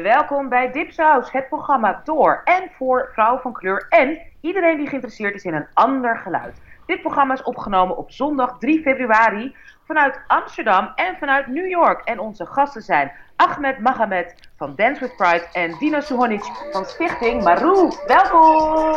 [0.00, 5.34] Welkom bij Dipsaus, het programma door en voor vrouwen van kleur en iedereen die geïnteresseerd
[5.34, 6.60] is in een ander geluid.
[6.86, 12.04] Dit programma is opgenomen op zondag 3 februari vanuit Amsterdam en vanuit New York.
[12.04, 17.42] En onze gasten zijn Ahmed Mahamed van Dance with Pride en Dina Suhonic van Stichting
[17.42, 17.90] Maroo.
[18.06, 18.96] Welkom!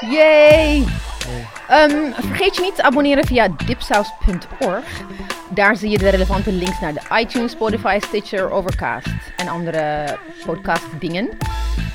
[0.00, 0.84] Yay!
[1.70, 5.04] Um, vergeet je niet te abonneren via dipsaus.org.
[5.50, 10.86] Daar zie je de relevante links naar de iTunes, Spotify, Stitcher, Overcast en andere podcast
[10.98, 11.28] dingen.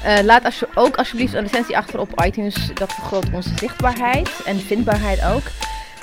[0.06, 2.74] Uh, laat als ook alsjeblieft een recensie achter op iTunes.
[2.74, 5.44] Dat vergroot onze zichtbaarheid en vindbaarheid ook.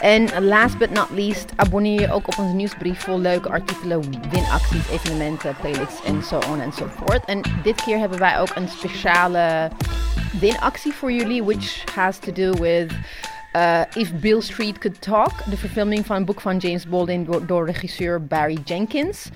[0.01, 4.89] En last but not least, abonneer je ook op onze nieuwsbrief vol leuke artikelen, winacties,
[4.91, 7.25] evenementen, playlists en so on en forth.
[7.25, 9.71] En dit keer hebben wij ook een speciale
[10.41, 12.93] winactie voor jullie, which has to do with
[13.57, 17.67] uh, If Bill Street Could Talk, de verfilming van een boek van James Baldwin door,
[17.67, 19.31] regisseur Barry Jenkins.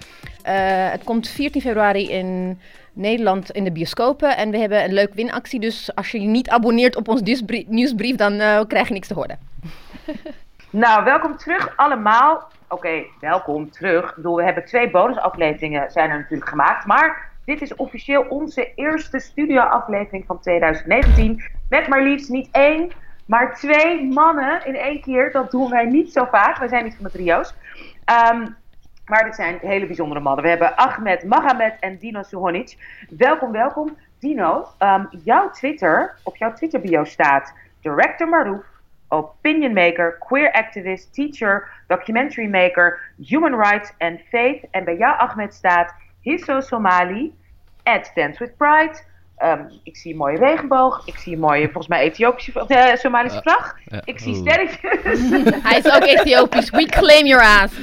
[0.46, 2.60] Uh, het komt 14 februari in
[2.92, 5.60] Nederland in de bioscopen en we hebben een leuk winactie.
[5.60, 9.14] Dus als je je niet abonneert op ons nieuwsbrief, dan uh, krijg je niks te
[9.14, 9.38] horen.
[10.72, 12.48] Nou, welkom terug allemaal.
[12.68, 14.14] Oké, welkom terug.
[14.14, 16.86] Bedoel, we hebben twee bonusafleveringen zijn natuurlijk gemaakt.
[16.86, 21.42] Maar dit is officieel onze eerste studioaflevering van 2019.
[21.68, 22.90] Met maar liefst niet één,
[23.32, 25.32] maar twee mannen in één keer.
[25.32, 26.58] Dat doen wij niet zo vaak.
[26.58, 27.54] Wij zijn niet van de trio's.
[28.32, 28.56] Um,
[29.06, 30.44] maar dit zijn hele bijzondere mannen.
[30.44, 32.76] We hebben Ahmed Mahamed en Dino Suhonic.
[33.10, 33.96] Welkom, welkom.
[34.18, 38.64] Dino, um, jouw Twitter, op jouw Twitter bio staat Director Marouf,
[39.08, 44.64] opinion maker, queer activist, teacher, documentary maker, human rights en faith.
[44.70, 47.34] En bij jou, Ahmed, staat Hisso Somali,
[47.82, 49.10] at Dance with Pride.
[49.44, 51.06] Um, ik zie een mooie regenboog.
[51.06, 53.76] Ik zie een mooie, volgens mij, Ethiopische uh, Somalische uh, vlag.
[53.88, 55.30] Uh, ik zie sterretjes.
[55.68, 56.70] Hij is ook Ethiopisch.
[56.70, 57.74] We claim your ass.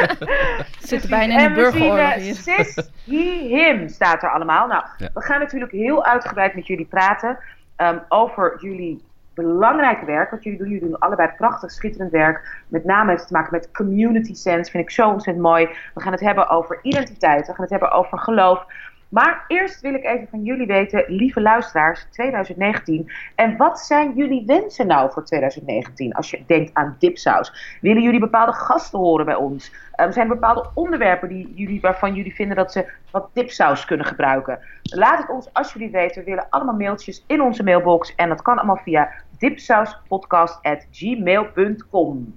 [0.88, 2.34] Zit bijna in de burgeroorlog hier.
[2.34, 2.74] Sis,
[3.04, 4.66] he, him staat er allemaal.
[4.66, 5.08] Nou, ja.
[5.14, 7.38] we gaan natuurlijk heel uitgebreid met jullie praten
[7.76, 9.02] um, over jullie
[9.34, 10.68] belangrijke werk wat jullie doen.
[10.68, 12.62] Jullie doen allebei prachtig, schitterend werk.
[12.68, 14.70] Met name heeft het te maken met community sense.
[14.70, 15.68] Vind ik zo ontzettend mooi.
[15.94, 17.46] We gaan het hebben over identiteit.
[17.46, 18.66] We gaan het hebben over geloof.
[19.10, 23.10] Maar eerst wil ik even van jullie weten, lieve luisteraars, 2019.
[23.34, 27.78] En wat zijn jullie wensen nou voor 2019 als je denkt aan dipsaus?
[27.80, 29.72] Willen jullie bepaalde gasten horen bij ons?
[29.96, 34.06] Um, zijn er bepaalde onderwerpen die jullie, waarvan jullie vinden dat ze wat dipsaus kunnen
[34.06, 34.58] gebruiken?
[34.82, 36.24] Laat het ons alsjeblieft weten.
[36.24, 38.14] We willen allemaal mailtjes in onze mailbox.
[38.14, 42.34] En dat kan allemaal via dipsauspodcast.gmail.com.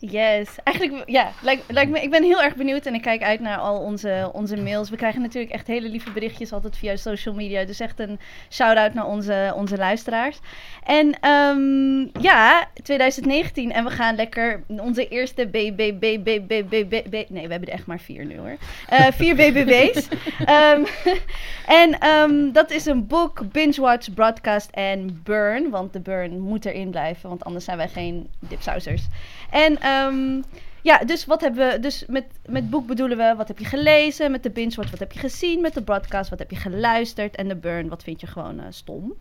[0.00, 3.40] Yes, eigenlijk ja, lijkt, lijkt me, ik ben heel erg benieuwd en ik kijk uit
[3.40, 4.90] naar al onze, onze mails.
[4.90, 7.64] We krijgen natuurlijk echt hele lieve berichtjes altijd via social media.
[7.64, 8.18] Dus echt een
[8.50, 10.38] shout-out naar onze, onze luisteraars.
[10.84, 17.28] En um, ja, 2019 en we gaan lekker onze eerste BBBBBBB...
[17.28, 18.56] Nee, we hebben er echt maar vier nu hoor.
[18.92, 20.08] Uh, vier BBB's.
[20.48, 20.86] um,
[21.82, 25.70] en um, dat is een boek, Binge Watch, Broadcast en Burn.
[25.70, 29.02] Want de Burn moet erin blijven, want anders zijn wij geen dipsausers.
[29.50, 30.44] En um,
[30.86, 31.78] ja, dus wat hebben we.
[31.78, 34.30] Dus met, met boek bedoelen we wat heb je gelezen.
[34.30, 35.60] Met de binge watch wat heb je gezien.
[35.60, 37.36] Met de broadcast wat heb je geluisterd.
[37.36, 39.14] En de burn wat vind je gewoon uh, stom.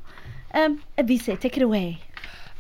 [0.56, 1.98] Um, Abise, take it away.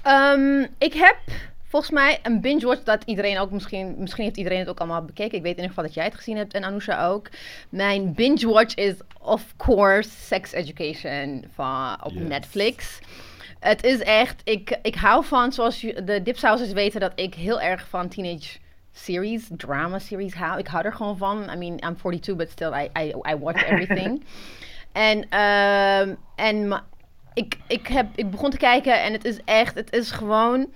[0.07, 1.17] Um, ik heb
[1.63, 3.95] volgens mij een binge watch dat iedereen ook misschien.
[3.97, 5.37] Misschien heeft iedereen het ook allemaal bekeken.
[5.37, 7.29] Ik weet in ieder geval dat jij het gezien hebt en Anousha ook.
[7.69, 12.27] Mijn binge watch is of course Sex Education van, op yes.
[12.27, 12.99] Netflix.
[13.65, 17.87] Het is echt, ik, ik hou van, zoals de dipsausers weten, dat ik heel erg
[17.89, 18.57] van teenage
[18.91, 20.59] series, drama series hou.
[20.59, 21.49] Ik hou er gewoon van.
[21.53, 24.23] I mean, I'm 42, but still, I, I, I watch everything.
[24.91, 26.83] en um, en
[27.33, 30.71] ik, ik, heb, ik begon te kijken en het is echt, het is gewoon...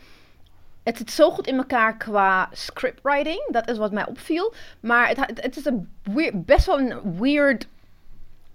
[0.84, 3.48] Het zit zo goed in elkaar qua scriptwriting.
[3.52, 4.54] Dat is wat mij opviel.
[4.80, 7.68] Maar het, het, het is een weird, best wel een weird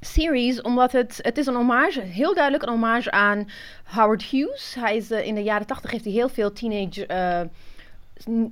[0.04, 3.48] series, omdat het, het is een hommage, heel duidelijk een hommage aan
[3.84, 4.75] Howard Hughes.
[4.78, 7.41] Hij is uh, in de jaren tachtig heeft hij heel veel teenage uh,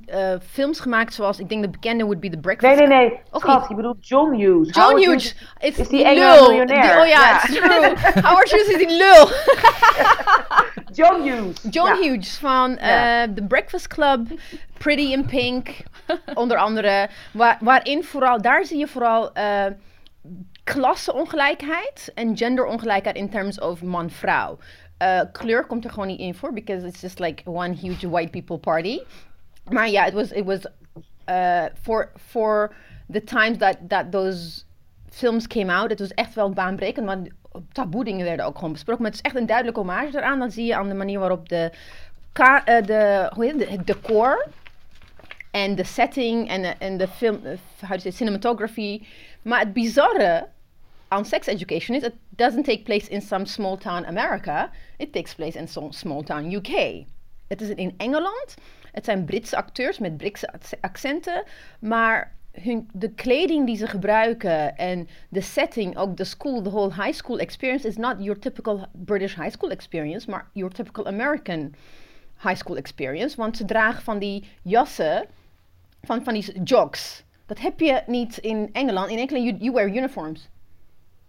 [0.06, 2.78] uh, films gemaakt, zoals ik denk de bekende would be The Breakfast.
[2.78, 3.18] Nee, nee, nee.
[3.30, 3.54] Okay.
[3.54, 4.68] Schat, je bedoelt John Hughes.
[4.74, 5.34] John Howard Hughes.
[5.60, 7.00] Is, is die enge miljonair.
[7.00, 7.38] oh ja, ja.
[7.38, 7.94] true.
[8.28, 9.28] Howard Hughes is die lul.
[10.98, 11.66] John Hughes.
[11.70, 11.96] John ja.
[11.96, 12.76] Hughes van.
[13.34, 14.26] The Breakfast Club,
[14.78, 15.68] Pretty in Pink,
[16.34, 17.08] onder andere.
[17.32, 19.32] Waar, waarin vooral, daar zie je vooral
[20.64, 24.58] klasseongelijkheid en genderongelijkheid in terms of man-vrouw.
[25.02, 28.30] Uh, kleur komt er gewoon niet in voor, because it's just like one huge white
[28.30, 29.00] people party.
[29.70, 30.66] Maar ja, it was, it was
[31.28, 32.74] uh, for, for
[33.10, 34.64] the times that, that those
[35.10, 37.28] films came out, het was echt wel baanbrekend, want
[37.72, 39.02] taboe dingen werden ook gewoon besproken.
[39.02, 40.38] Maar het is echt een duidelijke hommage eraan.
[40.38, 41.70] Dat zie je aan de manier waarop de,
[42.40, 44.46] uh, de, hoe heet het, het decor
[45.50, 46.48] en de setting
[46.78, 47.40] en, de film,
[47.80, 49.02] how to say, cinematography.
[49.42, 50.48] Maar het bizarre
[51.08, 54.70] aan sex education is, it doesn't take place in some small town America.
[54.96, 57.04] It takes place in some small town UK.
[57.48, 58.54] Het is in Engeland.
[58.92, 61.42] Het zijn Britse acteurs met Britse ac- accenten.
[61.80, 66.94] Maar hun, de kleding die ze gebruiken en de setting, ook de school, the whole
[66.94, 71.74] high school experience is not your typical British high school experience, maar your typical American
[72.42, 73.36] high school experience.
[73.36, 75.26] Want ze dragen van die jassen,
[76.02, 77.24] van, van die jogs.
[77.52, 79.10] Dat heb je niet in Engeland.
[79.10, 80.48] In Engeland, you, you wear uniforms.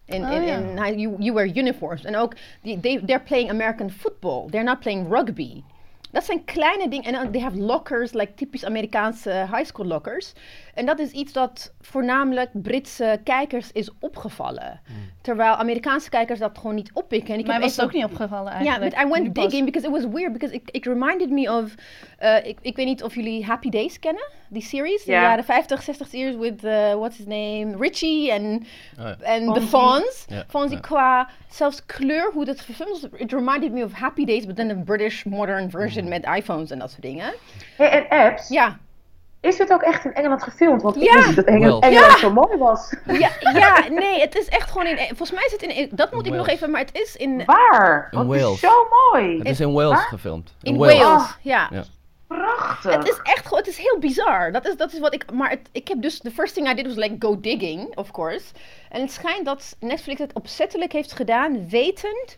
[0.06, 0.58] In, Oh, in, ja.
[0.58, 2.04] in high- you, you wear uniforms.
[2.04, 4.48] En ook, die, they, they're playing American football.
[4.50, 5.64] They're not playing rugby.
[6.12, 7.14] Dat zijn kleine dingen.
[7.16, 10.34] En they have lockers, like typisch Amerikaanse high school lockers.
[10.74, 14.82] En dat is iets dat voornamelijk Britse kijkers is opgevallen.
[15.22, 17.34] Terwijl Amerikaanse kijkers dat gewoon niet oppikken.
[17.34, 18.96] En ik was het ook niet opgevallen ja, eigenlijk.
[18.96, 20.34] but I went digging because it was weird.
[20.34, 21.74] Because it, it reminded me of.
[22.24, 25.04] Uh, ik, ik weet niet of jullie Happy Days kennen, die series.
[25.04, 25.20] Ja.
[25.20, 27.76] De jaren 50, 60 years with, uh, what's his name?
[27.78, 28.66] Richie en
[29.00, 29.42] Oh ja.
[29.44, 29.68] Fonzie.
[29.68, 30.26] Fonz.
[30.28, 33.20] Ja, Fonzie qua zelfs kleur, hoe dat gefilmd was.
[33.20, 36.80] It reminded me of Happy Days, but then a British modern version met iPhones en
[36.80, 37.34] dat soort dingen.
[37.78, 38.80] Hey, en apps, Ja,
[39.44, 40.82] is het ook echt in Engeland gefilmd?
[40.82, 41.32] Want ik Ja.
[41.32, 42.96] dat Engeland, zo mooi was.
[43.06, 44.98] ja, ja, nee, het is echt gewoon in.
[45.08, 45.90] Volgens mij is het in.
[45.92, 46.54] Dat moet ik nog Wales.
[46.60, 47.44] even, maar het is in.
[47.46, 48.08] Waar?
[48.12, 48.60] In Want het is Wales.
[48.60, 49.38] zo mooi.
[49.38, 50.08] Het is in Wales Waar?
[50.08, 50.54] gefilmd.
[50.62, 51.68] In Wales, ja.
[51.72, 51.84] Ja.
[52.28, 52.94] Prachtig.
[52.96, 54.52] Het is echt gewoon, het is heel bizar.
[54.52, 56.74] Dat is, dat is wat ik, maar het, ik heb dus, the first thing I
[56.74, 58.46] did was like go digging, of course.
[58.90, 62.36] En het schijnt dat Netflix het opzettelijk heeft gedaan, wetend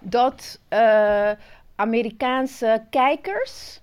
[0.00, 1.30] dat eh,
[1.76, 3.80] Amerikaanse kijkers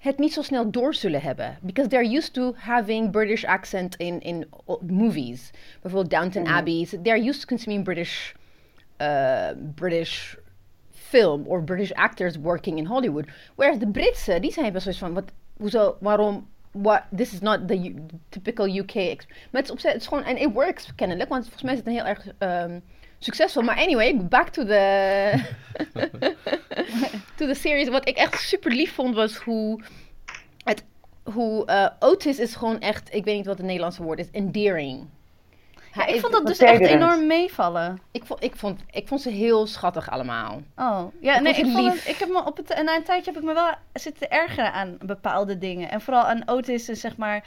[0.00, 1.58] het niet zo snel door zullen hebben.
[1.60, 4.46] Because they're used to having British accent in, in
[4.86, 5.50] movies.
[5.82, 6.86] Bijvoorbeeld Downton Abbey.
[7.02, 8.32] They're used to consuming British,
[9.00, 10.34] uh, British
[10.90, 13.24] film or British actors working in Hollywood.
[13.54, 17.68] Whereas de Britse, die zijn best zoiets van, wat, hoezo, waarom, what, this is not
[17.68, 17.94] the U-
[18.28, 18.94] typical UK.
[18.94, 21.72] ex- Maar het is, opzet, het is gewoon, en it works kennelijk, want volgens mij
[21.72, 22.80] is het een heel erg ehm,
[23.20, 23.62] succesvol.
[23.62, 25.32] Maar anyway, back to the,
[27.36, 27.88] to the series.
[27.88, 29.80] Wat ik echt super lief vond was hoe,
[30.64, 30.84] het,
[31.22, 35.06] hoe eh, Otis is gewoon echt, ik weet niet wat het Nederlandse woord is, endearing.
[35.90, 38.00] Hij ik vond dat dus echt enorm meevallen.
[38.10, 40.62] ik, vond, ik, vond, ik vond ze heel schattig allemaal.
[40.76, 43.02] Oh, ja, Ik nee, ik, vond het, ik heb me op het, en na een
[43.02, 45.90] tijdje heb ik me wel zitten ergeren aan bepaalde dingen.
[45.90, 47.44] En vooral aan Otis en zeg maar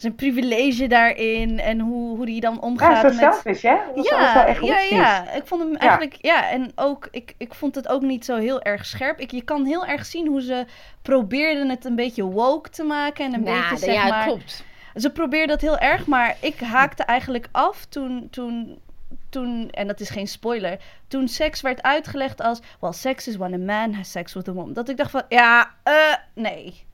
[0.00, 3.14] zijn privilege daarin en hoe, hoe die dan ja, omgaat zo met...
[3.16, 3.76] selfish, hè?
[3.94, 7.54] Dat was zo Ja, ja, ja, ik vond hem eigenlijk, ja, en ook, ik, ik
[7.54, 9.18] vond het ook niet zo heel erg scherp.
[9.18, 10.66] Ik, je kan heel erg zien hoe ze
[11.02, 14.24] probeerden het een beetje woke te maken en een Nou, beetje, zeg ja, maar...
[14.24, 14.64] klopt.
[14.94, 18.78] Ze probeerde dat heel erg, maar ik haakte eigenlijk af toen, toen,
[19.28, 23.54] toen, en dat is geen spoiler, toen seks werd uitgelegd als, well, sex is when
[23.54, 24.72] a man has sex with a woman.
[24.72, 26.88] Dat ik dacht van, ja, eh, nee.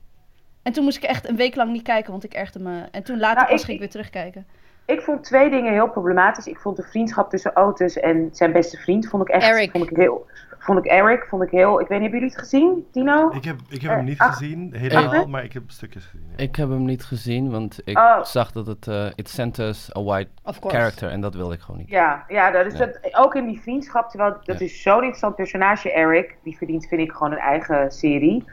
[0.67, 2.83] En toen moest ik echt een week lang niet kijken, want ik ergde me.
[2.91, 4.45] En toen later Nou, pas ik- ging ik weer terugkijken.
[4.85, 6.47] Ik vond twee dingen heel problematisch.
[6.47, 9.71] Ik vond de vriendschap tussen Otis en zijn beste vriend, vond ik echt, Eric.
[9.71, 10.25] vond ik heel,
[10.59, 13.29] vond ik Eric, vond ik heel, ik weet niet, hebben jullie het gezien, Tino?
[13.29, 14.37] Ik heb, ik heb hem niet Ach.
[14.37, 15.27] gezien, helemaal, Ach.
[15.27, 16.27] maar ik heb stukjes gezien.
[16.37, 16.43] ja.
[16.43, 18.23] Ik heb hem niet gezien, want ik Oh.
[18.23, 20.29] zag dat het eh it centers a white
[20.61, 21.89] character en dat wilde ik gewoon niet.
[21.89, 22.85] Ja, ja dat is Ja.
[22.85, 24.65] Dat, ook in die vriendschap, terwijl dat Ja.
[24.65, 26.35] is zo'n interessant personage, Eric.
[26.43, 28.43] Die verdient, vind ik, gewoon een eigen serie.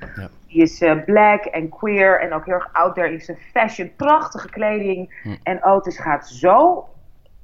[0.55, 3.91] Die is eh, black en queer en ook heel erg out there in zijn fashion,
[3.97, 5.21] prachtige kleding.
[5.23, 5.35] Hm.
[5.43, 6.89] En Otis gaat zo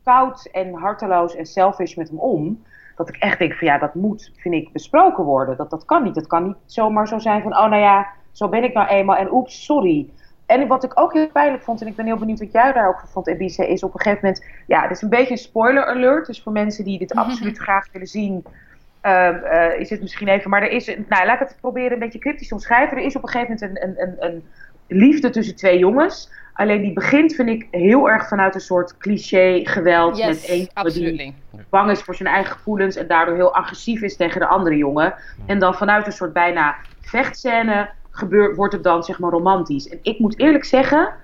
[0.05, 2.65] koud en harteloos en selfish met hem om.
[2.97, 5.57] Dat ik echt denk van ja, dat moet, vind ik, besproken worden.
[5.57, 6.15] Dat, dat kan niet.
[6.15, 9.17] Dat kan niet zomaar zo zijn van, oh nou ja, zo ben ik nou eenmaal
[9.17, 10.11] en oeps, sorry.
[10.47, 12.89] En wat ik ook heel pijnlijk vond, en ik ben heel benieuwd wat jij daar
[12.89, 15.39] ook van vond, Ebice, is op een gegeven moment, ja, het is een beetje een
[15.39, 16.27] spoiler alert.
[16.27, 18.45] Dus voor mensen die dit absoluut graag willen zien,
[19.79, 20.51] is het misschien even.
[20.51, 22.97] Maar er is, nou laat ik het proberen een beetje cryptisch te omschrijven.
[22.97, 24.43] Er is op een gegeven moment een, een, een,
[24.89, 26.31] een liefde tussen twee jongens.
[26.53, 30.25] Alleen die begint, vind ik, heel erg vanuit een soort cliché geweld.
[30.27, 31.35] met één die
[31.71, 35.15] bang is voor zijn eigen gevoelens en daardoor heel agressief is tegen de andere jongen.
[35.47, 39.89] En dan vanuit een soort bijna vechtscène gebeurt, wordt het dan zeg maar romantisch.
[39.89, 41.15] En ik moet eerlijk zeggen,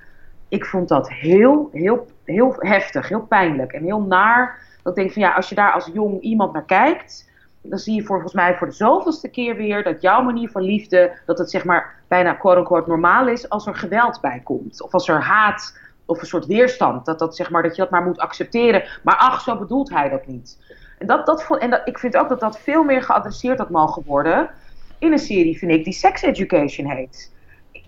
[0.48, 4.58] ik vond dat heel, heel, heel heftig, heel pijnlijk en heel naar.
[4.82, 7.25] Dat ik denk van ja, als je daar als jong iemand naar kijkt,
[7.68, 10.62] dan zie je voor, volgens mij voor de zoveelste keer weer dat jouw manier van
[10.62, 14.82] liefde, dat het zeg maar bijna quote-unquote normaal is als er geweld bij komt.
[14.82, 17.04] Of als er haat of een soort weerstand.
[17.04, 18.84] Dat, dat, zeg maar, dat je dat maar moet accepteren.
[19.02, 20.58] Maar ach, zo bedoelt hij dat niet.
[20.98, 24.02] En, dat, dat, en dat, ik vind ook dat dat veel meer geadresseerd had mogen
[24.06, 24.50] worden
[24.98, 27.34] in een serie, vind ik, die Sex Education heet.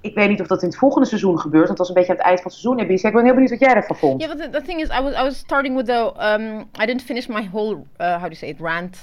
[0.01, 2.11] Ik, weet niet of dat in het volgende seizoen gebeurt, want dat was een beetje
[2.11, 2.79] aan het eind van het seizoen.
[2.79, 4.23] Heb je Ik ben heel benieuwd wat jij ervan vond.
[4.23, 6.87] Yeah, but the, the thing is, I was I was starting with the um, I
[6.87, 8.99] didn't finish my whole uh, how do you say it rant.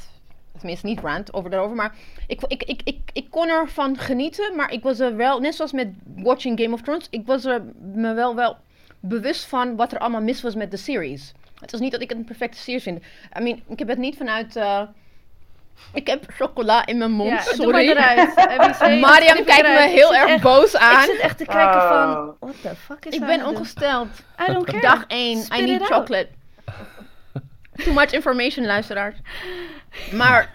[0.58, 1.94] Tenminste, niet rant over daarover, maar
[2.28, 5.72] ik, ik, ik, ik, ik kon ervan genieten, maar ik was er wel, net zoals
[5.72, 7.62] met watching Game of Thrones, ik was er
[7.94, 8.58] me wel wel
[9.00, 11.34] bewust van wat er allemaal mis was met de series.
[11.60, 13.04] Het is niet dat ik het een perfecte serie vind.
[13.40, 14.56] I mean, ik heb het niet vanuit...
[14.56, 14.82] eh,
[15.94, 17.94] ik heb chocola in mijn mond, Ja, doe sorry.
[17.96, 19.90] maar Mariam kijkt me eruit.
[19.92, 21.04] Ik heel erg echt- boos Ik aan.
[21.06, 21.88] zit echt te kijken Oh.
[22.14, 24.08] van, what the fuck is Ik ben ongesteld.
[24.50, 24.82] I don't care.
[24.82, 26.28] Dag 1, Spit I need out.
[27.84, 29.16] Too much information, luisteraars.
[30.12, 30.54] Maar,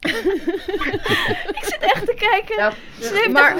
[0.00, 2.56] Ik zit echt te kijken.
[2.56, 3.54] Ja, maar,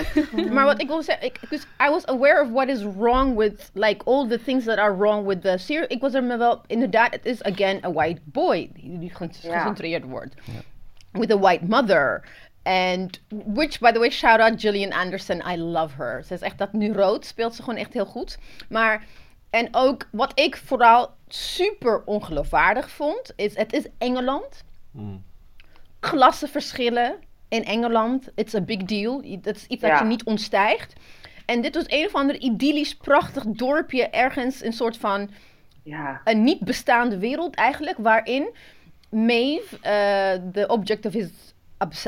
[0.53, 3.71] maar wat ik wil zeggen, ik, dus I was aware of what is wrong with,
[3.75, 5.87] like, all the things that are wrong with the series.
[5.89, 9.29] Ik was er me wel, inderdaad, het is again a white boy, die, die ge-
[9.43, 9.59] Ja.
[9.59, 10.35] gecentreerd wordt.
[11.13, 12.23] With a white mother.
[12.63, 16.23] And, which, by the way, shout out Gillian Anderson, I love her.
[16.25, 18.39] Ze is echt, dat nu rood speelt ze gewoon echt heel goed.
[18.69, 19.05] Maar,
[19.51, 25.23] en ook, wat ik vooral super ongeloofwaardig vond, is, het is Engeland Mm.
[26.01, 27.19] klassenverschillen
[27.49, 28.29] in Engeland.
[28.35, 29.23] It's a big deal.
[29.41, 30.93] Dat is iets dat je niet ontstijgt.
[31.47, 35.31] En dit was een of ander idyllisch, prachtig dorpje ergens, een soort van
[35.83, 36.21] ja.
[36.25, 38.55] een niet bestaande wereld eigenlijk, waarin
[39.11, 41.31] Maeve, eh, de object of his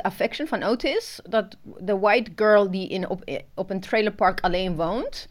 [0.02, 5.28] affection van Otis, dat de white girl die in, op, op een trailerpark alleen woont,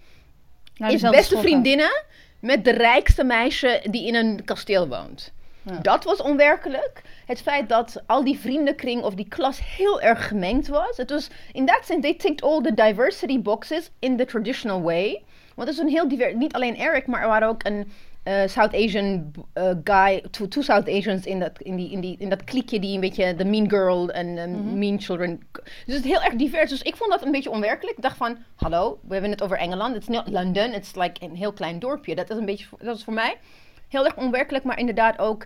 [0.75, 2.03] Nou, is beste vriendinnen
[2.41, 5.31] met de rijkste meisje die in een kasteel woont.
[5.61, 5.77] Ja.
[5.77, 7.01] Dat was onwerkelijk.
[7.25, 10.97] Het feit dat al die vriendenkring of die klas heel erg gemengd was.
[10.97, 15.23] Het was, in that sense, they ticked all the diversity boxes in the traditional way.
[15.55, 17.91] Want het is een heel divers, niet alleen Eric, maar er waren ook een
[18.23, 22.15] eh, South Asian eh, guy, two, two South Asians in dat, in, die, in, die,
[22.19, 25.41] in dat kliekje die een beetje de mean girl en eh, mean children.
[25.85, 26.69] Dus het is heel erg divers.
[26.69, 27.97] Dus ik vond dat een beetje onwerkelijk.
[27.97, 29.93] Ik dacht van, hallo, we hebben het over Engeland.
[29.93, 32.15] Het is niet London, het is like een heel klein dorpje.
[32.15, 33.37] Dat is een beetje, dat is voor mij
[33.87, 35.45] heel erg onwerkelijk, maar inderdaad ook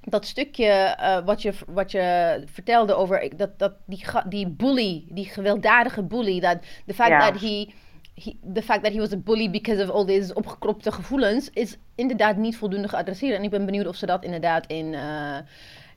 [0.00, 6.02] dat stukje wat, je, wat je vertelde over dat, dat die, die bully, die gewelddadige
[6.02, 7.30] bully, dat fact Ja.
[7.30, 7.66] that he,
[8.14, 11.76] he the fact that he was a bully because of all deze opgekropte gevoelens is
[11.94, 13.36] inderdaad niet voldoende geadresseerd.
[13.36, 15.38] En ik ben benieuwd of ze dat inderdaad in, eh,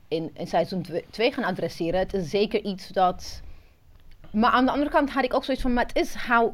[0.08, 2.00] in, in seizoen 2 gaan adresseren.
[2.00, 3.42] Het is zeker iets dat.
[4.30, 6.52] Maar aan de andere kant had ik ook zoiets van, maar het is how,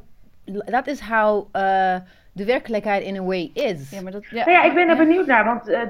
[0.64, 1.96] dat is how eh,
[2.32, 3.90] de werkelijkheid in a way is.
[3.90, 5.80] Ja, maar dat, Nou ja, ik ben er benieuwd naar, want eh,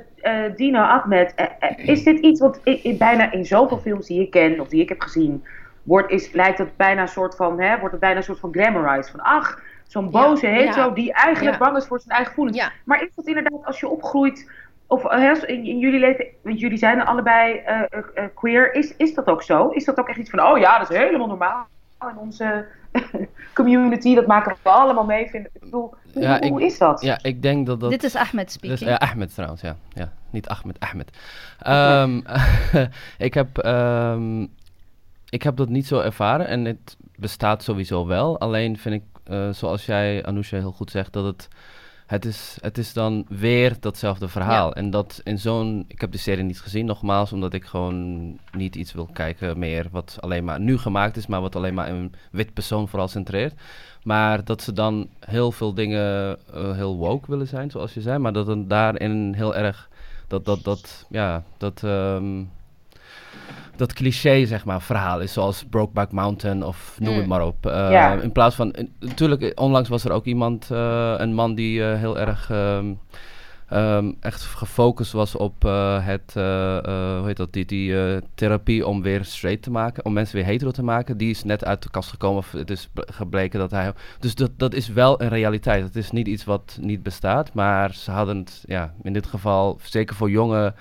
[0.47, 1.35] eh, Dino Ahmed,
[1.76, 4.83] is dit iets wat ik, ik bijna in zoveel films die ik ken of die
[4.83, 5.45] ik heb gezien,
[5.83, 8.52] wordt, is, lijkt het bijna een soort van, hè, wordt het bijna een soort van
[8.52, 9.11] glamorized.
[9.11, 9.62] Van ach,
[9.94, 10.94] zo'n boze Ja, hetero ja.
[10.94, 11.64] die eigenlijk Ja.
[11.64, 12.56] bang is voor zijn eigen gevoelens.
[12.56, 12.70] Ja.
[12.84, 14.50] Maar is dat inderdaad als je opgroeit,
[14.86, 17.80] of eh, hè, in, in jullie leven, want jullie zijn allebei eh,
[18.14, 19.68] eh, queer, is, is dat ook zo?
[19.68, 21.66] Is dat ook echt iets van, oh ja, dat is helemaal normaal
[22.10, 22.66] in onze
[23.54, 25.26] community, dat maken we allemaal mee.
[25.28, 27.00] Vind, ik bedoel, hoe, Ja, ik- hoe is dat?
[27.02, 27.90] Ja, ik denk dat dat...
[27.90, 28.90] Dit is Ahmed Dus, speaking.
[28.90, 29.76] ja, Ahmed trouwens, ja.
[29.92, 30.12] ja.
[30.30, 31.10] Niet Ahmed, Ahmed.
[31.60, 32.20] Ehm,
[33.28, 34.42] ik, heb, ehm,
[35.28, 38.38] ik heb dat niet zo ervaren en het bestaat sowieso wel.
[38.40, 41.49] Alleen vind ik, eh, zoals jij, Anousha, heel goed zegt, dat het...
[42.04, 44.75] Het is, het is dan weer datzelfde verhaal.
[44.75, 45.85] En dat in zo'n...
[45.88, 49.87] Ik heb de serie niet gezien, nogmaals, omdat ik gewoon niet iets wil kijken meer
[49.90, 53.54] wat alleen maar nu gemaakt is, maar wat alleen maar een wit persoon vooral centreert.
[54.02, 58.19] Maar dat ze dan heel veel dingen eh, heel woke willen zijn, zoals je zei.
[58.19, 59.88] Maar dat het daarin heel erg
[60.28, 62.43] dat, dat, dat, ja, dat, ehm,
[63.76, 65.33] dat cliché, zeg maar, verhaal is.
[65.33, 67.28] Zoals Brokeback Mountain of noem het Mm.
[67.28, 67.66] maar op.
[67.66, 68.12] Eh, Ja.
[68.21, 72.19] In plaats van, natuurlijk, eh, onlangs was er ook iemand, eh, een man die heel
[72.19, 72.50] erg...
[72.50, 72.93] ehm,
[73.69, 75.62] ehm, echt gefocust was op
[76.02, 77.95] het, hoe heet dat, die, die
[78.35, 81.16] therapie om weer straight te maken, om mensen weer hetero te maken.
[81.16, 83.93] Die is net uit de kast gekomen, of het is ble- gebleken dat hij...
[84.21, 85.83] Dus dat, dat is wel een realiteit.
[85.85, 89.78] Het is niet iets wat niet bestaat, maar ze hadden het, ja, in dit geval,
[89.83, 90.75] zeker voor jonge...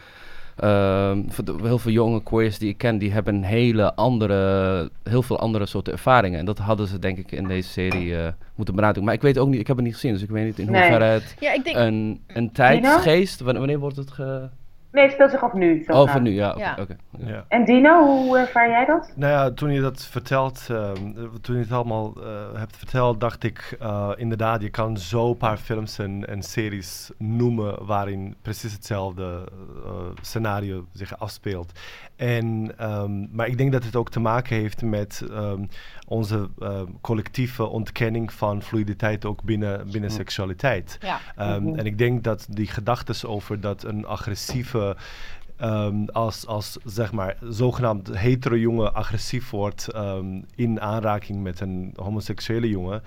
[0.56, 1.22] ehm,
[1.62, 5.66] heel veel jonge queers die ik ken, die hebben een hele andere, heel veel andere
[5.66, 6.40] soorten ervaringen.
[6.40, 9.04] En dat hadden ze denk ik in deze serie eh, moeten benadrukken.
[9.04, 10.68] Maar ik weet ook niet, ik heb het niet gezien, dus ik weet niet in
[10.68, 11.76] hoeverre het Ja, ik denk...
[11.76, 13.40] een, een tijdsgeest.
[13.40, 14.50] Wanneer, wanneer wordt het ge...
[14.94, 15.84] Nee, het speelt zich af nu.
[15.88, 16.78] Oh, van nu, ja.
[16.80, 16.96] Oké.
[17.18, 17.46] Ja.
[17.48, 19.14] En Dino, hoe ervaar jij dat?
[19.16, 23.44] Nou ja, toen je dat vertelt, ehm, toen je het allemaal eh, hebt verteld, dacht
[23.44, 28.74] ik eh, inderdaad, je kan zo een paar films en, en series noemen waarin precies
[28.74, 29.44] hetzelfde
[29.86, 31.80] eh, scenario zich afspeelt.
[32.24, 35.63] En, ehm, maar ik denk dat het ook te maken heeft met ehm,
[36.08, 40.15] onze ehm, collectieve ontkenning van fluiditeit ook binnen, binnen Mm.
[40.15, 40.98] seksualiteit.
[41.01, 41.20] Ja.
[41.36, 41.80] Ehm, Mhm.
[41.80, 44.96] En ik denk dat die gedachtes over dat een agressieve,
[45.58, 51.94] ehm, als, als zeg maar zogenaamd hetero jongen agressief wordt ehm, in aanraking met een
[51.96, 53.01] homoseksuele jongen,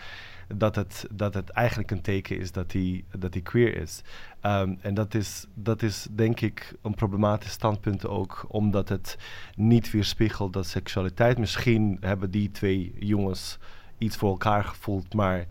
[0.54, 4.02] dat het, dat het eigenlijk een teken is dat hij dat queer is.
[4.40, 9.18] Ehm, en dat is, dat is denk ik een problematisch standpunt ook, omdat het
[9.54, 11.38] niet weerspiegelt dat seksualiteit.
[11.38, 13.58] Misschien hebben die twee jongens
[13.98, 15.46] iets voor elkaar gevoeld, maar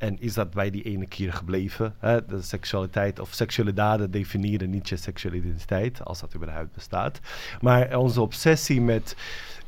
[0.00, 1.94] En is dat bij die ene keer gebleven?
[1.98, 2.26] Hè?
[2.26, 7.20] De seksualiteit of seksuele daden definiëren niet je seksuele identiteit, als dat überhaupt bestaat.
[7.60, 9.16] Maar onze obsessie met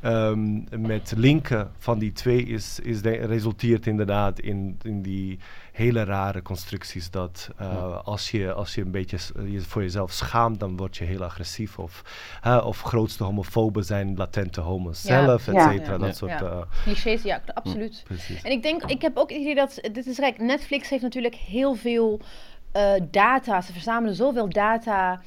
[0.00, 5.38] ehm, met linken van die twee is, is resulteert inderdaad in, in die
[5.72, 9.18] hele rare constructies dat uh, als, je, als je een beetje
[9.50, 11.78] je voor jezelf schaamt, dan word je heel agressief.
[11.78, 12.02] Of,
[12.46, 15.24] uh, of grootste homofoben zijn latente homo's ja.
[15.24, 15.98] zelf, et cetera.
[15.98, 16.40] Dat soort...
[16.40, 18.02] Uh, Clichés, ja, absoluut.
[18.42, 21.34] en ik denk, ik heb ook het idee dat, dit is rijk, Netflix heeft natuurlijk
[21.34, 22.20] heel veel
[23.10, 25.20] data, ze verzamelen zoveel data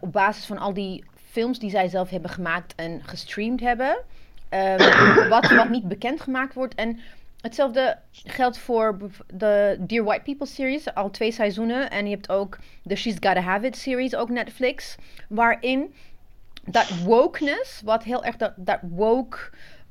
[0.00, 3.98] op basis van al die films die zij zelf hebben gemaakt en gestreamd hebben.
[4.52, 6.74] Um, wat, wat niet bekendgemaakt wordt.
[6.74, 7.00] En
[7.40, 8.96] hetzelfde geldt voor
[9.34, 11.90] de Dear White People series, al twee seizoenen.
[11.90, 14.96] En je hebt ook de She's Gotta Have It series, ook Netflix.
[15.28, 15.94] Waarin
[16.64, 19.38] dat wokeness, wat heel erg dat, dat woke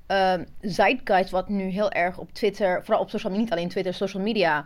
[0.08, 3.94] uh, zeitgeist, wat nu heel erg op Twitter, vooral op social media, niet alleen Twitter,
[3.94, 4.66] social media.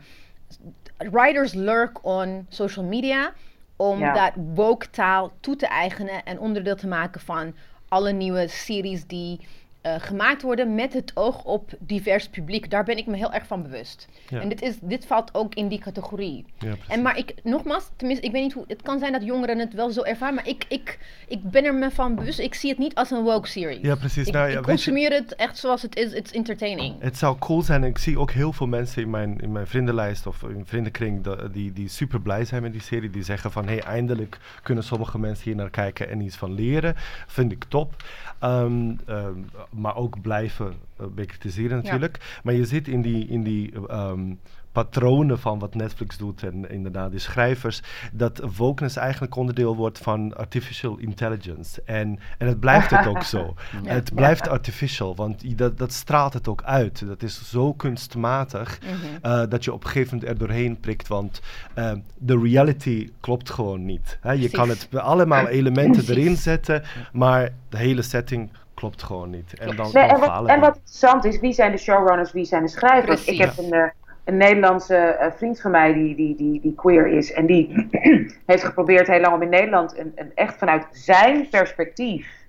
[0.97, 3.33] Writers lurk on social media
[3.75, 7.55] om dat woke taal toe te eigenen en onderdeel te maken van
[7.87, 9.39] alle nieuwe series die
[9.83, 12.69] uh, gemaakt worden met het oog op divers publiek.
[12.69, 14.07] Daar ben ik me heel erg van bewust.
[14.29, 16.45] En dit, is, dit valt ook in die categorie.
[16.57, 18.63] Ja, en maar ik, nogmaals, tenminste, ik weet niet hoe.
[18.67, 21.73] Het kan zijn dat jongeren het wel zo ervaren, maar ik, ik, ik ben er
[21.73, 22.39] me van bewust.
[22.39, 23.81] Ik zie het niet als een woke series.
[23.81, 24.27] Ja, precies.
[24.27, 26.11] Ik, nou, ja, ik consumeer het echt zoals het is.
[26.13, 26.95] It's entertaining.
[26.99, 27.83] Het zou cool zijn.
[27.83, 31.73] Ik zie ook heel veel mensen in mijn, in mijn vriendenlijst of in vriendenkring die,
[31.73, 33.09] die super blij zijn met die serie.
[33.09, 36.53] Die zeggen van, hé, hey, eindelijk kunnen sommige mensen hier naar kijken en iets van
[36.53, 36.93] leren.
[37.27, 38.03] Vind ik top.
[38.43, 42.18] Um, um, maar ook blijven uh, bekritiseren natuurlijk.
[42.20, 42.39] Ja.
[42.44, 44.39] Maar je zit in die, in die um,
[44.74, 50.36] patronen van wat Netflix doet en inderdaad die schrijvers, dat wokeness eigenlijk onderdeel wordt van
[50.38, 51.82] artificial intelligence.
[51.86, 53.42] En, en het blijft het ook zo.
[53.84, 53.94] Ja.
[53.94, 57.08] Het blijft artificial, want dat, dat straalt het ook uit.
[57.08, 59.32] Dat is zo kunstmatig mm -hmm.
[59.32, 61.42] uh, dat je op een gegeven moment er doorheen prikt, want
[61.75, 64.18] uh, de reality klopt gewoon niet.
[64.22, 64.32] Hè?
[64.32, 68.50] Je kan het allemaal elementen erin zetten, maar de hele setting
[68.83, 69.53] klopt gewoon niet.
[69.59, 72.46] En, dan, nee, dan en, wat, en wat interessant is, wie zijn de showrunners, wie
[72.46, 73.24] zijn de schrijvers?
[73.24, 73.27] Precies.
[73.27, 73.85] Ik heb een, uh,
[74.24, 77.33] een Nederlandse uh, vriend van mij die, die, die, die queer is.
[77.33, 77.89] En die
[78.46, 82.41] heeft geprobeerd heel lang om in Nederland een, een echt vanuit zijn perspectief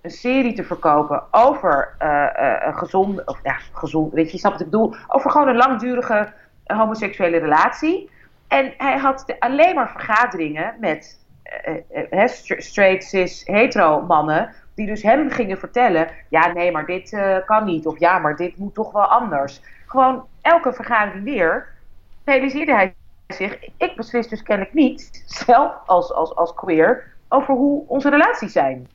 [0.00, 2.26] een serie te verkopen over uh,
[2.66, 5.56] een gezonde, of ja, gezond, weet je, je snapt wat ik bedoel, over gewoon een
[5.56, 6.32] langdurige
[6.64, 8.10] homoseksuele relatie.
[8.48, 11.18] En hij had de, alleen maar vergaderingen met
[12.58, 17.64] straight, cis, hetero mannen die dus hem gingen vertellen: ja, nee, maar dit uh, kan
[17.64, 17.86] niet.
[17.86, 19.60] Of ja, maar dit moet toch wel anders.
[19.86, 21.68] Gewoon elke vergadering weer
[22.24, 22.94] realiseerde hij
[23.28, 28.52] zich: ik beslis dus kennelijk niet zelf als, als, als queer over hoe onze relaties
[28.52, 28.88] zijn.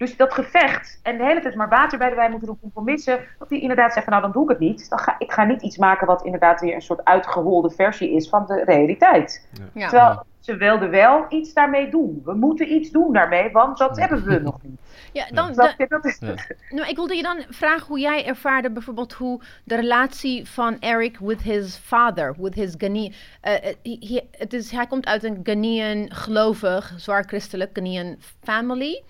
[0.00, 3.20] Dus dat gevecht en de hele tijd maar water bij de wijn moeten doen, compromissen.
[3.38, 4.90] Dat hij inderdaad zegt: van, nou, dan doe ik het niet.
[4.90, 8.28] Dan ga, ik ga niet iets maken wat inderdaad weer een soort uitgeholde versie is
[8.28, 9.48] van de realiteit.
[9.72, 9.88] Ja.
[9.88, 12.22] Terwijl ze wilden wel iets daarmee doen.
[12.24, 14.78] We moeten iets doen daarmee, want dat hebben we nog niet.
[15.12, 15.54] Ja, dan,
[15.88, 16.34] dat is ja.
[16.68, 21.18] nou, ik wilde je dan vragen hoe jij ervaarde bijvoorbeeld hoe de relatie van Eric
[21.18, 23.12] with his father, with his Ghanaian.
[23.44, 29.02] Uh, he, het is, hij komt uit een Ghanaian gelovig, zwaar christelijk Ghanaian family.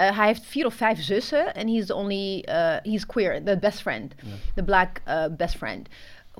[0.00, 3.58] Uh, hij heeft vier of vijf zussen en he's the only, uh, he's queer, the
[3.58, 4.34] best friend, yeah.
[4.54, 5.88] the black uh, best friend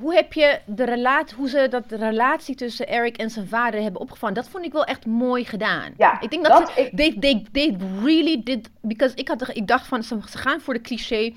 [0.00, 3.82] hoe heb je de relatie, hoe ze dat de relatie tussen Eric en zijn vader
[3.82, 4.34] hebben opgevangen?
[4.34, 5.92] Dat vond ik wel echt mooi gedaan.
[5.96, 6.96] Ja, ik denk dat, dat ze, ik...
[6.96, 10.80] they, they, they really did, because ik, had, ik dacht van, ze gaan voor de
[10.80, 11.32] cliché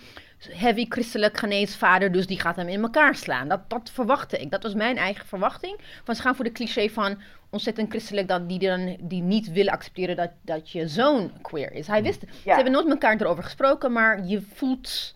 [0.52, 3.48] heavy christelijk Ghanese vader, dus die gaat hem in elkaar slaan.
[3.48, 4.52] Dat, dat verwachtte ik.
[4.52, 5.80] Dat was mijn eigen verwachting.
[6.04, 7.18] Van ze gaan voor de cliché van
[7.50, 11.88] ontzettend christelijk dat die dan die niet willen accepteren dat, dat je zoon queer is.
[11.88, 12.28] Hij wist, ja.
[12.44, 15.14] ze hebben nooit met elkaar erover gesproken, maar je voelt.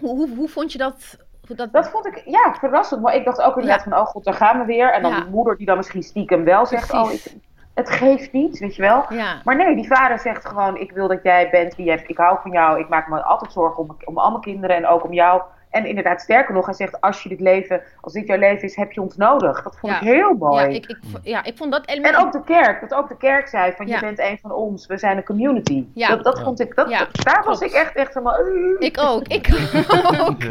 [0.00, 1.16] Hoe, hoe, hoe vond je dat
[1.54, 1.72] dat...
[1.72, 3.02] dat vond ik ja, verrassend.
[3.02, 3.90] Maar ik dacht ook inderdaad ja.
[3.90, 4.92] van, oh god, daar gaan we weer.
[4.92, 5.20] En dan ja.
[5.20, 7.26] die moeder die dan misschien stiekem wel zegt, Precies.
[7.26, 7.42] oh, ik,
[7.76, 9.04] het geeft niet, weet je wel.
[9.08, 9.40] Ja.
[9.44, 12.08] Maar nee, die vader zegt gewoon, ik wil dat jij bent wie je hebt.
[12.08, 14.86] Ik hou van jou, ik maak me altijd zorgen om, om al mijn kinderen en
[14.86, 15.42] ook om jou.
[15.76, 18.76] En inderdaad, sterker nog, hij zegt: als je dit leven, als dit jouw leven is,
[18.76, 19.62] heb je ons nodig.
[19.62, 20.00] Dat vond ja.
[20.00, 20.60] ik heel mooi.
[20.60, 22.14] Ja ik, ik, ja, ik vond dat element.
[22.14, 24.86] En ook de kerk, dat ook de kerk zei: van je bent een van ons,
[24.86, 25.84] we zijn een community.
[25.94, 26.08] Ja.
[26.08, 28.46] Dat, dat vond ik, dat, daar was ik echt, echt helemaal.
[28.46, 28.76] Uh.
[28.78, 29.48] Ik ook, ik
[30.26, 30.42] ook.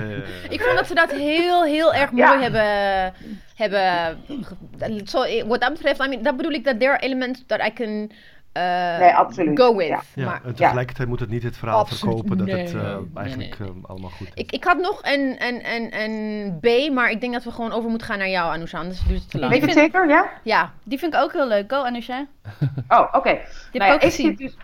[0.49, 3.13] ik vond dat ze dat heel, heel erg mooi hebben.
[3.55, 4.17] hebben
[5.03, 7.73] so, wat dat betreft, I mean, dat bedoel ik dat there are elements that I
[7.73, 8.11] can.
[8.57, 9.59] Uh, nee, absoluut.
[9.59, 9.87] Go with.
[9.87, 10.01] Ja.
[10.13, 11.07] ja maar, en tegelijkertijd ja.
[11.07, 12.01] moet het niet het verhaal absoluut.
[12.01, 12.57] verkopen dat nee.
[12.57, 12.81] het uh,
[13.15, 13.77] eigenlijk nee, nee.
[13.77, 14.43] Uh, allemaal goed is.
[14.43, 17.71] Ik, ik had nog een, een, een, een B, maar ik denk dat we gewoon
[17.71, 19.51] over moeten gaan naar jou, Anousha, anders duurt het te lang.
[19.51, 20.29] Weet je het zeker, ja?
[20.43, 20.71] Ja.
[20.83, 21.71] Die vind ik ook heel leuk.
[21.71, 22.25] Go, Anousha.
[22.87, 23.17] oh, oké.
[23.17, 23.41] Okay.
[23.71, 24.57] Nou ja, ik zit dus,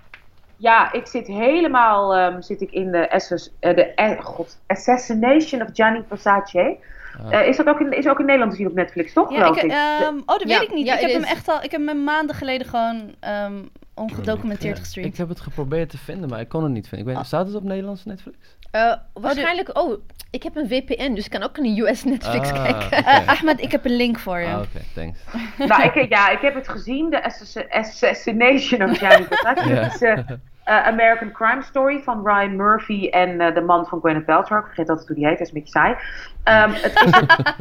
[0.58, 6.04] ja, ik zit helemaal um, zit ik in de, SS, de God, Assassination of Gianni
[6.08, 6.78] Versace.
[7.26, 7.34] Ah.
[7.40, 9.32] Eh, is dat ook in, is ook in Nederland te zien op Netflix, toch?
[9.32, 9.72] Ja, ik, ik?
[9.72, 10.86] ehm, oh, dat Ja, weet ik niet.
[10.86, 13.54] ja, ik heb hem echt al, ik heb hem maanden geleden gewoon ehm,
[13.96, 15.10] ongedocumenteerd Ja, gestreamd.
[15.12, 17.08] Ik heb het geprobeerd te vinden, maar ik kon het niet vinden.
[17.08, 18.38] Ik weet, staat het op Nederlands Netflix?
[18.72, 19.94] Eh, waarschijnlijk, oh,
[20.32, 23.06] ik heb een VPN, dus ik kan ook naar US Netflix Ah, kijken.
[23.06, 24.46] Eh, Ahmed, ik heb een link voor je.
[24.48, 25.20] Ah, Oké, thanks.
[25.58, 29.70] nou, ik, ja, ik heb het gezien, de Assass- Assassination of Gianni Versace.
[29.70, 30.16] Ja.
[30.16, 30.38] Dat is
[30.72, 34.60] eh, American Crime Story van Ryan Murphy en eh, de man van Gwyneth Paltrow.
[34.60, 35.96] Ik vergeet altijd hoe die heet, hij is een beetje saai.
[36.44, 37.56] Ehm, het is een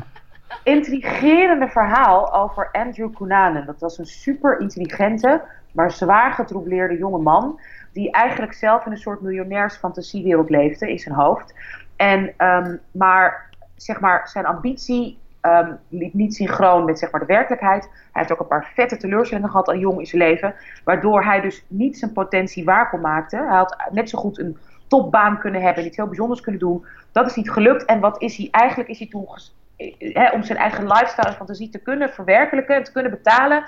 [0.74, 3.66] intrigerende verhaal over Andrew Cunanan.
[3.66, 5.42] Dat was een super intelligente,
[5.72, 7.60] maar zwaar getroubleerde jonge man.
[7.92, 11.54] Die eigenlijk zelf in een soort miljonairsfantasiewereld leefde in zijn hoofd.
[11.96, 17.26] En, ehm, maar zeg maar, zijn ambitie ehm, liep niet synchroon met zeg maar, de
[17.26, 17.82] werkelijkheid.
[17.82, 20.54] Hij heeft ook een paar vette teleurstellingen gehad al jong in zijn leven.
[20.84, 23.48] Waardoor hij dus niet zijn potentie waar kon maken.
[23.48, 25.84] Hij had net zo goed een topbaan kunnen hebben.
[25.84, 26.84] Iets heel bijzonders kunnen doen.
[27.12, 27.84] Dat is niet gelukt.
[27.84, 28.48] En wat is hij?
[28.50, 29.28] Eigenlijk is hij toen...
[30.32, 33.64] om zijn eigen lifestyle fantasie te kunnen verwerkelijken en te kunnen betalen...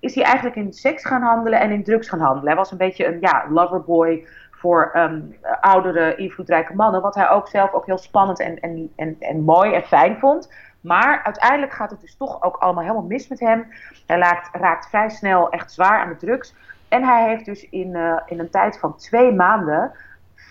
[0.00, 2.46] is hij eigenlijk in seks gaan handelen en in drugs gaan handelen.
[2.46, 5.20] Hij was een beetje een ja, loverboy voor ehm,
[5.60, 7.02] oudere, invloedrijke mannen.
[7.02, 10.50] Wat hij ook zelf ook heel spannend en, en, en, en mooi en fijn vond.
[10.82, 13.72] Maar uiteindelijk gaat het dus toch ook allemaal helemaal mis met hem.
[14.06, 16.54] Hij raakt, raakt vrij snel echt zwaar aan de drugs.
[16.88, 19.92] En hij heeft dus in, eh, in een tijd van twee maanden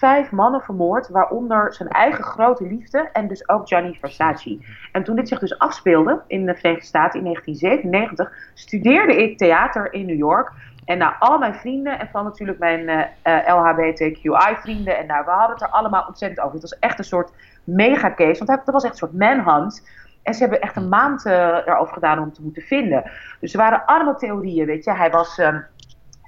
[0.02, 4.60] vijf mannen vermoord, waaronder zijn eigen grote liefde en dus ook Gianni Versace.
[4.92, 9.94] En toen dit zich dus afspeelde in de Verenigde Staten in 1997, studeerde ik theater
[9.94, 10.52] in New York.
[10.86, 14.98] En nou, al mijn vrienden en van natuurlijk mijn eh, eh, LHBTQI-vrienden.
[14.98, 16.54] En nou, we hadden het er allemaal ontzettend over.
[16.54, 17.32] Het was echt een soort
[17.64, 19.88] mega case, want dat was echt een soort manhunt.
[20.24, 23.12] En ze hebben echt een maand eh, erover gedaan om te moeten vinden.
[23.40, 24.94] Dus er waren allemaal theorieën, weet je.
[24.94, 25.60] Hij was ehm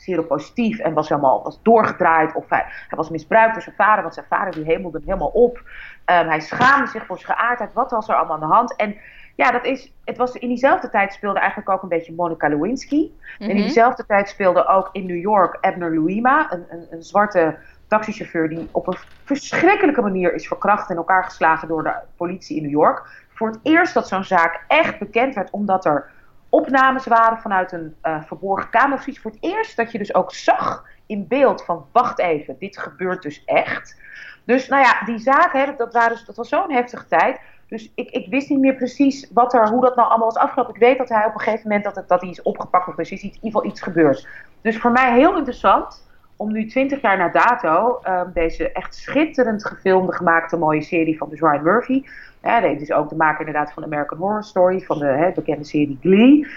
[0.03, 2.35] seropositief en was helemaal was doorgedraaid.
[2.35, 5.27] Of hij, hij was misbruikt door zijn vader, want zijn vader die hemelde hem helemaal
[5.27, 5.61] op.
[6.05, 7.73] Ehm, hij schaamde zich voor zijn geaardheid.
[7.73, 8.75] Wat was er allemaal aan de hand?
[8.75, 8.95] En
[9.35, 13.11] ja, dat is, het was, in diezelfde tijd speelde eigenlijk ook een beetje Monica Lewinsky.
[13.39, 13.63] En in Mhm.
[13.63, 18.69] diezelfde tijd speelde ook in New York Abner Louima, een, een, een zwarte taxichauffeur die
[18.71, 23.22] op een verschrikkelijke manier is verkracht en elkaar geslagen door de politie in New York.
[23.33, 26.11] Voor het eerst dat zo'n zaak echt bekend werd, omdat er
[26.49, 29.21] opnames waren vanuit een eh, verborgen kamer of zoiets.
[29.21, 33.21] Voor het eerst dat je dus ook zag in beeld van, wacht even, dit gebeurt
[33.21, 34.01] dus echt.
[34.43, 37.39] Dus nou ja, die zaak, hè, dat, dus- dat was zo'n heftige tijd.
[37.67, 40.73] Dus ik, ik wist niet meer precies wat er, hoe dat nou allemaal was afgelopen.
[40.73, 43.21] Ik weet dat hij op een gegeven moment dat, dat hij is opgepakt of precies
[43.21, 44.27] iets, in ieder geval iets gebeurt.
[44.61, 46.07] Dus voor mij heel interessant
[46.43, 51.29] om nu 20 jaar na dato ehm, deze echt schitterend gefilmde, gemaakte mooie serie van
[51.29, 52.03] dus Ryan Murphy.
[52.41, 55.63] Ja, dit is ook de maker inderdaad van American Horror Story, van de hè, bekende
[55.63, 56.47] serie Glee.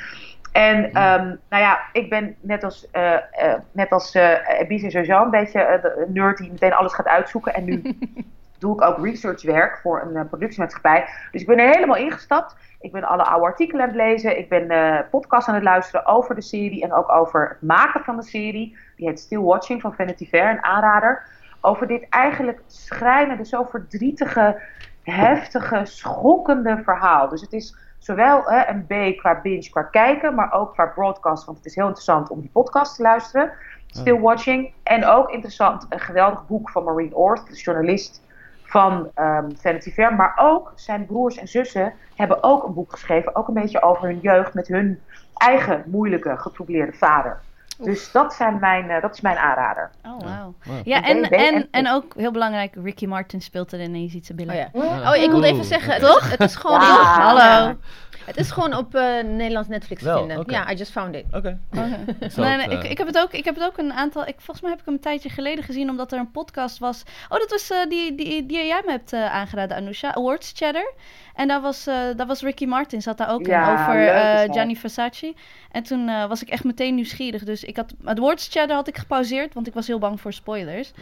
[0.53, 5.23] En ehm, nou ja, ik ben net als, eh eh net als eh Ebise sowieso
[5.23, 7.55] een beetje eh, de- een nerd die meteen alles gaat uitzoeken.
[7.55, 7.83] En nu
[8.59, 11.09] doe ik ook researchwerk voor een eh, productiemaatschappij.
[11.31, 12.57] Dus ik ben er helemaal ingestapt.
[12.81, 14.39] Ik ben alle oude artikelen aan het lezen.
[14.39, 18.05] Ik ben eh podcasts aan het luisteren over de serie en ook over het maken
[18.05, 18.77] van de serie.
[18.97, 21.27] Die heet Still Watching van Vanity Fair, een aanrader.
[21.61, 24.61] Over dit eigenlijk schrijnende, zo verdrietige,
[25.03, 27.29] heftige, schokkende verhaal.
[27.29, 31.45] Dus het is zowel hè, een B qua binge, qua kijken, maar ook qua broadcast.
[31.45, 33.53] Want het is heel interessant om die podcast te luisteren.
[33.87, 34.73] Still Watching.
[34.83, 38.25] En ook interessant, een geweldig boek van Maureen Orth, de journalist
[38.67, 40.15] van ehm, Vanity Fair.
[40.15, 43.37] Maar ook zijn broers en zussen hebben ook een boek geschreven.
[43.37, 45.01] Ook een beetje over hun jeugd met hun
[45.37, 47.41] eigen moeilijke, getroubleerde vader.
[47.79, 49.91] Dus dat, zijn mijn, eh, dat is mijn aanrader.
[50.05, 50.55] Oh, wauw.
[50.65, 50.87] Wow.
[50.87, 54.27] Ja, en, en, en- en ook heel belangrijk, Ricky Martin speelt erin en je ziet
[54.27, 54.71] zijn Oh billen.
[54.75, 55.11] ja.
[55.11, 56.07] Oh, ik wilde even zeggen, oké.
[56.15, 57.21] het, is- het is gewoon, Ja.
[57.21, 57.77] Hallo.
[58.25, 60.43] het is gewoon op eh, Nederlands Netflix te vinden.
[60.47, 61.25] Ja, I just found it.
[61.33, 61.59] Oké.
[62.37, 64.27] Nee, ik, eh, ik, heb het ook, ik heb het ook een aantal.
[64.27, 67.03] Ik, volgens mij heb ik hem een tijdje geleden gezien, omdat er een podcast was.
[67.29, 70.15] Oh, dat was eh, die, die, die jij me hebt eh, aangeraden, Anousha.
[70.15, 70.93] Awards Chatter.
[71.37, 74.47] En daar was, eh, daar was Ricky Martin, zat daar ook Ja, in, over leuk
[74.49, 74.53] eh.
[74.53, 75.35] Gianni Versace.
[75.71, 77.45] En toen eh, was ik echt meteen nieuwsgierig.
[77.45, 80.33] Dus ik had, het Awards Chatter had ik gepauzeerd, want ik was heel bang voor
[80.33, 80.93] spoilers.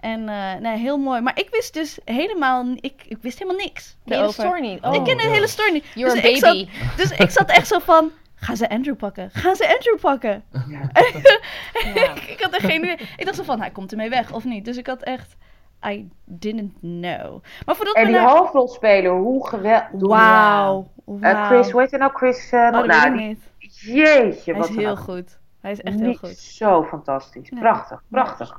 [0.00, 1.20] En eh, nee, heel mooi.
[1.20, 3.96] Maar ik wist dus helemaal, ik, ik wist helemaal niks.
[4.04, 4.82] Nee, de story niet.
[4.82, 4.94] Oh.
[4.94, 5.30] ik ken de ja.
[5.30, 5.84] hele story niet.
[5.94, 6.68] You're dus a ik zat- baby.
[6.96, 9.30] dus ik zat echt zo van, gaan ze Andrew pakken?
[9.32, 10.44] Gaan ze Andrew pakken?
[10.68, 10.80] Ja.
[10.92, 12.98] ik, ik had er geen idee.
[13.16, 14.64] Ik dacht zo van, hij komt ermee weg of niet.
[14.64, 15.36] Dus ik had echt,
[15.86, 17.42] I didn't know.
[17.66, 18.28] Maar voordat En we die naar...
[18.28, 19.90] hoofdrolspeler, hoe geweldig.
[20.08, 20.90] Wauw.
[21.06, 21.46] Eh, wauw.
[21.46, 22.12] Chris, hoe heet hij nou?
[22.14, 23.50] Chris, eh, Oh, dat nou, weet ik die- niet.
[23.96, 25.38] Jeetje, Hij wat is heel goed.
[25.60, 26.36] Hij is echt heel goed.
[26.36, 27.48] Zo fantastisch.
[27.48, 28.56] Prachtig, prachtig.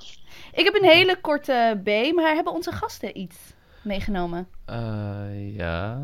[0.52, 4.48] Ik heb een hele korte B, maar hebben onze gasten iets meegenomen?
[4.66, 5.98] Eh, ja.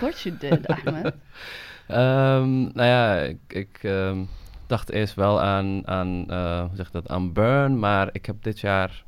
[0.00, 1.14] You did, Ahmed.
[1.86, 4.24] Ehm, nou ja, ik, ik ehm,
[4.66, 8.60] dacht eerst wel aan, aan eh, hoe zeg dat, aan burn, maar ik heb dit
[8.60, 9.04] jaar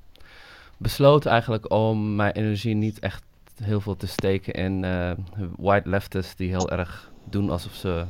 [0.80, 3.22] besloten eigenlijk om mijn energie niet echt
[3.62, 5.10] heel veel te steken in eh,
[5.56, 8.04] white leftists die heel erg doen alsof ze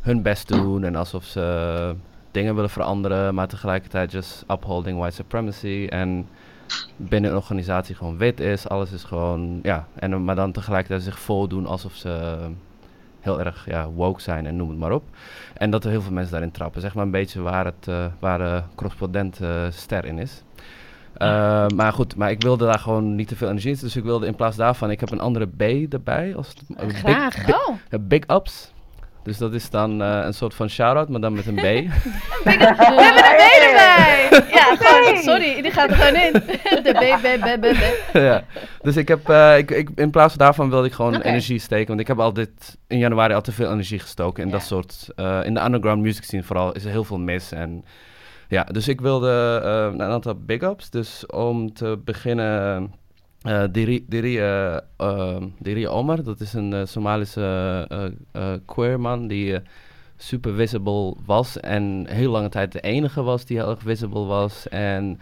[0.00, 1.94] hun best doen en alsof ze
[2.30, 6.28] dingen willen veranderen, maar tegelijkertijd just upholding white supremacy en
[6.96, 8.68] binnen een organisatie gewoon wit is.
[8.68, 12.38] Alles is gewoon, ja, en, maar dan tegelijkertijd zich voordoen alsof ze
[13.20, 15.04] heel erg ja, woke zijn en noem het maar op.
[15.54, 16.80] En dat er heel veel mensen daarin trappen.
[16.80, 20.42] Zeg maar een beetje waar, het, eh, waar de correspondent eh, ster in is.
[21.22, 23.78] Uh, maar goed, maar ik wilde daar gewoon niet te veel energie in.
[23.80, 26.32] Dus ik wilde in plaats daarvan, ik heb een andere B erbij.
[26.36, 27.34] Als het, uh, Graag.
[27.36, 28.72] Big, big, Oh, uh, big ups.
[29.22, 31.60] Dus dat is dan eh, een soort van shout-out, maar dan met een B.
[31.60, 34.28] we hebben een B erbij!
[34.52, 36.32] Ja, gewoon, sorry, die gaat er gewoon in.
[36.84, 37.76] De B, B, B, B,
[38.12, 38.16] B.
[38.16, 38.42] ja.
[38.82, 41.86] Dus ik heb, eh, ik, ik, in plaats daarvan wilde ik gewoon energie steken.
[41.88, 44.42] Want ik heb altijd in januari al te veel energie gestoken.
[44.42, 44.54] In Ja.
[44.54, 47.52] dat soort, eh, in de underground music scene vooral, is er heel veel mis.
[47.52, 47.84] En
[48.48, 50.90] ja, dus ik wilde eh, een aantal big ups.
[50.90, 52.92] Dus om te beginnen,
[53.42, 56.22] eh Diri, Diri, eh, ehm, Diri Omar.
[56.22, 59.60] Dat is een eh, Somalische eh, eh, queer man die eh,
[60.16, 61.60] super visible was.
[61.60, 64.68] En heel lange tijd de enige was die heel erg visible was.
[64.68, 65.18] En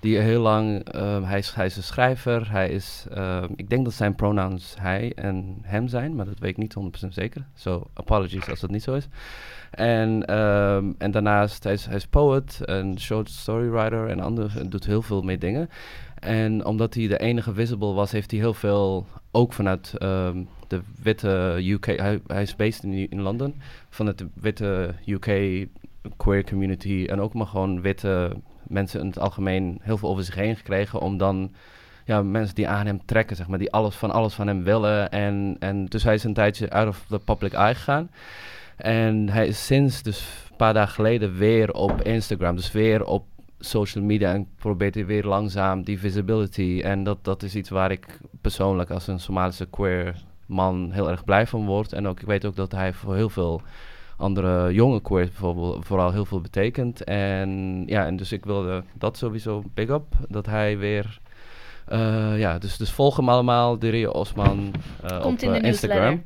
[0.00, 3.84] die heel lang, ehm, hij, is, hij is een schrijver, hij is, ehm, ik denk
[3.84, 7.46] dat zijn pronouns hij en hem zijn, maar dat weet ik niet 100% zeker.
[7.54, 9.08] So, apologies als dat niet zo is.
[9.70, 14.58] En, ehm, en daarnaast, hij is, hij is poet, een short story writer en ander,
[14.58, 15.68] en doet heel veel mee dingen.
[16.14, 19.90] En omdat hij de enige visible was, heeft hij heel veel, ook vanuit
[20.68, 23.54] de witte UK, hij, hij is based in, in Londen,
[23.88, 25.66] vanuit de witte UK
[26.16, 30.34] queer community en ook maar gewoon witte mensen in het algemeen heel veel over zich
[30.34, 31.52] heen gekregen om dan
[32.04, 35.10] ja, mensen die aan hem trekken, zeg maar, die alles van alles van hem willen.
[35.10, 38.10] En, en dus hij is een tijdje out of the public eye gegaan.
[38.76, 43.24] En hij is sinds dus een paar dagen geleden weer op Instagram, dus weer op
[43.58, 46.80] social media en probeert hij weer langzaam die visibility.
[46.84, 51.24] En dat, dat is iets waar ik persoonlijk als een Somalische queer man heel erg
[51.24, 51.92] blij van word.
[51.92, 53.62] En ook, ik weet ook dat hij voor heel veel
[54.20, 57.04] andere jonge queers bijvoorbeeld vooral heel veel betekent.
[57.04, 61.20] En ja, en dus ik wilde dat sowieso big up, dat hij weer...
[61.86, 66.00] eh, ja, dus, dus volg hem allemaal, Diria Osman, eh, op in eh, Instagram.
[66.00, 66.24] newsletter.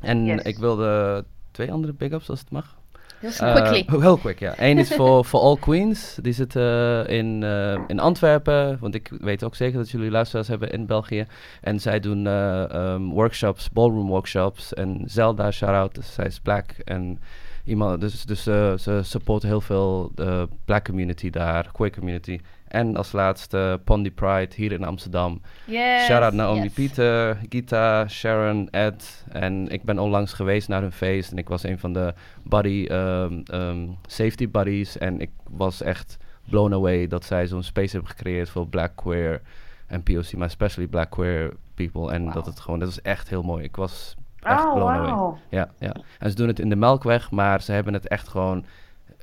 [0.00, 0.42] En Yes.
[0.42, 2.76] ik wilde twee andere big ups als het mag.
[3.20, 3.70] Heel Eh.
[3.70, 4.00] Quickly.
[4.00, 4.54] heel quick, ja.
[4.56, 6.18] Eén is voor voor All Queens.
[6.22, 8.78] Die zitten eh, in, eh, in Antwerpen.
[8.80, 11.26] Want ik weet ook zeker dat jullie luisteraars hebben in België.
[11.60, 14.74] En zij doen eh, ehm, workshops, ballroom workshops.
[14.74, 16.70] En Zelda, shout-out, dus zij is black.
[16.84, 17.20] En
[17.64, 18.42] iemand, dus, dus
[18.82, 22.40] ze supporten heel veel de black community daar, queer community.
[22.68, 25.40] En als laatste Pondy Pride hier in Amsterdam.
[25.64, 26.72] Yes, Shout-out Naomi yes.
[26.72, 29.24] Pieter, Gita, Sharon, Ed.
[29.28, 31.30] En ik ben onlangs geweest naar hun feest.
[31.30, 34.98] En ik was een van de buddy, ehm, ehm, safety buddies.
[34.98, 36.16] En ik was echt
[36.50, 39.40] blown away dat zij zo'n space hebben gecreëerd voor black queer
[39.86, 40.32] en POC.
[40.32, 42.12] Maar especially black queer people.
[42.12, 43.64] En dat het gewoon, dat is echt heel mooi.
[43.64, 45.38] Ik was echt Oh, blown away.
[45.48, 45.94] Ja, ja.
[46.18, 48.64] En ze doen het in de Melkweg, maar ze hebben het echt gewoon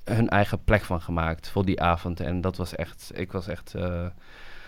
[0.06, 2.20] hun eigen plek van gemaakt voor die avond.
[2.20, 4.06] En dat was echt, ik was echt, eh,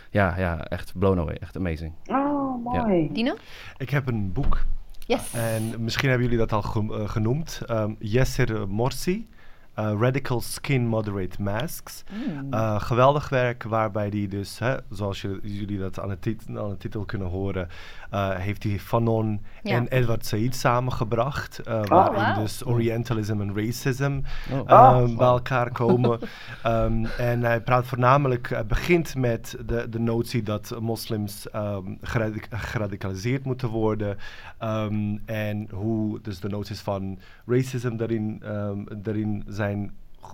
[0.09, 1.35] ja, ja, echt blown away.
[1.35, 1.93] Echt amazing.
[2.05, 3.09] Oh, mooi.
[3.13, 3.35] Dino?
[3.77, 4.63] Ik heb een boek
[5.05, 5.33] Yes.
[5.33, 7.61] en misschien hebben jullie dat al eh, genoemd.
[7.65, 9.29] Ehm Yasser Morsi,
[9.73, 12.03] eh, Radical Skin Moderate Masks.
[12.11, 12.53] Mm.
[12.53, 16.69] Eh, geweldig werk waarbij die dus, hè, zoals jullie, jullie dat aan de, tit- aan
[16.69, 17.67] de titel kunnen horen,
[18.09, 19.75] eh, heeft hij Fanon Ja.
[19.75, 21.59] en Edward Said samengebracht.
[21.59, 24.19] eh, Oh, waarin dus Orientalism en racism
[24.51, 24.59] Oh.
[24.65, 25.17] eh, Oh.
[25.17, 26.19] bij elkaar komen.
[26.63, 32.47] Ehm, en hij praat voornamelijk, hij begint met de, de notie dat moslims ehm, geradic-
[32.51, 34.17] geradicaliseerd moeten worden.
[34.57, 39.91] ehm, en hoe dus de noties van racism daarin, ehm, daarin zijn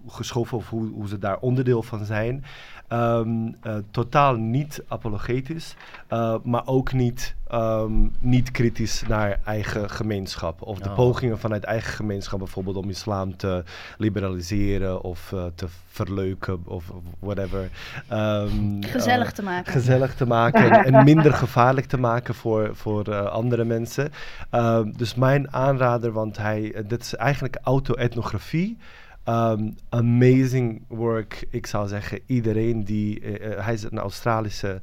[0.07, 2.43] geschoven of hoe, hoe ze daar onderdeel van zijn.
[2.87, 5.75] Ehm, eh, totaal niet apologetisch,
[6.07, 10.61] eh, maar ook niet, ehm, niet kritisch naar eigen gemeenschap.
[10.61, 10.95] Of de Oh.
[10.95, 13.63] pogingen vanuit eigen gemeenschap, bijvoorbeeld om islam te
[13.97, 17.69] liberaliseren of eh, te verleuken of whatever.
[18.07, 19.71] Ehm, Gezellig te maken.
[19.71, 24.11] gezellig te maken en, en minder gevaarlijk te maken voor, voor eh, andere mensen.
[24.49, 28.77] Ehm, dus mijn aanrader, want hij, dit is eigenlijk auto-etnografie.
[29.23, 31.45] Ehm, amazing work.
[31.49, 33.19] Ik zou zeggen, iedereen die.
[33.19, 34.81] eh, eh, hij is een Australische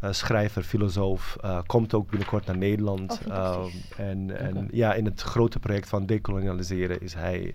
[0.00, 1.36] eh, schrijver, filosoof.
[1.40, 3.20] eh, komt ook binnenkort naar Nederland.
[3.28, 3.34] Oh.
[3.34, 7.54] Ehm, en en ja, in het grote project van decolonialiseren is hij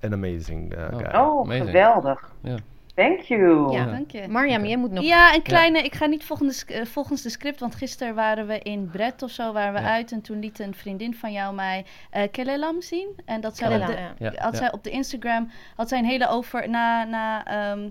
[0.00, 0.98] een amazing eh, Oh.
[0.98, 1.20] guy.
[1.20, 1.66] Oh, Amazing.
[1.66, 2.32] geweldig.
[2.42, 2.56] Ja.
[2.98, 3.72] Thank you.
[3.72, 3.84] Ja.
[3.84, 4.28] Dank je.
[4.28, 5.04] Mariam, jij moet nog...
[5.04, 5.82] Ja, een kleine.
[5.82, 9.30] Ik ga niet volgens, eh, volgens de script, want gisteren waren we in Brett of
[9.30, 9.92] zo, waren we Ja.
[9.94, 10.12] uit.
[10.12, 13.08] En toen liet een vriendin van jou mij eh Kelelam zien.
[13.24, 14.30] En dat zij op Kelelam, de, ja.
[14.32, 14.58] Ja, had ja.
[14.58, 17.88] zij op de Instagram had zij een hele over na, na ehm,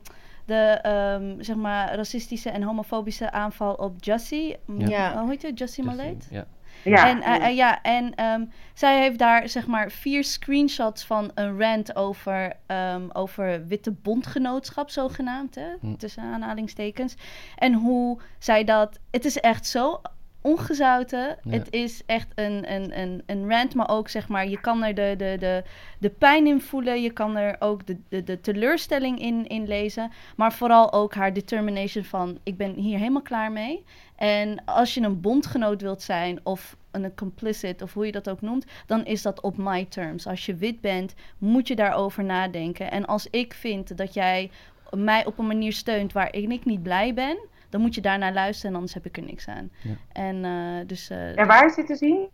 [0.48, 4.56] de ehm, zeg maar racistische en homofobische aanval op Jussie.
[4.78, 5.20] Ja.
[5.22, 5.60] Hoe heet het?
[5.60, 6.28] Jussie Maleet?
[6.30, 6.46] ja.
[6.84, 7.10] Ja.
[7.10, 11.60] En, eh, eh, ja, en ehm, zij heeft daar zeg maar vier screenshots van een
[11.60, 15.96] rant over, ehm, over witte bondgenootschap, zogenaamd, hè, Hm.
[15.96, 17.16] tussen aanhalingstekens.
[17.56, 19.00] En hoe zij dat.
[19.12, 20.02] Het is echt zo
[20.42, 21.38] ongezouten.
[21.44, 21.52] Ja.
[21.52, 24.96] Het is echt een, een, een, een rant, maar ook zeg maar, je kan er
[24.96, 25.64] de, de, de,
[26.00, 27.02] de pijn in voelen.
[27.02, 30.12] Je kan er ook de, de, de teleurstelling in, in lezen.
[30.36, 33.84] Maar vooral ook haar determination van, ik ben hier helemaal klaar mee.
[34.16, 38.42] En als je een bondgenoot wilt zijn of een complicit of hoe je dat ook
[38.42, 40.28] noemt, dan is dat op my terms.
[40.28, 42.92] Als je wit bent, moet je daarover nadenken.
[42.92, 44.52] En als ik vind dat jij
[44.92, 47.38] mij op een manier steunt waarin ik niet blij ben,
[47.70, 49.70] dan moet je daarnaar luisteren en anders heb ik er niks aan.
[49.82, 49.94] Ja.
[50.12, 51.10] En eh, dus.
[51.10, 52.30] eh, En waar is dit te zien?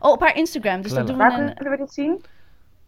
[0.00, 0.80] Oh, op haar Instagram.
[0.82, 1.54] Dus dat doen we Waar een.
[1.54, 2.24] kunnen we dit zien?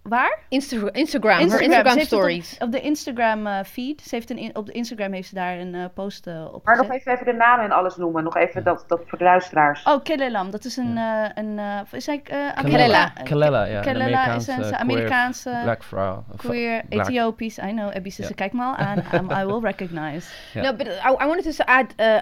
[0.09, 0.38] Waar?
[0.49, 1.40] Insta- Instagram, Instagram.
[1.40, 2.57] Instagram heeft het op- stories.
[2.59, 4.01] Op, de Instagram eh, feed.
[4.03, 6.64] Ze heeft een in- op de Instagram heeft ze daar een eh, post eh, op
[6.64, 8.25] Maar nog even, even de namen en alles noemen.
[8.25, 9.83] Nog even dat, dat voor de luisteraars.
[9.85, 10.51] Oh, Kelelam.
[10.51, 10.97] Dat is een.
[10.97, 12.99] eh een eh, is hij, eh, Kelela.
[12.99, 13.12] Ja.
[13.17, 16.25] een Kelela is Amerikaanse een queer Amerikaanse Black vrouw.
[16.33, 17.59] Of- queer, black- Ethiopisch.
[17.59, 18.29] I know, Abby ze Ja.
[18.35, 19.03] kijk me al aan.
[19.14, 20.29] Um, I will recognize.
[20.53, 20.64] Yeah.
[20.64, 22.21] No, but I, I wanted to add uh,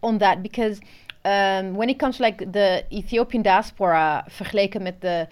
[0.00, 0.80] on that because
[1.22, 5.26] um, when it comes to like the Ethiopian diaspora vergeleken met de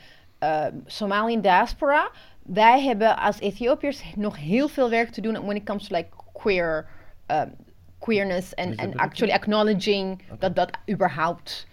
[0.44, 2.10] uh, Somalian diaspora,
[2.42, 6.08] wij hebben als Ethiopiërs nog heel veel werk te doen when it comes to like
[6.32, 6.86] queer
[7.30, 7.54] um,
[7.98, 11.66] queerness and, and actually acknowledging dat dat überhaupt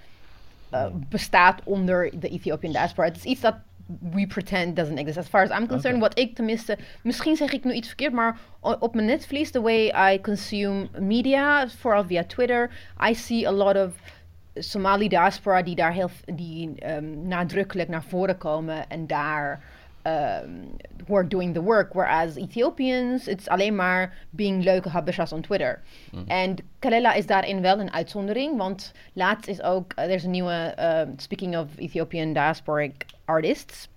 [0.74, 3.08] uh, bestaat onder de Ethiopian diaspora.
[3.08, 3.56] Het is iets dat
[4.00, 5.18] we pretend doesn't exist.
[5.18, 8.40] As far as I'm concerned, wat ik tenminste, misschien zeg ik nu iets verkeerd, maar
[8.60, 12.70] op mijn netvlies, the way I consume media, vooral via Twitter,
[13.10, 13.94] I see a lot of
[14.54, 19.64] Somali diaspora die daar heel die ehm, nadrukkelijk naar voren komen en daar
[20.04, 21.94] um, were doing the work.
[21.94, 25.82] Whereas Ethiopians, it's alleen maar being leuke habeshas on Twitter.
[26.28, 30.76] En Kalela is daarin wel een uitzondering, want laatst is ook, er is een nieuwe,
[30.80, 33.90] um, speaking of Ethiopian diasporic artists,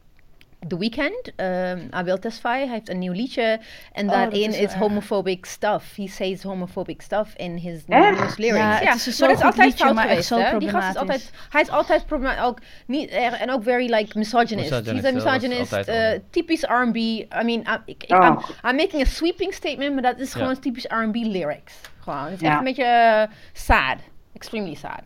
[0.69, 3.43] The Weeknd, um, Abel Tesfaye, hij heeft een nieuw liedje
[3.93, 5.97] en Oh, dat daarin is is, homophobic stuff.
[5.97, 8.37] He says homophobic stuff in his lyrics.
[8.37, 10.37] Ja, Ja, het is maar dat is altijd liedje, fout geweest, hè?
[10.59, 10.97] Die gast is problematisch.
[10.97, 14.71] altijd, hij is altijd problematisch, ook niet en ook very like misogynist.
[14.71, 16.97] Misogynist, He's a misogynist, eh, typisch R&B.
[16.97, 18.25] I mean, I, Oh.
[18.25, 18.39] I'm,
[18.71, 20.39] I'm making a sweeping statement, maar dat is Ja.
[20.39, 21.75] gewoon typisch R&B lyrics.
[22.01, 22.49] Gewoon, het is Ja.
[22.49, 23.23] echt een beetje eh,
[23.53, 23.97] sad,
[24.35, 25.03] extremely sad.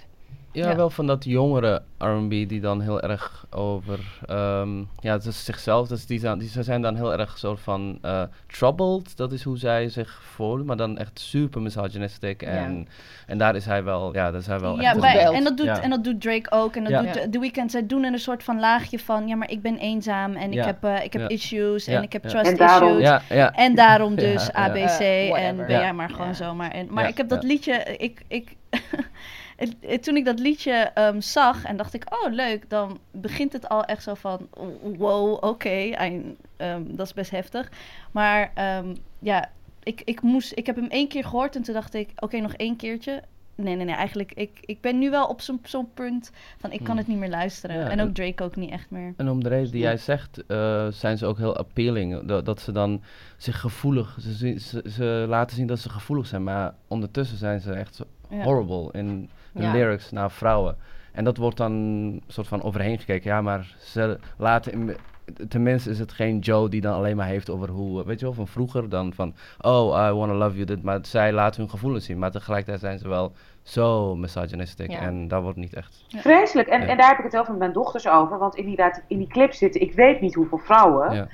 [0.52, 0.76] Ja, Ja.
[0.76, 5.88] wel van dat jongere R&B die dan heel erg over, ehm, ja, het is zichzelf,
[5.88, 9.42] dus die, zijn, die ze zijn dan heel erg soort van eh, troubled, dat is
[9.42, 12.88] hoe zij zich voelen, maar dan echt super misogynistic en,
[13.26, 15.34] en daar is hij wel, ja, daar is hij wel Ja, echt bij- Belt.
[15.34, 15.80] en, dat doet, Ja.
[15.82, 16.76] en dat doet Drake ook.
[16.76, 17.02] En dat Ja.
[17.02, 17.20] doet Ja.
[17.20, 17.70] The- The Weeknd.
[17.70, 19.28] Zij doen een soort van laagje van...
[19.28, 20.60] Ja, maar ik ben eenzaam en Ja.
[20.60, 21.28] ik heb, eh, ik heb Ja.
[21.28, 21.96] issues Ja.
[21.96, 22.28] en ik heb Ja.
[22.28, 23.22] trust En daarom- issues.
[23.28, 23.52] Ja, ja.
[23.54, 24.52] En daarom dus ja.
[24.52, 25.80] ABC Eh, en ben Ja.
[25.80, 26.32] jij maar gewoon Ja.
[26.34, 26.70] zomaar.
[26.70, 27.48] En, maar Ja, ik heb dat ja.
[27.48, 27.72] liedje...
[27.98, 28.56] Ik, ik,
[30.00, 32.04] toen ik dat liedje ehm, zag en dacht ik...
[32.24, 32.70] Oh, leuk.
[32.70, 34.48] Dan begint het al echt zo van...
[34.96, 35.68] Wow, oké.
[35.70, 37.70] I- ehm, dat is best heftig.
[38.12, 39.50] Maar ehm, ja,
[39.82, 42.10] ik, ik, moest, ik heb hem één keer gehoord en toen dacht ik...
[42.16, 43.22] Oké, nog één keertje.
[43.54, 43.94] Nee, nee, nee.
[43.94, 46.96] Eigenlijk, ik, ik ben nu wel op zo'n zo'n punt van ik kan Hmm.
[46.96, 47.76] het niet meer luisteren.
[47.76, 49.14] Ja, en ook en- Drake ook niet echt meer.
[49.16, 52.26] En om de reden die jij zegt, eh, zijn ze ook heel appealing.
[52.26, 53.02] Dat, dat ze dan
[53.36, 57.72] zich gevoelig, ze, ze, ze laten zien dat ze gevoelig zijn, maar ondertussen zijn ze
[57.72, 58.42] echt zo Ja.
[58.42, 59.72] horrible in de Ja.
[59.72, 60.76] lyrics naar vrouwen.
[61.12, 63.30] En dat wordt dan soort van overheen gekeken.
[63.30, 64.96] Ja, maar ze laten, in-
[65.48, 68.34] tenminste is het geen Joe die dan alleen maar heeft over hoe, weet je wel,
[68.34, 70.82] van vroeger dan van, oh, I wanna love you, dit.
[70.82, 73.32] Maar zij laten hun gevoelens zien, maar tegelijkertijd zijn ze wel
[73.62, 74.98] zo misogynistic Ja.
[75.00, 76.04] en dat wordt niet echt.
[76.08, 76.68] Vreselijk.
[76.68, 76.86] En, Ja.
[76.86, 78.38] en daar heb ik het wel met mijn dochters over.
[78.38, 81.14] Want inderdaad, in die clip zitten, ik weet niet hoeveel vrouwen.
[81.14, 81.26] Ja.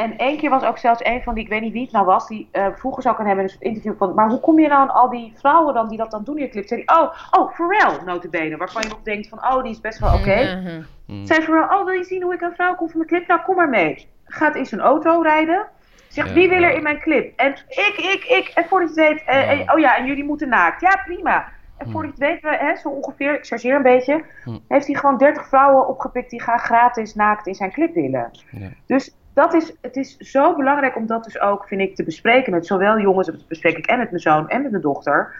[0.00, 2.04] En één keer was ook zelfs een van die, ik weet niet wie het nou
[2.06, 4.40] was, die uh, vroeger zou ik aan hem in een soort interview van, maar hoe
[4.40, 6.66] kom je nou aan al die vrouwen dan die dat dan doen in je clip?
[6.66, 9.98] Zei hij, oh, oh, Pharrell, notabene, waarvan je nog denkt van, oh, die is best
[9.98, 10.60] wel oké.
[10.62, 10.82] Mhm.
[11.06, 11.26] Mm.
[11.26, 13.26] Zei Pharrell, oh, wil je zien hoe ik aan vrouw kom van mijn clip?
[13.26, 14.08] Nou, kom maar mee.
[14.24, 15.66] Gaat in zijn auto rijden.
[16.08, 16.34] Zegt, Ja.
[16.34, 17.32] wie wil er in mijn clip?
[17.38, 18.50] En ik, ik, ik.
[18.54, 19.64] En voordat je het weet, eh, Ja.
[19.64, 20.80] eh, oh ja, en jullie moeten naakt.
[20.80, 21.48] Ja, prima.
[21.78, 21.92] En Hm.
[21.92, 24.58] voordat je het weet, we, hè, zo ongeveer, ik chargeer een beetje, Hm.
[24.68, 28.30] heeft hij gewoon 30 vrouwen opgepikt die graag gratis naakt in zijn clip willen.
[28.50, 28.68] Ja.
[28.86, 32.52] Dus dat is, het is zo belangrijk om dat dus ook, vind ik, te bespreken
[32.52, 35.34] met zowel jongens, dat bespreek ik en met mijn zoon en met mijn dochter,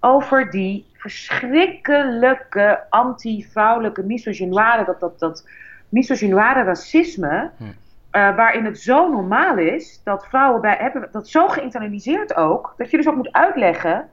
[0.00, 5.48] over die verschrikkelijke anti-vrouwelijke misogynoire, dat, dat, dat
[5.88, 7.64] misogynoire racisme, Hm.
[8.10, 12.90] eh, waarin het zo normaal is dat vrouwen bij hebben dat zo geïnternaliseerd ook, dat
[12.90, 14.08] je dus ook moet uitleggen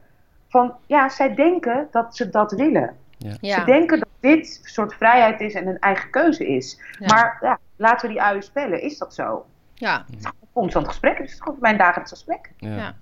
[0.48, 2.96] van, ja, zij denken dat ze dat willen.
[3.20, 3.66] Ze Ja.
[3.66, 6.80] denken dat dit een soort vrijheid is en een eigen keuze is.
[7.00, 7.08] Ja.
[7.08, 8.82] Maar ja, laten we die uien spellen.
[8.82, 9.46] Is dat zo?
[9.80, 10.06] ja.
[10.54, 11.18] Constant gesprek.
[11.18, 12.52] Het is gewoon mijn dagelijks gesprek.
[12.58, 12.76] Ja.
[12.76, 12.96] Ja.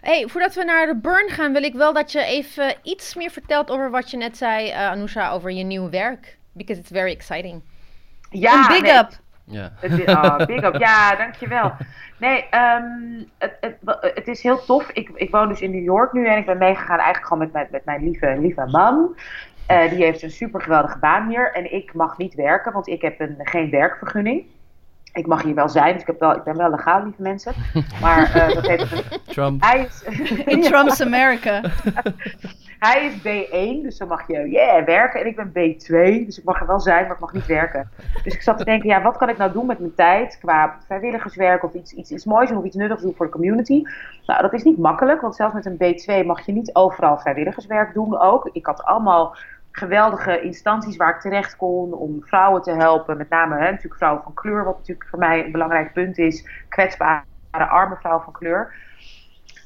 [0.00, 3.30] Hey, voordat we naar de burn gaan, wil ik wel dat je even iets meer
[3.30, 6.38] vertelt over wat je net zei, uh, Anousha, over je nieuwe werk.
[6.52, 7.62] Because it's very exciting.
[8.30, 9.10] Ja, een big nee, up.
[9.44, 9.72] Ja.
[9.80, 10.74] Het is, oh, big up.
[10.74, 11.72] Ja, dankjewel.
[12.18, 13.76] Nee, um, het, het,
[14.14, 14.90] het, is heel tof.
[14.90, 17.52] Ik, ik woon dus in New York nu en ik ben meegegaan eigenlijk gewoon met,
[17.52, 19.16] met, met mijn lieve, lieve man.
[19.70, 23.02] Uh, die heeft een super geweldige baan hier en ik mag niet werken, want ik
[23.02, 24.44] heb een, geen werkvergunning.
[25.12, 27.52] Ik mag hier wel zijn, dus ik, heb wel, ik ben wel legaal, lieve mensen.
[28.02, 29.20] Maar uh, dat heeft een...
[29.26, 29.62] Trump.
[29.62, 30.02] Hij is,
[30.54, 31.60] In Trump's America.
[32.78, 35.20] Hij is B1, dus dan mag je yeah, werken.
[35.20, 37.90] En ik ben B2, dus ik mag er wel zijn, maar ik mag niet werken.
[38.22, 40.76] Dus ik zat te denken, ja, wat kan ik nou doen met mijn tijd qua
[40.86, 43.82] vrijwilligerswerk of iets, iets, iets moois of iets nuttigs doen voor de community?
[44.26, 47.94] Nou, dat is niet makkelijk, want zelfs met een B2 mag je niet overal vrijwilligerswerk
[47.94, 48.48] doen ook.
[48.52, 49.36] Ik had allemaal
[49.78, 53.16] geweldige instanties waar ik terecht kon om vrouwen te helpen.
[53.16, 56.48] Met name hè, natuurlijk vrouwen van kleur, wat natuurlijk voor mij een belangrijk punt is.
[56.68, 58.74] Kwetsbare, arme vrouwen van kleur.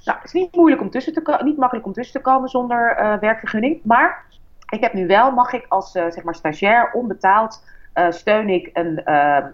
[0.05, 2.99] Nou, het is niet, moeilijk om tussen te niet makkelijk om tussen te komen zonder
[2.99, 3.81] uh, werkvergunning.
[3.85, 4.25] Maar
[4.69, 8.71] ik heb nu wel, mag ik als uh, zeg maar stagiair onbetaald uh, steun ik
[8.73, 8.97] een,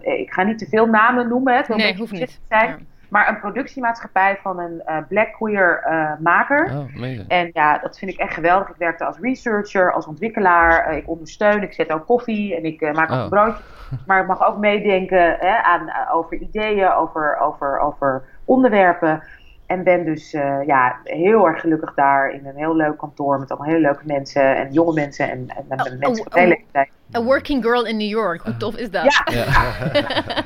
[0.01, 2.39] ik ga niet te veel namen noemen, hè, het nee, hoeft niet.
[2.49, 2.87] zijn.
[3.09, 5.83] Maar een productiemaatschappij van een black queer
[6.19, 6.71] maker.
[6.71, 7.19] Oh.
[7.27, 8.69] En ja, dat vind ik echt geweldig.
[8.69, 10.93] Ik werkte als researcher, als ontwikkelaar.
[10.97, 13.23] ik ondersteun, ik zet ook koffie en ik maak ook Oh.
[13.23, 13.63] een broodje.
[14.07, 19.23] Maar ik mag ook meedenken hè, aan, over ideeën, over, over, over onderwerpen.
[19.69, 23.49] En ben dus uh, ja, heel erg gelukkig daar in een heel leuk kantoor met
[23.51, 26.47] allemaal hele leuke mensen en jonge mensen en, en, en Oh, mensen oh, van oh.
[26.47, 26.89] leeftijd.
[27.15, 29.03] A working girl in New York, hoe tof is dat?
[29.25, 29.45] Ja, Ja.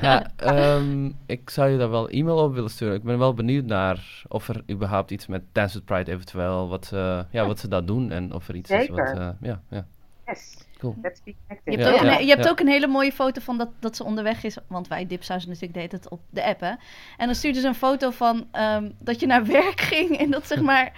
[0.00, 2.94] ja, ehm, ik zou je daar wel e-mail op willen sturen.
[2.94, 6.84] Ik ben wel benieuwd naar of er überhaupt iets met Dance with Pride eventueel, wat,
[6.86, 8.98] ze- ja, wat ze daar doen en of er iets is wat...
[8.98, 9.20] Zeker.
[9.20, 9.84] eh, ja, ja,
[10.26, 10.63] yes.
[10.84, 10.96] Cool.
[11.02, 12.50] Let's be Je hebt, Ja, ook, een, je hebt ja.
[12.50, 14.56] ook een hele mooie foto van dat, dat ze onderweg is.
[14.66, 16.72] Want wij dipsausen natuurlijk deed het op de app, hè.
[17.16, 20.18] En dan stuurde ze een foto van ehm, dat je naar werk ging.
[20.18, 20.92] En dat zeg maar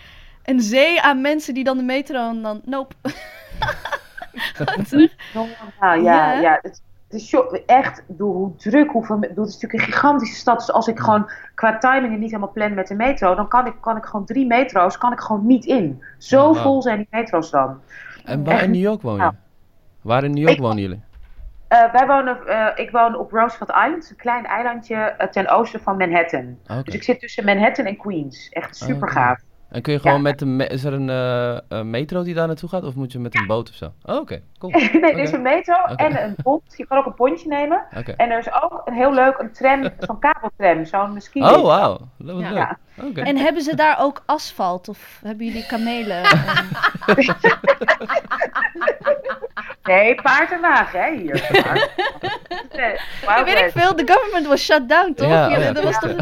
[0.44, 2.60] een zee aan mensen die dan de metro en dan...
[2.64, 2.94] Nope.
[4.88, 5.14] Terug.
[5.80, 6.40] Nou, ja, Ja.
[6.40, 6.58] ja.
[6.62, 7.34] het, het is
[7.66, 10.58] echt door hoe druk, hoeveel, het is natuurlijk een gigantische stad.
[10.58, 13.74] Dus als ik gewoon qua timingen niet helemaal plan met de metro, dan kan ik,
[13.80, 16.02] kan ik gewoon drie metro's kan ik gewoon niet in.
[16.18, 17.80] Zo vol zijn die metro's dan.
[18.24, 19.30] En waar in New York woon je?
[20.06, 21.02] Waar in New York Ik- wonen jullie?
[21.68, 25.80] Eh, wij wonen, eh, ik woon op Roosevelt Island, een klein eilandje eh, ten oosten
[25.80, 26.58] van Manhattan.
[26.70, 26.82] Oké.
[26.82, 28.48] Dus ik zit tussen Manhattan en Queens.
[28.48, 29.40] Echt Oh, super gaaf.
[29.70, 30.46] En kun je gewoon met de...
[30.46, 32.84] me- Is er een eh, een metro die daar naartoe gaat?
[32.84, 33.92] Of moet je met een boot of zo?
[34.02, 34.40] Oh, oké.
[34.58, 34.72] Cool.
[34.76, 36.62] nee, er is een metro en een pont.
[36.76, 37.82] Je kan ook een pontje nemen.
[38.16, 41.46] En er is ook een heel leuk een tram, zo'n kabeltram, zo'n mosquito.
[41.54, 41.98] Oh, wauw.
[42.18, 42.78] Dat was Ja.
[42.94, 43.16] leuk.
[43.18, 44.88] En hebben ze daar ook asfalt?
[44.88, 46.22] Of hebben jullie kamelen?
[46.24, 46.68] En-
[49.82, 51.48] Nee, paard en wagen, hè, hier.
[51.62, 51.90] Paard.
[52.76, 55.28] Nee, weet ik veel, de government was shut down, toch?
[55.28, 56.16] Ja, oh ja, dat was toch,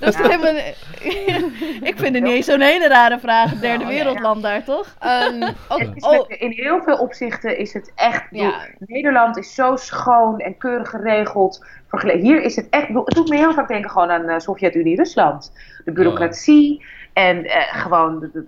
[0.00, 0.54] dat helemaal...
[1.90, 3.52] ik vind het niet eens zo'n hele rare vraag.
[3.54, 4.94] Derde Oh, ja, werelddland daar, toch?
[4.98, 8.30] Ehm, ook, Het is oh, met- in heel veel opzichten is het echt.
[8.30, 8.52] bedoel.
[8.78, 11.64] Nederland is zo schoon en keurig geregeld.
[12.02, 12.86] Hier is het echt.
[12.86, 15.52] bedoel, Het doet me heel vaak denken gewoon aan eh, Sovjet-Unie, Rusland.
[15.84, 18.42] De bureaucratie en eh, gewoon de, de,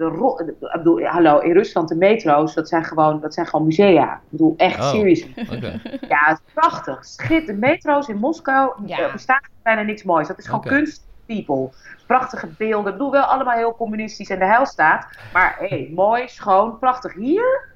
[0.73, 4.13] bedoel, hallo, in Rusland de metro's, dat zijn gewoon, dat zijn gewoon musea.
[4.15, 4.89] Ik bedoel, echt Oh.
[4.91, 5.27] serieus.
[5.53, 5.81] Oké.
[6.09, 7.05] Ja, het is prachtig.
[7.05, 8.99] Schit, de metro's in Moskou Ja.
[8.99, 10.29] eh, bestaat bijna niks moois.
[10.29, 11.03] Dat is gewoon kunst,
[11.35, 11.71] people.
[12.07, 12.93] Prachtige beelden.
[12.93, 15.07] Ik bedoel wel allemaal heel communistisch en de hel staat.
[15.33, 17.71] Maar hé, hey, mooi, schoon, prachtig hier.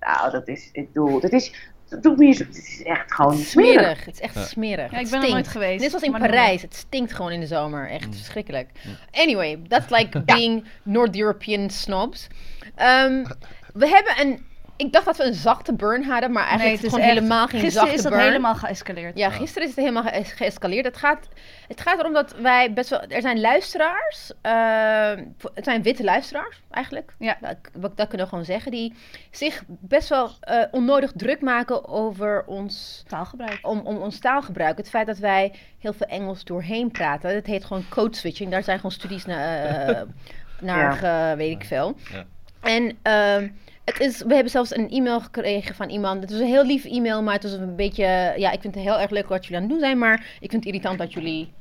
[0.00, 3.72] Nou, dat is, ik bedoel, dat is, dat doet zo- het is echt gewoon smerig.
[3.80, 4.04] smerig.
[4.04, 4.42] Het is echt Ja.
[4.44, 4.90] smerig.
[4.90, 5.80] Ja, ik ben er nooit geweest.
[5.80, 6.62] Net zoals in Parijs.
[6.62, 7.88] Het stinkt gewoon in de zomer.
[7.90, 8.70] Echt verschrikkelijk.
[9.10, 12.26] Anyway, that's like being North-European snobs.
[12.74, 13.24] Ehm,
[13.72, 14.48] we hebben een...
[14.80, 16.92] Ik dacht dat we een zachte burn hadden, maar eigenlijk Nee, is het het is
[16.92, 18.24] gewoon echt- helemaal geen Gisteren zachte is dat burn.
[18.24, 19.18] helemaal geëscaleerd.
[19.18, 20.84] Ja, gisteren is het helemaal ge- geëscaleerd.
[20.84, 21.28] Het gaat,
[21.68, 23.00] het gaat erom dat wij best wel...
[23.08, 24.32] Er zijn luisteraars.
[24.42, 25.10] eh,
[25.54, 27.14] het zijn witte luisteraars, eigenlijk.
[27.18, 27.36] Ja.
[27.40, 28.70] Dat, dat kunnen we gewoon zeggen.
[28.70, 28.94] Die
[29.30, 33.58] zich best wel eh, onnodig druk maken over ons Taalgebruik.
[33.62, 34.76] om, om ons taalgebruik.
[34.76, 37.34] Het feit dat wij heel veel Engels doorheen praten.
[37.34, 38.50] Dat heet gewoon code switching.
[38.50, 40.02] Daar zijn gewoon studies naar, eh,
[40.70, 41.96] naar ge- weet ik veel.
[42.12, 42.24] Ja.
[42.60, 43.48] En ehm,
[43.92, 46.20] het is, we hebben zelfs een e-mail gekregen van iemand.
[46.22, 48.34] Het was een heel lief e-mail, maar het was een beetje...
[48.36, 50.50] Ja, ik vind het heel erg leuk wat jullie aan het doen zijn, maar ik
[50.50, 51.52] vind het irritant dat jullie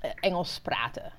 [0.00, 1.12] eh, Engels praten.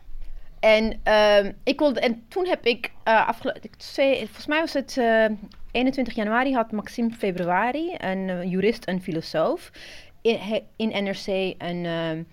[0.60, 3.62] En, ehm, ik wilde, en toen heb ik eh afgelopen...
[3.94, 5.26] Volgens mij was het eh,
[5.72, 9.72] 21 januari had Maxime Februari, een eh, jurist en filosoof,
[10.22, 11.28] in, in NRC
[11.58, 12.24] een ehm,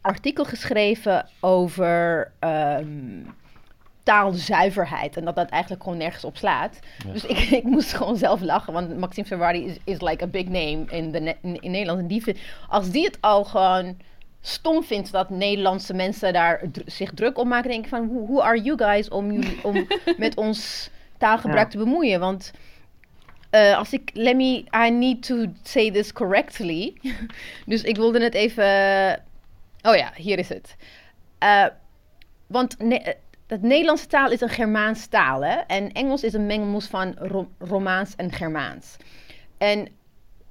[0.00, 3.22] artikel geschreven over ehm,
[4.02, 5.16] taalzuiverheid.
[5.16, 6.78] En dat dat eigenlijk gewoon nergens op slaat.
[7.12, 8.72] Dus ik, ik moest gewoon zelf lachen.
[8.72, 11.98] Want Maxime Ferrari is, is like a big name in, de, Ne- in, in Nederland.
[12.00, 12.38] En die, vind-
[12.68, 13.96] als die het al gewoon
[14.40, 17.70] stom vind dat Nederlandse mensen daar zich druk om maken.
[17.70, 19.86] denk ik van, who, who are you guys om, jullie, om
[20.16, 21.70] met ons taalgebruik Ja.
[21.72, 22.20] te bemoeien?
[22.20, 22.50] Want
[23.50, 26.94] eh, als ik, let me, I need to say this correctly.
[27.66, 28.64] dus ik wilde het even,
[29.82, 30.76] oh ja, hier is het.
[31.38, 31.66] Eh,
[32.46, 33.14] want ne-
[33.50, 35.54] het Nederlandse taal is een Germaans taal, hè?
[35.56, 38.96] En Engels is een mengelmoes van Ro- Romaans en Germaans.
[39.58, 39.88] En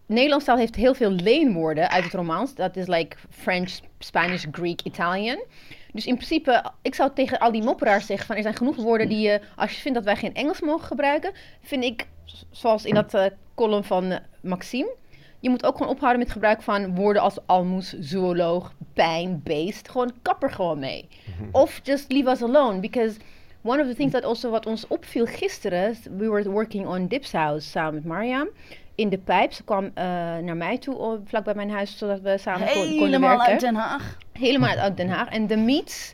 [0.06, 2.56] Nederlands taal heeft heel veel leenwoorden uit het Romaans.
[2.56, 5.43] Dat is like French, Spanish, Greek, Italian.
[5.91, 9.10] Dus in principe, ik zou tegen al die mopperaars zeggen van er zijn genoeg woorden
[9.10, 11.32] die je, als je vindt dat wij geen Engels mogen gebruiken,
[11.62, 12.08] vind ik,
[12.52, 13.26] zoals in dat eh,
[13.56, 14.95] column van eh, Maxime,
[15.40, 19.90] je moet ook gewoon ophouden met gebruik van woorden als almoes, zooloog, pijn, beest.
[19.90, 21.08] Gewoon kapper gewoon mee.
[21.52, 22.80] Of just leave us alone.
[22.80, 23.18] Because
[23.62, 27.32] one of the things that also wat ons opviel gisteren, we were working on Dips
[27.32, 28.48] House samen met Mariam.
[28.96, 29.52] In de pijp.
[29.54, 30.04] Ze kwam eh,
[30.38, 33.52] naar mij toe, vlak bij mijn huis, zodat we samen kon- konden Helemaal werken.
[33.52, 34.18] uit Den Haag.
[34.34, 35.30] Helemaal uit Den Haag.
[35.30, 36.14] En de Meets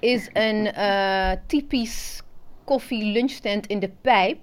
[0.00, 2.22] is een eh, typisch
[2.64, 4.38] koffie lunchstand in de pijp.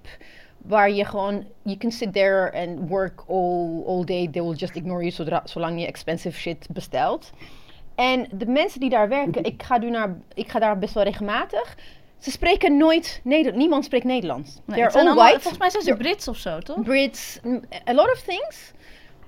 [0.66, 4.28] Waar je gewoon, you can sit there and work all, all day.
[4.28, 7.30] They will just ignore you zodra, zolang je expensive shit bestelt.
[7.94, 11.02] En de mensen die daar werken, ik ga, nu naar, ik ga daar best wel
[11.04, 11.76] regelmatig.
[12.18, 13.58] Ze spreken nooit Nederlands.
[13.58, 14.60] Niemand spreekt Nederlands.
[14.64, 15.40] Nee, They're all allemaal- white.
[15.40, 16.82] Volgens mij zijn ze Brits of zo, toch?
[16.82, 17.40] Brits,
[17.88, 18.72] a lot of things,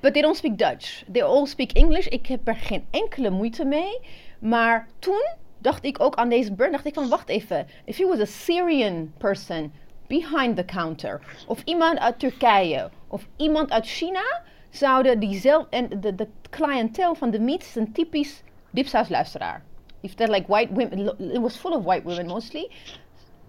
[0.01, 1.03] but they don't speak Dutch.
[1.13, 2.07] They all speak English.
[2.07, 3.99] Ik heb er geen enkele moeite mee.
[4.39, 5.27] Maar toen
[5.59, 7.67] dacht ik ook aan deze burn, dacht ik van wacht even.
[7.85, 9.73] If you was a Syrian person
[10.07, 16.15] behind the counter, of iemand uit Turkije, of iemand uit China, zouden diezelfde, en de,
[16.15, 19.63] de cliëntel van de meet is een typisch dipsausluisteraar.
[20.01, 22.71] If they're like white women, it was full of white women mostly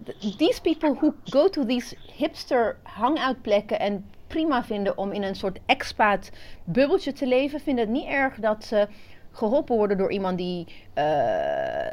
[0.04, 5.22] th- these people who go to these hipster hangout plekken en prima vinden om in
[5.22, 6.30] een soort expat
[6.64, 8.88] bubbeltje te leven, vinden het niet erg dat ze
[9.32, 11.04] geholpen worden door iemand die eh,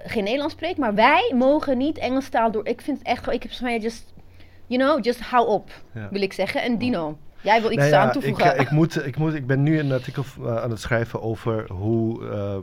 [0.06, 0.78] geen Nederlands spreekt.
[0.78, 2.68] Maar wij mogen niet Engels taal door.
[2.68, 4.14] Ik vind het echt, ik heb mij just,
[4.68, 6.08] you know, just hou op, Ja.
[6.12, 6.64] wil ik zeggen.
[6.64, 8.54] En Dino, jij wil iets Nou ja, aan ik, toevoegen.
[8.56, 11.72] eh, ik, moet, ik, moet, ik ben nu een artikel eh, aan het schrijven over
[11.72, 12.56] hoe eh,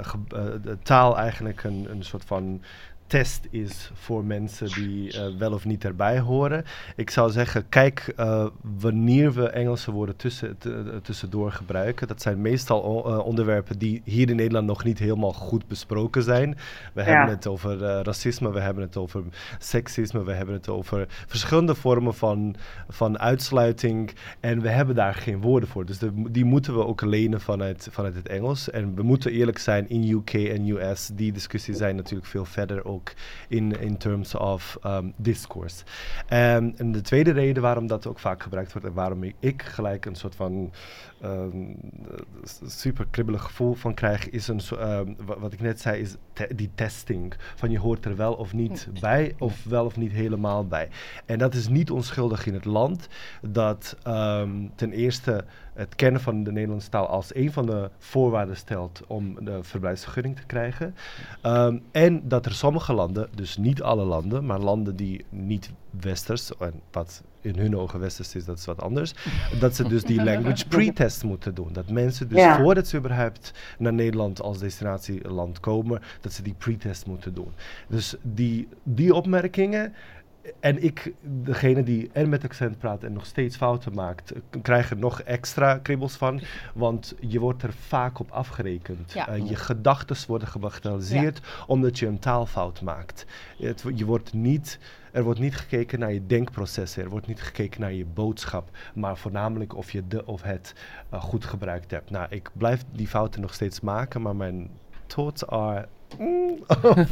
[0.00, 0.14] eh,
[0.62, 2.62] de taal eigenlijk een, een soort van
[3.06, 6.64] test is voor mensen die eh, wel of niet erbij horen.
[6.96, 8.46] Ik zou zeggen, kijk eh,
[8.78, 10.70] wanneer we Engelse woorden tussen, eh,
[11.02, 12.08] tussendoor gebruiken.
[12.08, 12.80] Dat zijn meestal
[13.24, 16.56] onderwerpen die hier in Nederland nog niet helemaal goed besproken zijn.
[16.92, 17.06] We Ja.
[17.06, 19.22] hebben het over racisme, we hebben het over
[19.58, 22.54] seksisme, we hebben het over verschillende vormen van,
[22.88, 24.12] van uitsluiting.
[24.40, 25.84] En we hebben daar geen woorden voor.
[25.86, 28.70] Dus de- die moeten we ook lenen vanuit, vanuit het Engels.
[28.70, 32.84] En we moeten eerlijk zijn, in UK en US, die discussies zijn natuurlijk veel verder
[32.94, 33.12] ook
[33.48, 35.84] in, in terms of um, discourse.
[36.26, 40.14] En de tweede reden waarom dat ook vaak gebruikt wordt en waarom ik, gelijk een
[40.14, 40.72] soort van
[42.44, 44.60] s- super kribbelig gevoel van krijg, is een
[45.26, 47.34] wa- wat ik net zei, is te- die testing.
[47.54, 50.88] Van je hoort er wel of niet bij, of wel of niet helemaal bij.
[51.26, 53.08] En dat is niet onschuldig in het land
[53.42, 58.56] dat ehm, ten eerste het kennen van de Nederlandse taal als een van de voorwaarden
[58.56, 60.94] stelt om de verblijfsvergunning te krijgen.
[61.42, 65.70] Ehm, en dat er sommige landen, dus niet alle landen, maar landen die niet
[66.00, 69.14] westers, en wat in hun ogen westers is, dat is wat anders,
[69.60, 71.68] dat ze dus die language pre-test moeten doen.
[71.72, 72.58] Dat mensen dus Ja.
[72.58, 77.52] voordat ze überhaupt naar Nederland als destinatieland komen, dat ze die pre-test moeten doen.
[77.88, 79.92] Dus die, die opmerkingen
[80.60, 84.90] en ik, degene die en met accent praat en nog steeds fouten maakt, eh, krijg
[84.90, 86.40] er nog extra kribbels van.
[86.74, 89.12] Want je wordt er vaak op afgerekend.
[89.12, 89.28] Ja.
[89.28, 93.26] Eh, je gedachten worden gebagatelliseerd omdat je een taalfout maakt.
[93.58, 94.78] Het, je wordt niet,
[95.12, 99.16] er wordt niet gekeken naar je denkprocessen, er wordt niet gekeken naar je boodschap, maar
[99.16, 100.74] voornamelijk of je de of het
[101.10, 102.10] eh, goed gebruikt hebt.
[102.10, 104.70] Nou, ik blijf die fouten nog steeds maken, maar mijn
[105.06, 105.88] thoughts are...
[106.18, 106.58] mm,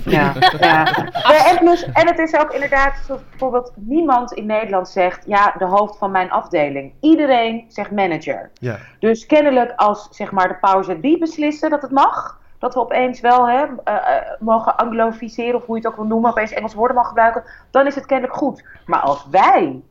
[0.04, 0.84] Ja, ja.
[1.32, 5.54] Ja, en, plus, en het is ook inderdaad, zoals bijvoorbeeld niemand in Nederland zegt, ja,
[5.58, 6.92] de hoofd van mijn afdeling.
[7.00, 8.50] Iedereen zegt manager.
[8.54, 8.78] ja.
[8.98, 12.80] Dus kennelijk als zeg maar de powers that be beslissen dat het mag, dat we
[12.80, 16.52] opeens wel hè, eh, eh, mogen anglofiseren of hoe je het ook wil noemen, opeens
[16.52, 18.64] Engelse woorden mogen gebruiken, dan is het kennelijk goed.
[18.86, 19.82] Maar als wij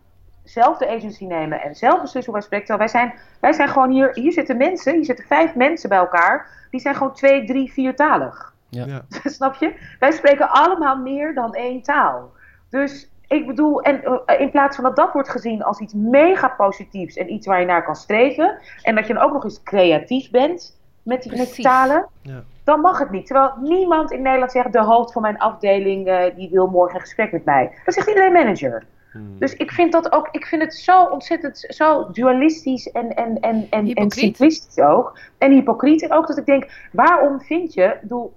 [0.43, 3.89] zelf de agency nemen en zelf beslissen hoe wij spreken, wij zijn, wij zijn gewoon
[3.89, 7.71] hier, hier zitten mensen, hier zitten vijf mensen bij elkaar, die zijn gewoon twee, drie,
[7.71, 8.50] viertalig.
[8.71, 8.85] Ja.
[8.85, 9.01] Ja.
[9.29, 9.73] Snap je?
[9.99, 12.31] Wij spreken allemaal meer dan één taal.
[12.69, 16.47] Dus ik bedoel, en eh, in plaats van dat dat wordt gezien als iets mega
[16.47, 19.63] positiefs en iets waar je naar kan streven, en dat je dan ook nog eens
[19.63, 22.43] creatief bent met die, met talen, Ja.
[22.63, 23.25] dan mag het niet.
[23.25, 27.01] Terwijl niemand in Nederland zegt, de hoofd van mijn afdeling, eh, die wil morgen een
[27.01, 27.71] gesprek met mij.
[27.85, 28.83] Dan zegt iedereen manager.
[29.11, 29.35] Hmm.
[29.39, 33.39] Dus ik vind dat ook, ik vind het zo ontzettend, zo dualistisch en, en, en,
[33.39, 34.13] en, en Hypocriet.
[34.13, 35.19] simplistisch ook.
[35.37, 36.01] En hypocriet.
[36.03, 38.31] En ook dat ik denk, waarom vind je, ik,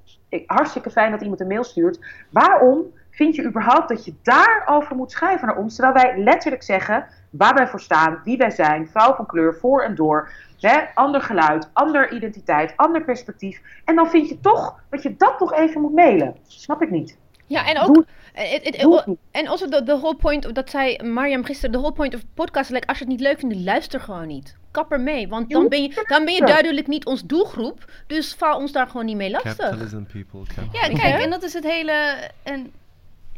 [0.46, 1.98] hartstikke fijn dat iemand een mail stuurt.
[2.30, 5.74] Waarom vind je überhaupt dat je daarover moet schrijven naar ons?
[5.76, 9.82] Terwijl wij letterlijk zeggen waar wij voor staan, wie wij zijn, vrouw van kleur, voor
[9.82, 10.30] en door.
[10.60, 13.60] Hè, ander geluid, ander identiteit, ander perspectief.
[13.84, 16.36] En dan vind je toch dat je dat nog even moet mailen.
[16.46, 17.18] Snap ik niet.
[17.46, 18.04] Ja, en ook.
[18.32, 22.20] eh, en also de, de whole point, dat zei Mariam gisteren, de whole point of
[22.34, 24.56] podcast, like, als je het niet leuk vindt, luister gewoon niet.
[24.74, 28.34] Kap er mee, want dan ben je, dan ben je duidelijk niet ons doelgroep, dus
[28.34, 29.56] val ons daar gewoon niet mee lastig.
[29.56, 30.54] Capitalism people.
[30.54, 32.30] cap- Ja, kijk, en dat is het hele.
[32.42, 32.72] En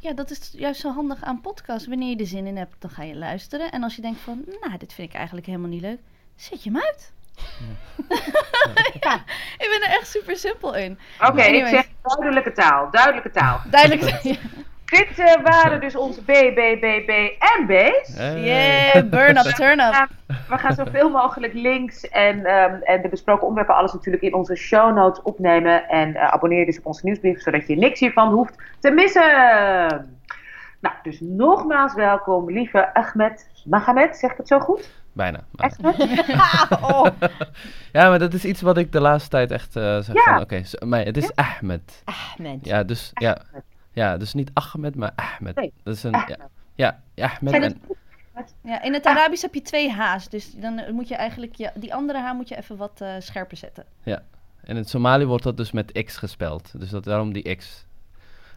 [0.01, 1.89] ja, dat is juist zo handig aan podcasts.
[1.89, 3.71] Wanneer je er zin in hebt, dan ga je luisteren.
[3.71, 5.99] En als je denkt van, nou, dit vind ik eigenlijk helemaal niet leuk,
[6.37, 7.13] zet je hem uit.
[9.01, 9.15] ja,
[9.65, 10.99] ik ben er echt super simpel in.
[11.29, 13.61] Oké, ik zeg duidelijke taal, duidelijke taal.
[13.71, 14.39] Duidelijk.
[14.87, 18.17] Dit waren dus onze B, B, B, B en B's.
[18.17, 18.41] Hey.
[18.45, 19.93] Yeah, burn up, turn up.
[19.93, 20.09] Ja,
[20.49, 24.55] we gaan zoveel mogelijk links en, ehm, en de besproken onderwerpen, alles natuurlijk in onze
[24.57, 25.89] show notes opnemen.
[25.89, 29.23] En eh, abonneer je dus op onze nieuwsbrief, zodat je niks hiervan hoeft te missen.
[30.81, 34.17] Nou, dus nogmaals welkom, lieve Ahmed Mahamed.
[34.17, 34.91] Zeg ik het zo goed?
[35.13, 35.41] Bijna.
[35.53, 36.83] maar- Ahmed?
[36.83, 37.07] oh,
[37.93, 40.23] Ja, maar dat is iets wat ik de laatste tijd echt eh, zeg Ja.
[40.23, 42.03] van, oké, maar het is Ahmed.
[42.05, 42.59] Ahmed.
[42.63, 43.43] Ja, dus, Ahmed.
[43.53, 43.61] ja,
[44.19, 45.57] dus niet Ahmed, maar Ahmed.
[45.57, 46.39] Nee, Dat is een, Ahmed.
[46.75, 47.81] ja, ja, Ahmed en?
[48.63, 50.29] Ja, in het Arabisch heb je twee H's.
[50.29, 53.09] Dus dan eh, moet je eigenlijk je, die andere H moet je even wat eh,
[53.19, 53.85] scherper zetten.
[54.65, 56.81] in het Somali wordt dat dus met X gespeld.
[56.81, 57.87] Dus dat, daarom die X.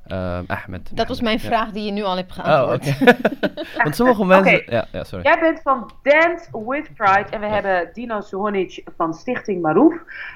[0.08, 0.92] Ehm, Ahmed.
[0.94, 1.48] Dat was mijn ja.
[1.48, 3.02] vraag die je nu al hebt Oh, geantwoord.
[3.02, 3.18] oké.
[3.84, 4.64] Want sommige mensen...
[4.66, 5.24] Ja, ja, sorry.
[5.26, 9.94] Jij bent van Dance with Pride en we hebben Dino Suhonic van Stichting Maroef.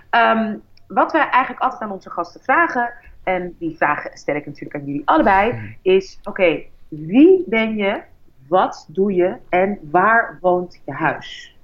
[0.09, 0.55] Ehm,
[0.87, 2.93] wat wij eigenlijk altijd aan onze gasten vragen,
[3.23, 8.01] en die vraag stel ik natuurlijk aan jullie allebei, is: oké, wie ben je,
[8.47, 11.55] wat doe je en waar woont je huis?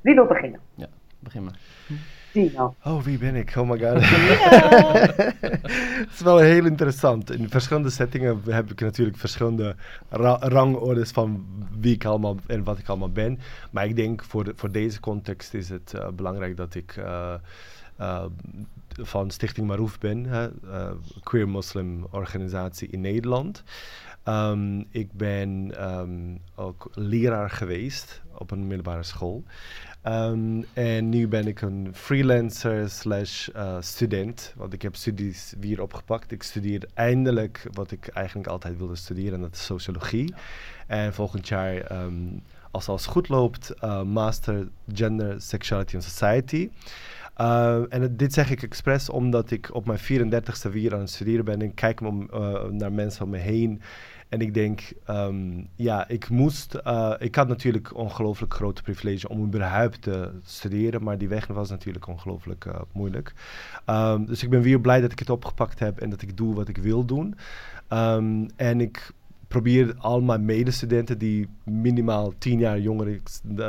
[0.00, 0.60] Wie wil beginnen?
[1.18, 1.58] Begin maar.
[2.32, 2.74] Dino.
[2.84, 3.54] Oh, wie ben ik?
[3.56, 4.00] Oh my god.
[6.02, 7.30] Het is wel heel interessant.
[7.30, 9.74] In verschillende settingen heb ik natuurlijk verschillende
[10.08, 11.44] ra- rangordes van
[11.80, 13.38] wie ik allemaal en wat ik allemaal ben.
[13.70, 17.34] Maar ik denk voor, de- voor deze context is het eh, belangrijk dat ik eh,
[18.02, 18.24] eh,
[18.88, 20.90] van Stichting Maroef ben, hè, eh,
[21.22, 23.62] queer Muslim organisatie in Nederland.
[24.22, 29.44] Ehm, ik ben ehm, ook leraar geweest op een middelbare school.
[30.02, 35.82] Ehm, en nu ben ik een freelancer slash eh, student, want ik heb studies weer
[35.82, 36.32] opgepakt.
[36.32, 40.34] Ik studeer eindelijk wat ik eigenlijk altijd wilde studeren, en dat is sociologie.
[40.86, 41.86] En volgend jaar,
[42.70, 43.74] als alles goed loopt,
[44.04, 46.70] master gender, sexuality and society.
[47.40, 51.44] Uh, en dit zeg ik expres omdat ik op mijn 34ste weer aan het studeren
[51.44, 51.62] ben.
[51.62, 53.80] En kijk om, eh, naar mensen om me heen.
[54.28, 56.74] En ik denk, ehm, ja, ik moest.
[56.74, 61.02] eh, ik had natuurlijk ongelooflijk grote privilege om überhaupt te studeren.
[61.02, 63.34] Maar die weg was natuurlijk ongelooflijk eh, moeilijk.
[63.84, 66.54] Ehm, dus ik ben weer blij dat ik het opgepakt heb en dat ik doe
[66.54, 67.34] wat ik wil doen.
[67.88, 69.12] Ehm, en ik
[69.52, 73.20] probeer al mijn medestudenten die minimaal tien jaar jonger,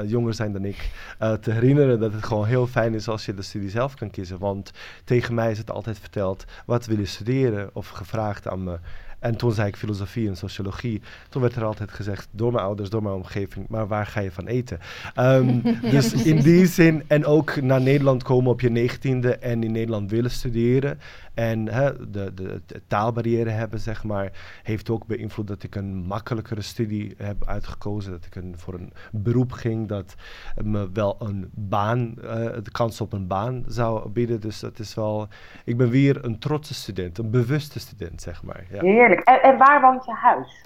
[0.06, 3.34] jonger zijn dan ik, eh, te herinneren dat het gewoon heel fijn is als je
[3.34, 4.40] de studie zelf kan kiezen.
[4.40, 4.72] Want
[5.04, 7.70] tegen mij is het altijd verteld, wat wil je studeren?
[7.74, 8.80] Of gevraagd aan me.
[9.24, 11.02] En toen zei ik filosofie en sociologie.
[11.30, 14.32] Toen werd er altijd gezegd door mijn ouders, door mijn omgeving, maar waar ga je
[14.32, 14.80] van eten?
[15.14, 15.60] Ehm,
[15.96, 20.12] dus in die zin, en ook naar Nederland komen op je negentiende en in Nederland
[20.12, 21.00] willen studeren.
[21.34, 24.32] En hè, de, de, de taalbarrière hebben, zeg maar,
[24.64, 28.12] heeft ook beïnvloed dat ik een makkelijkere studie heb uitgekozen.
[28.12, 30.16] Dat ik een, voor een beroep ging dat
[30.64, 34.42] me wel een baan, eh, de kans op een baan zou bieden.
[34.42, 35.28] Dus dat is wel,
[35.66, 38.64] ik ben weer een trotse student, een bewuste student, zeg maar.
[38.70, 38.80] Ja.
[38.82, 39.20] Heerlijk.
[39.20, 40.62] En, en waar woont je huis?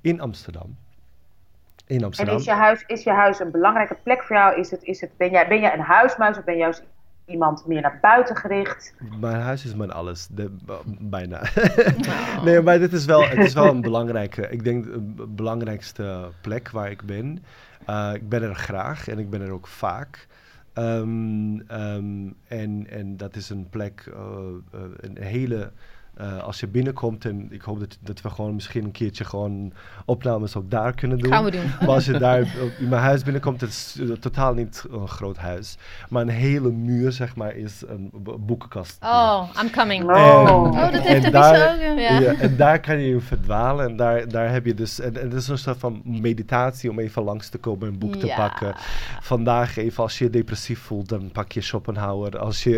[0.00, 0.76] In Amsterdam.
[1.86, 2.36] In En Amsterdam.
[2.36, 4.58] is je huis, is je huis een belangrijke plek voor jou?
[4.58, 6.84] Is het, is het, ben, jij, ben jij een huismuis of ben juist
[7.28, 8.94] iemand meer naar buiten gericht?
[9.20, 10.56] Mijn huis is mijn alles, de,
[11.00, 11.42] bijna.
[12.44, 16.28] nee, maar dit is wel, het is wel een belangrijke, ik denk de b- belangrijkste
[16.40, 17.44] plek waar ik ben.
[17.86, 20.26] Eh, ik ben er graag en ik ben er ook vaak.
[20.72, 24.20] Ehm, ehm, en, en dat is een plek, eh,
[24.72, 25.70] eh, een hele,
[26.18, 29.72] eh, als je binnenkomt en ik hoop dat, dat we gewoon misschien een keertje gewoon
[30.04, 31.32] opnames ook daar kunnen doen.
[31.32, 31.64] Gaan we doen.
[31.80, 32.38] Maar als je daar
[32.78, 35.76] in mijn huis binnenkomt, het is eh, totaal niet een groot huis.
[36.08, 38.96] Maar een hele muur, zeg maar, is een boekenkast.
[39.04, 40.04] Oh, I'm coming.
[40.04, 40.10] Oh.
[40.48, 41.76] En- Oh, dat heeft de daar-.
[42.00, 42.18] Ja.
[42.20, 43.86] Ja, en daar kan je in verdwalen.
[43.88, 45.00] En daar, daar heb je dus.
[45.00, 48.16] En, en het is een soort van meditatie om even langs te komen, een boek
[48.16, 48.74] te pakken.
[49.20, 52.38] Vandaag even, als je je depressief voelt, dan pak je Schopenhauer.
[52.38, 52.76] Als je,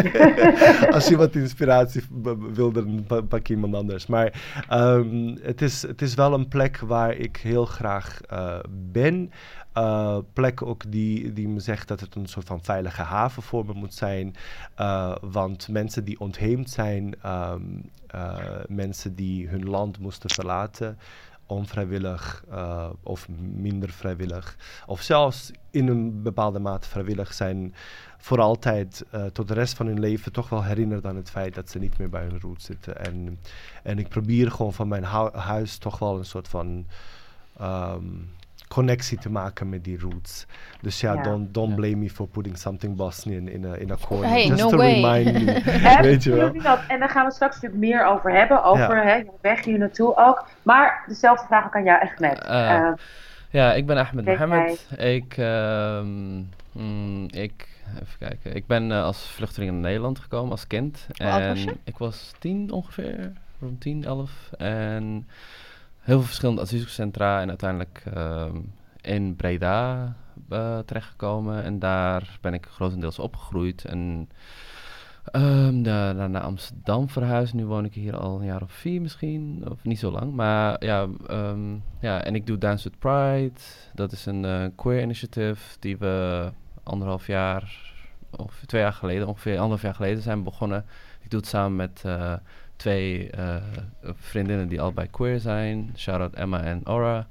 [0.94, 4.06] als je wat inspiratie b- b- wil, dan dan pa- pak ik iemand anders.
[4.06, 8.58] Maar ehm, het, is, het is wel een plek waar ik heel graag eh,
[8.92, 9.30] ben.
[9.72, 13.66] Eh, plek ook die, die me zegt dat het een soort van veilige haven voor
[13.66, 14.34] me moet zijn.
[14.74, 17.62] Eh, want mensen die ontheemd zijn, ehm,
[18.06, 18.36] eh,
[18.68, 20.98] mensen die hun land moesten verlaten,
[21.46, 27.74] onvrijwillig eh, of minder vrijwillig, of zelfs in een bepaalde mate vrijwillig zijn,
[28.18, 31.54] voor altijd eh, tot de rest van hun leven toch wel herinnerd aan het feit
[31.54, 33.04] dat ze niet meer bij hun roots zitten.
[33.04, 33.38] En,
[33.82, 36.86] en ik probeer gewoon van mijn hu- huis toch wel een soort van
[37.56, 38.04] ehm,
[38.74, 40.46] connectie te maken met die roots.
[40.80, 44.28] Dus ja, don't, don't blame me for putting something Bosnian in a, in a corner.
[44.28, 44.92] Hey, Just no to way.
[44.94, 45.50] remind me.
[45.70, 46.62] Hè, Weet je wel?
[46.62, 46.80] dat?
[46.88, 48.64] En daar gaan we straks natuurlijk meer over hebben.
[48.64, 49.02] Over Ja.
[49.04, 50.46] hè, jouw weg hier naartoe ook.
[50.62, 52.38] Maar dezelfde vraag ook aan jou, Ahmed.
[52.38, 52.92] Eh, Eh,
[53.50, 54.86] Ja, ik ben Ahmed Mohammed.
[54.98, 56.36] Ik, ehm,
[56.72, 58.54] mm, ik, even kijken.
[58.56, 61.06] Ik ben eh, als vluchteling naar Nederland gekomen als kind.
[61.16, 61.76] Hoe oud was En je?
[61.84, 64.30] ik was tien ongeveer, rond 10, 11.
[64.58, 65.28] En
[66.02, 68.56] heel veel verschillende asielzoekerscentra en uiteindelijk ehm,
[69.00, 70.14] in Breda
[70.48, 71.62] eh, terechtgekomen.
[71.62, 73.84] En daar ben ik grotendeels opgegroeid.
[73.84, 74.28] En
[75.24, 77.54] ehm, da- daarna naar Amsterdam verhuisd.
[77.54, 79.64] Nu woon ik hier al een jaar of vier misschien.
[79.70, 80.32] Of niet zo lang.
[80.34, 83.60] Maar ja, ehm, ja en ik doe Dance with Pride.
[83.94, 86.48] Dat is een eh, queer initiative die we
[86.82, 87.90] anderhalf jaar
[88.36, 90.84] of twee jaar geleden, ongeveer anderhalf jaar geleden zijn begonnen.
[91.20, 92.34] Ik doe het samen met eh,
[92.82, 93.56] twee eh,
[94.02, 95.90] vriendinnen die allebei queer zijn.
[95.96, 97.26] Shout-out Emma en Aura.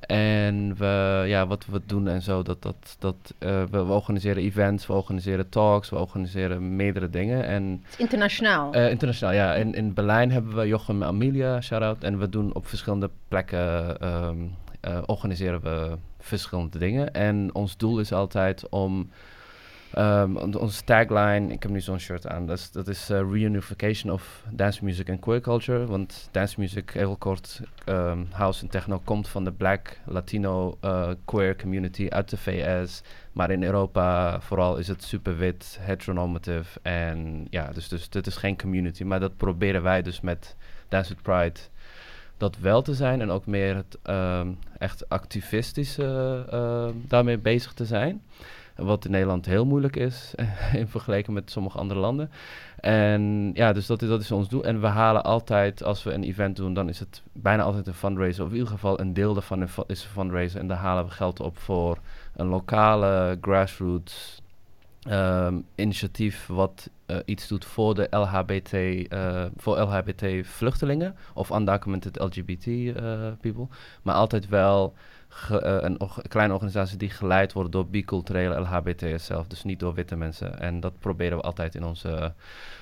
[0.00, 4.42] En we, ja, wat we doen en zo, dat, dat, dat, eh, we, we organiseren
[4.42, 7.44] events, we organiseren talks, we organiseren meerdere dingen.
[7.44, 8.72] En internationaal.
[8.72, 9.54] eh, internationaal, ja.
[9.54, 12.02] In, in Berlijn hebben we Jochem en Amelia, shout-out.
[12.02, 14.36] En we doen op verschillende plekken, ehm,
[14.80, 17.14] eh, organiseren we verschillende dingen.
[17.14, 19.10] En ons doel is altijd om,
[20.04, 24.12] on- onze tagline, ik heb nu zo'n shirt aan, dat is, dat is eh, Reunification
[24.12, 25.86] of Dance Music and Queer Culture.
[25.86, 31.10] Want dance music, heel kort, ehm, house en techno, komt van de black, Latino, eh,
[31.24, 33.02] queer community uit de VS.
[33.32, 36.80] Maar in Europa vooral is het super wit, heteronormative.
[36.82, 39.04] En ja, dus, dus dit is geen community.
[39.04, 40.56] Maar dat proberen wij dus met
[40.88, 41.60] Dance with Pride
[42.36, 43.20] dat wel te zijn.
[43.20, 46.44] En ook meer het ehm, echt activistische
[47.08, 48.22] daarmee bezig te zijn.
[48.78, 50.34] Wat in Nederland heel moeilijk is
[50.72, 52.30] in vergelijking met sommige andere landen.
[52.80, 54.64] En ja, dus dat is, dat is ons doel.
[54.64, 57.94] En we halen altijd, als we een event doen, dan is het bijna altijd een
[57.94, 58.44] fundraiser.
[58.44, 60.60] Of in ieder geval een deel daarvan is een fundraiser.
[60.60, 61.98] En daar halen we geld op voor
[62.36, 64.42] een lokale grassroots
[65.02, 72.18] ehm, initiatief wat eh, iets doet voor de LHBT, eh, voor LHBT vluchtelingen of undocumented
[72.18, 73.66] LGBT eh, people.
[74.02, 74.94] Maar altijd wel
[75.50, 80.58] een kleine organisatie die geleid wordt door biculturele LHBT'ers zelf, dus niet door witte mensen.
[80.60, 82.34] En dat proberen we altijd in onze,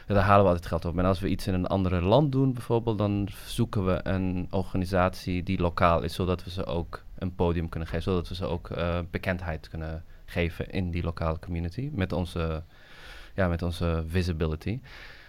[0.07, 0.99] daar halen we altijd geld op.
[0.99, 5.43] En als we iets in een andere land doen bijvoorbeeld, dan zoeken we een organisatie
[5.43, 8.71] die lokaal is, zodat we ze ook een podium kunnen geven, zodat we ze ook
[9.11, 12.62] bekendheid kunnen geven in die lokale community met onze,
[13.35, 14.81] ja, met onze visibility.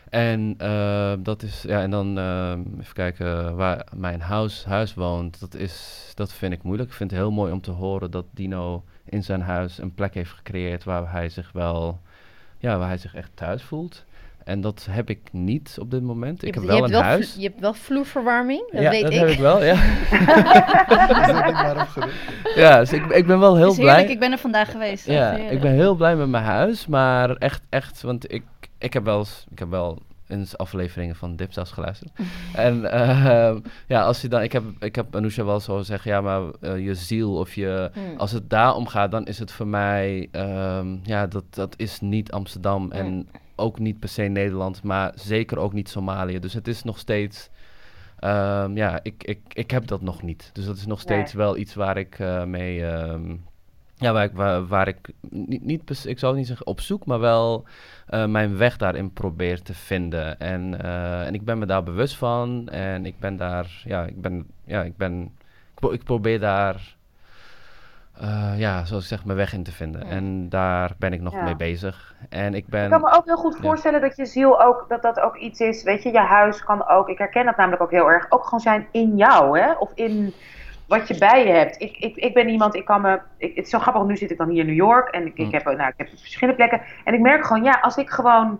[0.09, 5.39] En eh, dat is, ja, en dan eh, even kijken waar mijn huis, huis woont.
[5.39, 6.89] Dat, is, dat vind ik moeilijk.
[6.89, 10.13] Ik vind het heel mooi om te horen dat Dino in zijn huis een plek
[10.13, 12.01] heeft gecreëerd waar hij zich wel,
[12.57, 14.05] ja, waar hij zich echt thuis voelt.
[14.47, 16.43] En dat heb ik niet op dit moment.
[16.43, 17.35] Ik je, heb hebt- wel je een hebt huis.
[17.37, 19.19] je hebt wel vloerverwarming, dat ja, weet dat ik.
[19.19, 19.75] heb ik wel, ja.
[20.87, 22.15] Dat niet maar opgeroepen?
[22.55, 24.05] ja, dus ik, ik ben wel heel heerlijk, blij.
[24.05, 25.05] ik ben er vandaag geweest.
[25.05, 28.43] Ja, ik ben heel blij met mijn huis, maar echt, echt, want ik,
[28.77, 32.11] ik heb wel eens, ik heb wel eens afleveringen van Dipsaus geluisterd.
[32.53, 33.55] en eh,
[33.87, 36.85] ja, als je dan, ik heb, ik heb Anousha wel zo zeggen, ja, maar eh,
[36.85, 38.17] je ziel of je, Hmm.
[38.17, 41.99] als het daar om gaat, dan is het voor mij, ehm, ja, dat, dat is
[41.99, 43.25] niet Amsterdam en Hmm.
[43.57, 46.39] Ook niet per se Nederland, maar zeker ook niet Somalië.
[46.39, 47.49] Dus het is nog steeds,
[48.19, 50.49] ehm, ja, ik, ik, ik heb dat nog niet.
[50.53, 53.35] Dus dat is nog steeds wel iets waar ik eh, mee, ehm,
[53.95, 57.19] ja, waar ik, waar, waar ik niet, niet, ik zou niet zeggen op zoek, maar
[57.19, 57.65] wel
[58.07, 60.39] eh, mijn weg daarin probeer te vinden.
[60.39, 64.21] En, eh, en ik ben me daar bewust van en ik ben daar, ja, ik
[64.21, 66.96] ben, ja, ik ben, ik, pro- ik probeer daar,
[68.21, 70.05] eh, ja, zoals ik zeg, mijn weg in te vinden.
[70.05, 70.11] Ja.
[70.11, 71.43] En daar ben ik nog Ja.
[71.43, 72.15] mee bezig.
[72.29, 72.83] En ik ben...
[72.83, 73.61] Ik kan me ook heel goed Ja.
[73.61, 75.83] voorstellen dat je ziel ook, dat dat ook iets is.
[75.83, 78.59] Weet je, je huis kan ook, ik herken dat namelijk ook heel erg, ook gewoon
[78.59, 79.71] zijn in jou, hè?
[79.71, 80.33] Of in
[80.87, 81.81] wat je bij je hebt.
[81.81, 84.31] Ik, ik, ik ben iemand, ik kan me, ik, het is zo grappig, nu zit
[84.31, 85.53] ik dan hier in New York en ik, ik, Mm.
[85.53, 86.81] heb, nou, ik heb verschillende plekken.
[87.03, 88.59] En ik merk gewoon, ja, als ik gewoon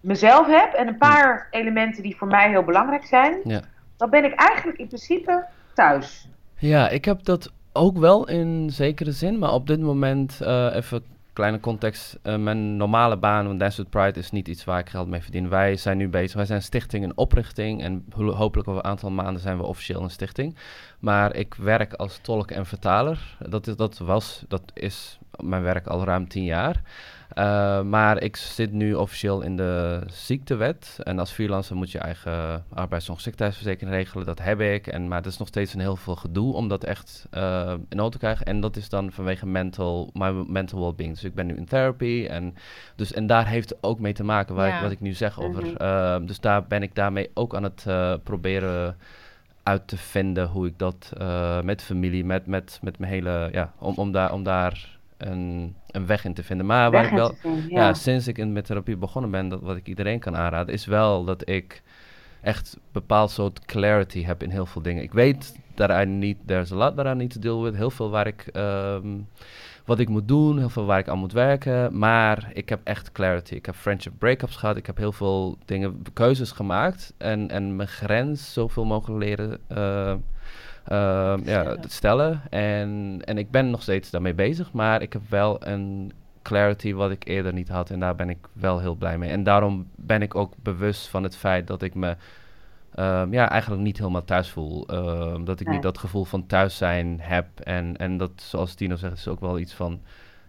[0.00, 3.60] mezelf heb en een paar elementen die voor mij heel belangrijk zijn, Ja.
[3.96, 6.28] dan ben ik eigenlijk in principe thuis.
[6.58, 11.02] Ja, ik heb dat ook wel in zekere zin, maar op dit moment, eh, even
[11.32, 12.18] kleine context.
[12.22, 15.22] Eh, mijn normale baan, want Dance with Pride, is niet iets waar ik geld mee
[15.22, 15.48] verdien.
[15.48, 16.34] Wij zijn nu bezig.
[16.36, 17.82] Wij zijn stichting, een oprichting.
[17.82, 20.56] En ho- hopelijk over een aantal maanden zijn we officieel een stichting.
[20.98, 23.36] Maar ik werk als tolk en vertaler.
[23.48, 26.82] Dat, is, dat was, dat is mijn werk al ruim tien jaar.
[27.38, 30.98] Uh, maar ik zit nu officieel in de ziektewet.
[31.02, 34.26] En als freelancer moet je eigen arbeids- en ongeschiktheidsverzekering regelen.
[34.26, 34.86] Dat heb ik.
[34.86, 37.98] En, maar het is nog steeds een heel veel gedoe om dat echt uh, in
[37.98, 38.46] orde te krijgen.
[38.46, 41.14] En dat is dan vanwege mental, my mental well-being.
[41.14, 42.26] Dus ik ben nu in therapy.
[42.30, 42.54] En,
[42.96, 44.76] dus, en daar heeft het ook mee te maken waar Ja.
[44.76, 45.62] ik, wat ik nu zeg over.
[45.62, 45.82] Mhm.
[45.82, 47.86] Uh, dus daar ben ik daarmee ook aan het
[48.22, 48.96] proberen
[49.62, 51.12] uit te vinden hoe ik dat
[51.62, 53.48] met familie, met, met, met mijn hele.
[53.52, 56.66] Ja, om, om, daar, om daar een, een weg in te vinden.
[56.66, 57.28] Maar waar Weg ik wel.
[57.28, 57.86] te vinden, Ja.
[57.86, 57.94] ja.
[57.94, 61.24] sinds ik in, met therapie begonnen ben, dat wat ik iedereen kan aanraden, is wel
[61.24, 61.82] dat ik
[62.42, 65.02] echt bepaald soort clarity heb in heel veel dingen.
[65.02, 67.76] Ik weet dat I need, there's a lot I need to deal with.
[67.76, 69.08] Heel veel waar ik, ehm,
[69.84, 71.98] wat ik moet doen, heel veel waar ik aan moet werken.
[71.98, 73.54] Maar ik heb echt clarity.
[73.54, 74.76] Ik heb friendship breakups gehad.
[74.76, 77.14] Ik heb heel veel dingen, keuzes gemaakt.
[77.18, 80.16] En, en mijn grens zoveel mogelijk leren ehm,
[80.88, 81.80] ja, Stellen.
[81.90, 82.40] stellen.
[82.50, 84.72] En, en ik ben nog steeds daarmee bezig.
[84.72, 86.12] Maar ik heb wel een
[86.42, 87.90] clarity wat ik eerder niet had.
[87.90, 89.30] En daar ben ik wel heel blij mee.
[89.30, 92.16] En daarom ben ik ook bewust van het feit dat ik me
[92.94, 94.86] ehm, ja, eigenlijk niet helemaal thuis voel.
[94.88, 95.74] Ehm, dat ik Nee.
[95.74, 97.46] niet dat gevoel van thuis zijn heb.
[97.60, 100.00] En, en dat, zoals Tino zegt, is ook wel iets van...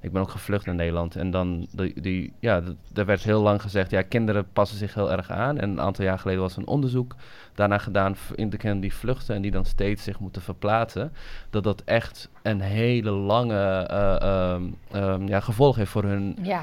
[0.05, 1.15] Ik ben ook gevlucht naar Nederland.
[1.15, 3.91] En dan, die, die, ja, d- er werd heel lang gezegd...
[3.91, 5.57] Ja, kinderen passen zich heel erg aan.
[5.57, 7.15] En een aantal jaar geleden was een onderzoek
[7.55, 8.15] daarna gedaan...
[8.35, 11.11] in de kinderen die vluchten en die dan steeds zich moeten verplaatsen.
[11.49, 16.61] Dat dat echt een hele lange eh, ehm, ehm, ja, gevolg heeft voor hun Ja.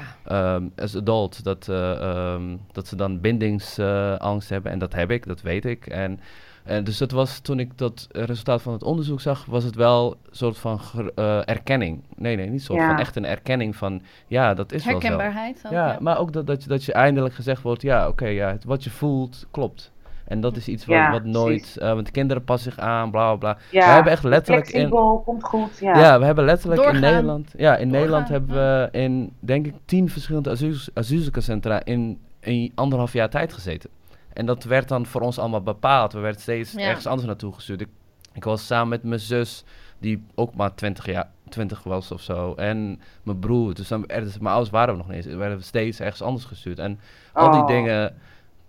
[0.55, 4.71] um, as adult dat, eh, ehm, dat ze dan bindingsangst hebben.
[4.71, 5.87] En dat heb ik, dat weet ik.
[5.87, 6.19] En,
[6.63, 9.75] en dus dat was toen ik dat eh, resultaat van het onderzoek zag, was het
[9.75, 10.79] wel een soort van
[11.15, 12.01] eh, erkenning.
[12.15, 12.87] Nee, nee, niet soort Ja.
[12.87, 14.99] van echt een erkenning van ja, dat is wel zo.
[14.99, 15.61] Herkenbaarheid.
[15.65, 18.47] ook, Ja, maar ook dat, dat, je, dat je eindelijk gezegd wordt, ja, oké, ja,
[18.51, 19.91] het- wat je voelt klopt.
[20.23, 23.11] En dat is iets wat, Ja, wat nooit, eh, want de kinderen passen zich aan,
[23.11, 23.57] bla bla bla.
[23.71, 25.77] Ja, We hebben echt letterlijk in, Flexibel, komt goed.
[25.79, 25.99] Ja.
[25.99, 26.19] ja.
[26.19, 26.99] we hebben letterlijk in.
[26.99, 27.53] Nederland.
[27.57, 33.13] Ja, in Nederland hebben we in denk ik tien verschillende asiel- asielzoekerscentra in, in anderhalf
[33.13, 33.89] jaar tijd gezeten.
[34.33, 36.13] En dat werd dan voor ons allemaal bepaald.
[36.13, 36.79] We werden steeds Ja.
[36.79, 37.81] ergens anders naartoe gestuurd.
[37.81, 37.87] Ik,
[38.33, 39.63] ik was samen met mijn zus,
[39.99, 42.53] die ook maar 20 jaar 20 was of zo.
[42.53, 43.73] En mijn broer.
[43.73, 45.25] Dus dan, er, dus mijn ouders waren we nog niet eens.
[45.25, 46.79] We werden steeds ergens anders gestuurd.
[46.79, 46.99] En
[47.33, 47.67] al die Oh.
[47.67, 48.15] dingen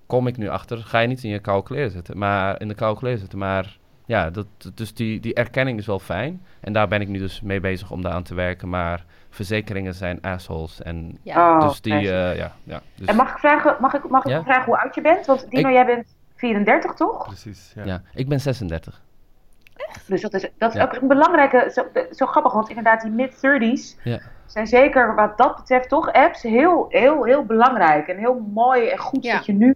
[0.06, 0.78] kom ik nu achter.
[0.78, 2.18] Ga je niet in je koude kleren zitten.
[2.18, 3.38] Maar in de koude kleren zitten.
[3.38, 6.42] Maar ja, dat, dus die, die erkenning is wel fijn.
[6.60, 8.68] En daar ben ik nu dus mee bezig om daaraan te werken.
[8.68, 10.82] Maar verzekeringen zijn assholes.
[10.82, 11.52] En Ja.
[11.58, 12.52] Oh, dus die, eh, ja.
[12.64, 14.42] ja dus, En mag ik vragen, mag ik, mag ik Ja?
[14.44, 15.26] vragen hoe oud je bent?
[15.26, 17.26] Want Dino, Ik- jij bent 34, toch?
[17.26, 17.84] Precies, ja.
[17.84, 19.02] ja, ik ben 36.
[20.06, 20.84] Dus dat is, dat is Ja.
[20.84, 24.18] ook een belangrijke, zo, zo grappig, want inderdaad die mid-30s Ja.
[24.46, 28.08] zijn zeker wat dat betreft toch apps heel, heel, heel belangrijk.
[28.08, 29.36] En heel mooi en goed Ja.
[29.36, 29.74] dat je nu,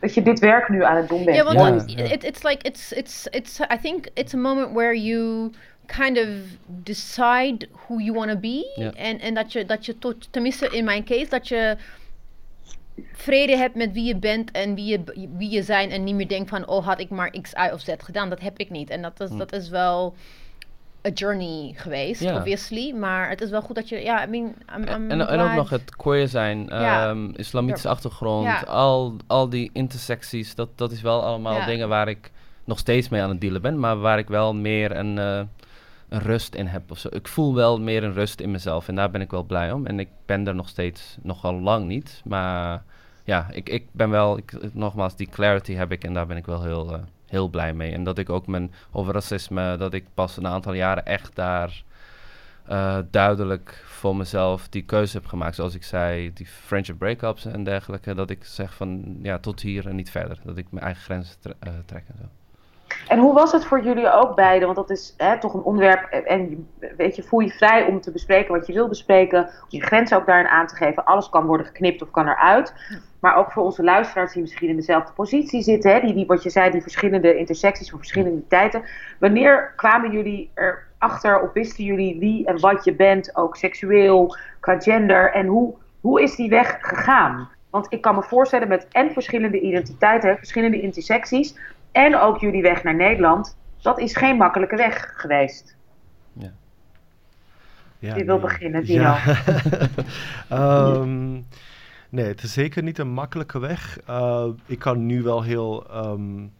[0.00, 1.36] dat je dit werk nu aan het doen bent.
[1.36, 2.12] Yeah, well, Ja, ja.
[2.12, 3.60] It, it's like it's it's it's.
[3.60, 5.50] I think it's a moment where you
[5.86, 6.26] kind of
[6.66, 8.92] decide who you want to be, Ja.
[8.92, 11.76] en en dat je dat je tot tenminste in mijn case dat je
[13.12, 16.28] vrede hebt met wie je bent en wie je wie je zijn en niet meer
[16.28, 18.90] denkt van oh had ik maar x, y of z gedaan, dat heb ik niet
[18.90, 20.14] en dat is dat is wel
[21.08, 24.82] a journey geweest, obviously, maar het is wel goed dat je ja, I mean, I'm,
[24.82, 30.54] I'm En, en ook nog het queer zijn, ehm, islamitische achtergrond, al, al die intersecties,
[30.54, 32.30] dat, dat is wel allemaal dingen waar ik
[32.64, 35.40] nog steeds mee aan het dealen ben, maar waar ik wel meer een, eh,
[36.08, 36.90] een rust in heb.
[36.90, 37.08] Of zo.
[37.10, 39.86] Ik voel wel meer een rust in mezelf en daar ben ik wel blij om.
[39.86, 42.82] En ik ben er nog steeds nogal lang niet, maar
[43.24, 46.46] ja, ik, ik ben wel, ik, nogmaals, die clarity heb ik en daar ben ik
[46.46, 46.98] wel heel, eh,
[47.28, 47.92] heel blij mee.
[47.92, 51.82] En dat ik ook mijn, over racisme, dat ik pas een aantal jaren echt daar
[52.68, 55.54] eh, duidelijk voor mezelf die keuze heb gemaakt.
[55.54, 58.14] Zoals ik zei, die friendship breakups en dergelijke.
[58.14, 60.40] Dat ik zeg van ja, tot hier en niet verder.
[60.44, 62.37] Dat ik mijn eigen grenzen eh, trek en zo.
[63.08, 64.74] En hoe was het voor jullie ook beiden?
[64.74, 66.04] Want dat is hè, toch een onderwerp.
[66.10, 69.40] eh, En weet je, voel je vrij om te bespreken wat je wil bespreken.
[69.44, 71.04] Om je grenzen ook daarin aan te geven.
[71.04, 72.74] Alles kan worden geknipt of kan eruit.
[73.20, 75.92] Maar ook voor onze luisteraars die misschien in dezelfde positie zitten.
[75.92, 78.82] Hè, die, die, wat je zei, die verschillende intersecties van verschillende tijden.
[79.18, 83.36] Wanneer kwamen jullie erachter of wisten jullie wie en wat je bent?
[83.36, 85.32] Ook seksueel, qua gender.
[85.32, 87.48] En hoe, hoe is die weg gegaan?
[87.70, 91.58] Want ik kan me voorstellen met en verschillende identiteiten, verschillende intersecties.
[91.92, 93.56] En ook jullie weg naar Nederland.
[93.82, 95.76] Dat is geen makkelijke weg geweest.
[97.98, 98.46] Ja, Wie wil nee.
[98.46, 99.02] beginnen, Dino?
[99.02, 99.18] Ja.
[100.48, 101.32] Ehm,
[102.08, 103.98] nee, het is zeker niet een makkelijke weg.
[104.10, 106.52] Uh, ik kan nu wel heel um,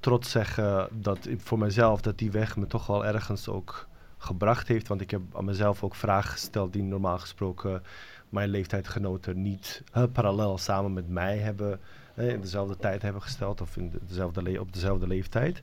[0.00, 3.88] trots zeggen dat ik, voor mezelf dat die weg me toch wel ergens ook
[4.18, 4.88] gebracht heeft.
[4.88, 7.82] Want ik heb aan mezelf ook vragen gesteld die normaal gesproken
[8.28, 11.80] mijn leeftijdgenoten niet parallel samen met mij hebben
[12.16, 15.62] in dezelfde tijd hebben gesteld of in dezelfde op dezelfde leeftijd.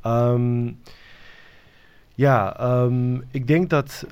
[0.00, 0.72] Ehm,
[2.14, 4.06] ja, ehm, ik denk dat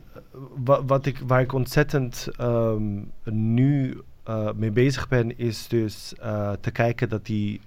[0.86, 6.70] wat ik, waar ik ontzettend um, nu uh, mee bezig ben, is dus uh, te
[6.70, 7.60] kijken dat die,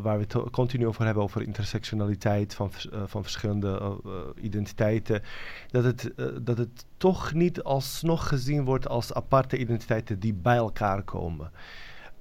[0.00, 2.70] waar we het continu over hebben, over intersectionaliteit van,
[3.06, 4.00] van verschillende
[4.40, 5.22] identiteiten,
[5.70, 6.12] dat het,
[6.42, 11.50] dat het toch niet alsnog gezien wordt als aparte identiteiten die bij elkaar komen.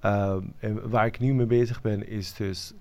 [0.05, 2.73] Um, en waar ik nu mee bezig ben, is dus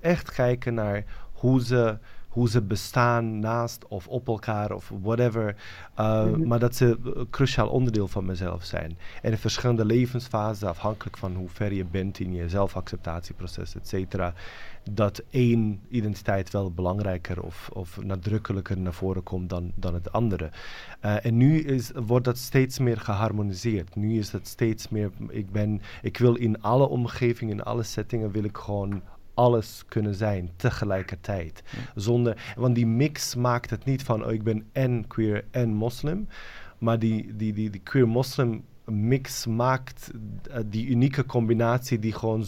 [0.00, 1.98] echt kijken naar hoe ze
[2.28, 5.56] hoe ze bestaan naast of op elkaar of whatever.
[5.98, 6.46] Uh, mm -hmm.
[6.46, 8.98] Maar dat ze een cruciaal onderdeel van mezelf zijn.
[9.22, 14.34] En in verschillende levensfasen, afhankelijk van hoe ver je bent in je zelfacceptatieproces, et cetera,
[14.94, 20.50] dat één identiteit wel belangrijker of, of nadrukkelijker naar voren komt dan, dan het andere.
[21.04, 23.96] Uh, en nu is, wordt dat steeds meer geharmoniseerd.
[23.96, 28.30] Nu is het steeds meer, ik, ben, ik wil in alle omgevingen, in alle settingen,
[28.30, 29.02] wil ik gewoon
[29.34, 31.62] alles kunnen zijn tegelijkertijd.
[31.94, 36.28] Zonder, want die mix maakt het niet van oh, ik ben en queer en moslim.
[36.78, 40.10] Maar die, die, die, die queer-moslim mix maakt
[40.50, 42.44] uh, die unieke combinatie die gewoon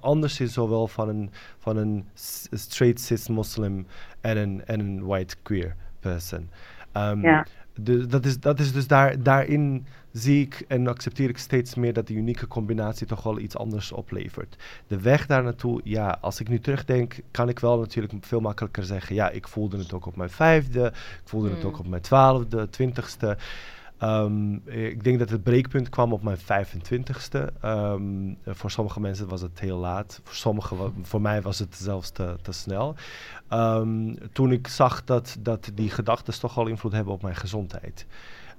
[0.00, 2.04] anders is, zowel van een, van een
[2.50, 3.86] straight cis moslim
[4.20, 6.50] en een, en een white queer person.
[6.96, 7.46] Um, ja.
[7.74, 11.92] de, dat, is, dat is dus daar, daarin zie ik en accepteer ik steeds meer
[11.92, 14.56] dat die unieke combinatie toch wel iets anders oplevert.
[14.86, 18.84] De weg daar naartoe, ja, als ik nu terugdenk, kan ik wel natuurlijk veel makkelijker
[18.84, 20.86] zeggen, ja, ik voelde het ook op mijn vijfde,
[21.22, 21.54] ik voelde mm.
[21.54, 23.36] het ook op mijn twaalfde, twintigste.
[24.02, 27.38] Um, ik denk dat het breekpunt kwam op mijn 25ste.
[27.64, 30.20] Um, ehm, voor sommige mensen was het heel laat.
[30.24, 32.94] Voor sommigen, voor mij was het zelfs te, te snel.
[33.52, 38.06] Um, toen ik zag dat, dat die gedachten toch al invloed hebben op mijn gezondheid.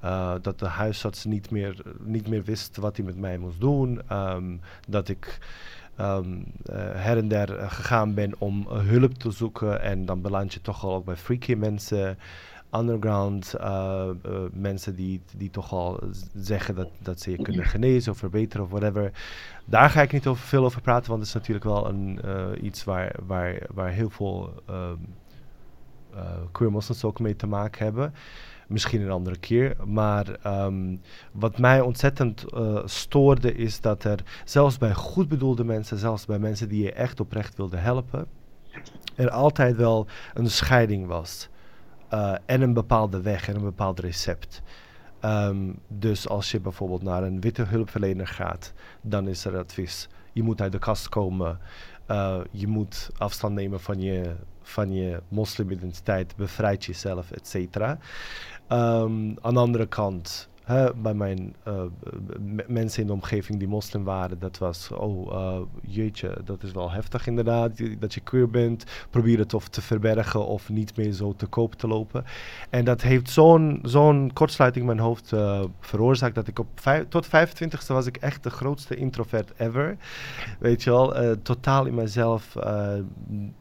[0.03, 4.01] Uh, dat de huisarts niet meer, niet meer wist wat hij met mij moest doen.
[4.87, 5.39] Dat ik
[6.95, 9.81] her en der gegaan ben om hulp te zoeken.
[9.81, 12.17] En dan beland je toch al ook bij freaky mensen.
[12.75, 13.55] Underground
[14.53, 15.99] mensen die, die toch al
[16.35, 19.11] zeggen dat, dat ze je kunnen genezen of verbeteren of whatever.
[19.65, 22.19] Daar ga ik niet over, veel over praten, want het is natuurlijk wel een,
[22.65, 25.15] iets waar, waar, waar heel veel um,
[26.51, 28.13] queer moslims ook mee te maken hebben.
[28.67, 29.75] Misschien een andere keer.
[29.85, 31.01] Maar um,
[31.31, 32.45] wat mij ontzettend
[32.85, 37.19] stoorde is dat er zelfs bij goed bedoelde mensen, zelfs bij mensen die je echt
[37.19, 38.27] oprecht wilden helpen,
[39.15, 41.49] er altijd wel een scheiding was.
[42.13, 44.61] Uh, en een bepaalde weg en een bepaald recept.
[45.25, 50.09] Um, dus als je bijvoorbeeld naar een witte hulpverlener gaat, dan is er advies.
[50.33, 51.59] Je moet uit de kast komen.
[52.07, 56.35] Uh, je moet afstand nemen van je, van je moslimidentiteit.
[56.35, 57.97] Bevrijd jezelf, et cetera.
[58.69, 60.49] Um, aan de andere kant,
[60.95, 61.81] bij mijn uh,
[62.67, 66.91] mensen in de omgeving die moslim waren, dat was, oh uh, jeetje, dat is wel
[66.91, 71.33] heftig inderdaad, dat je queer bent, probeer het of te verbergen of niet meer zo
[71.35, 72.25] te koop te lopen.
[72.69, 76.67] En dat heeft zo'n zo'n kortsluiting in mijn hoofd uh, veroorzaakt dat ik op
[77.09, 79.97] tot 25ste was ik echt de grootste introvert ever.
[80.59, 82.55] Weet je wel, totaal in mezelf,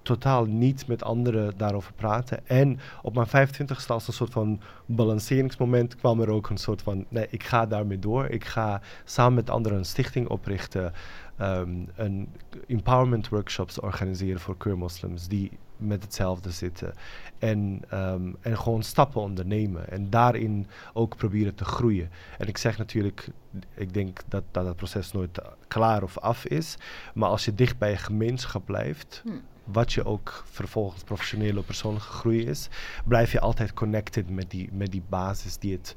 [0.03, 2.47] totaal niet met anderen daarover praten.
[2.47, 4.61] En op mijn 25ste als een soort van
[4.95, 8.27] balanceringsmoment kwam er ook een soort van, nee, ik ga daarmee door.
[8.27, 10.93] Ik ga samen met anderen een stichting oprichten,
[11.41, 12.29] um, een
[12.67, 16.95] empowerment workshops organiseren voor queer moslims die met hetzelfde zitten.
[17.39, 19.91] En, um, en gewoon stappen ondernemen.
[19.91, 22.11] En daarin ook proberen te groeien.
[22.39, 23.29] En ik zeg natuurlijk,
[23.75, 26.77] ik denk dat dat, dat proces nooit klaar of af is.
[27.15, 29.23] Maar als je dicht bij je gemeenschap blijft.
[29.25, 29.33] Hm
[29.65, 32.69] wat je ook vervolgens professionele of persoonlijke groei is,
[33.05, 35.95] blijf je altijd connected met die, met die basis die het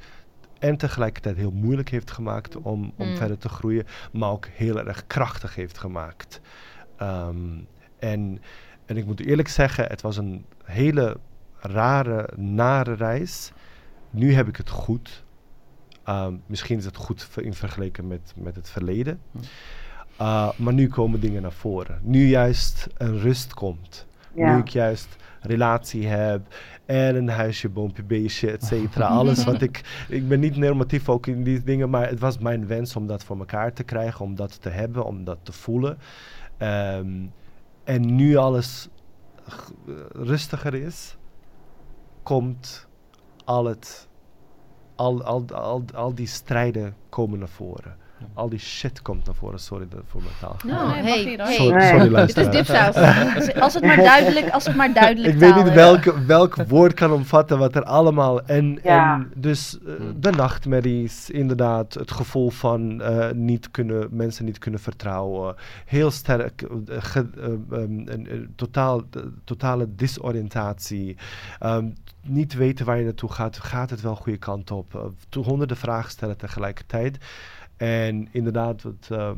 [0.59, 3.16] en tegelijkertijd heel moeilijk heeft gemaakt om, om mm.
[3.16, 6.41] verder te groeien, maar ook heel erg krachtig heeft gemaakt.
[7.01, 7.68] Um,
[7.99, 8.41] en,
[8.86, 11.18] en ik moet eerlijk zeggen, het was een hele
[11.59, 13.51] rare, nare reis.
[14.09, 15.24] Nu heb ik het goed.
[16.09, 19.20] Um, misschien is het goed in vergelijking met, met het verleden.
[19.32, 19.41] Mm.
[20.22, 21.99] Uh, maar nu komen dingen naar voren.
[22.01, 24.05] Nu juist een rust komt.
[24.34, 26.41] Nu ik juist relatie heb
[26.86, 29.07] en een huisje, boompje, beestje, et cetera.
[29.20, 30.05] Alles wat ik...
[30.09, 33.24] Ik ben niet normatief ook in die dingen, maar het was mijn wens om dat
[33.24, 35.97] voor elkaar te krijgen, om dat te hebben, om dat te voelen.
[36.59, 37.32] Um,
[37.84, 38.88] en nu alles
[40.11, 41.18] rustiger is,
[42.24, 42.88] komt
[43.45, 44.07] al het...
[44.95, 47.97] Al, al, al, al die strijden komen naar voren.
[48.34, 49.59] Al die shit komt naar voren.
[49.59, 50.55] Sorry dat- voor mijn taal.
[50.66, 51.47] Nou, Nee, mag hey, niet, hoor.
[51.47, 51.55] hey.
[51.55, 51.89] Sorry, Nee.
[52.09, 52.95] sorry Dit is dipsaus.
[53.59, 55.74] Als het maar duidelijk, als het maar duidelijk Ik weet niet is.
[55.74, 58.41] welke, welk woord kan omvatten wat er allemaal.
[58.45, 59.14] En, Ja.
[59.16, 60.22] en dus eh, Hmm.
[60.22, 65.55] de nachtmerries, inderdaad, het gevoel van eh, niet kunnen, mensen niet kunnen vertrouwen.
[65.86, 66.68] Heel sterk, eh,
[66.99, 69.01] ge- eh, ehm, een, een totaal,
[69.43, 71.18] totale disoriëntatie.
[71.59, 71.89] Ehm,
[72.22, 73.57] niet weten waar je naartoe gaat.
[73.59, 75.11] Gaat het wel goede kant op?
[75.43, 77.18] Honderden vragen stellen tegelijkertijd.
[77.78, 79.32] En inderdaad, wat, eh,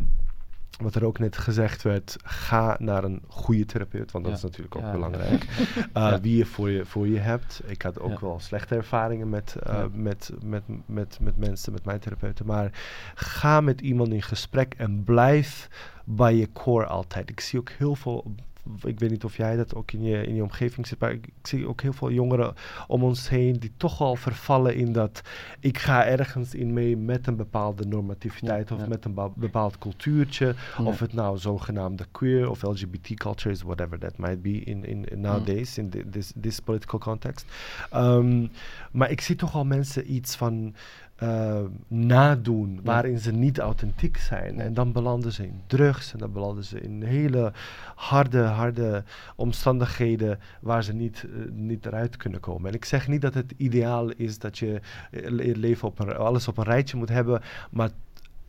[0.81, 4.37] wat er ook net gezegd werd, ga naar een goede therapeut, want dat Ja.
[4.39, 4.91] is natuurlijk ook Ja.
[4.91, 5.43] belangrijk.
[5.43, 6.19] Uh, Ja.
[6.21, 7.61] Wie je voor, je voor je hebt.
[7.65, 9.87] Ik had ook wel slechte ervaringen met, uh, Ja.
[9.93, 12.45] met, met, met, met mensen, met mijn therapeuten.
[12.45, 12.69] Maar
[13.15, 15.67] ga met iemand in gesprek en blijf
[16.05, 17.29] bij je core altijd.
[17.29, 18.35] Ik zie ook heel veel.
[18.83, 21.27] Ik weet niet of jij dat ook in je, in je omgeving zit, maar ik,
[21.27, 22.53] ik zie ook heel veel jongeren
[22.87, 25.21] om ons heen die toch al vervallen in dat
[25.59, 28.87] ik ga ergens in mee met een bepaalde normativiteit Ja, of ja.
[28.87, 30.55] met een bepaald cultuurtje.
[30.83, 35.05] Of het nou zogenaamde queer of LGBT culture is, whatever that might be in, in,
[35.05, 37.45] in nowadays, in thi- this, this political context.
[37.91, 38.47] Ehm,
[38.91, 40.73] maar ik zie toch al mensen iets van
[41.15, 44.59] eh, nadoen waarin ze niet authentiek zijn.
[44.59, 47.51] En dan belanden ze in drugs en dan belanden ze in hele
[47.95, 49.03] harde, harde
[49.35, 52.69] omstandigheden waar ze niet, eh, niet eruit kunnen komen.
[52.69, 56.15] En ik zeg niet dat het ideaal is dat je eh, le- leven op een,
[56.15, 57.41] alles op een rijtje moet hebben,
[57.71, 57.89] maar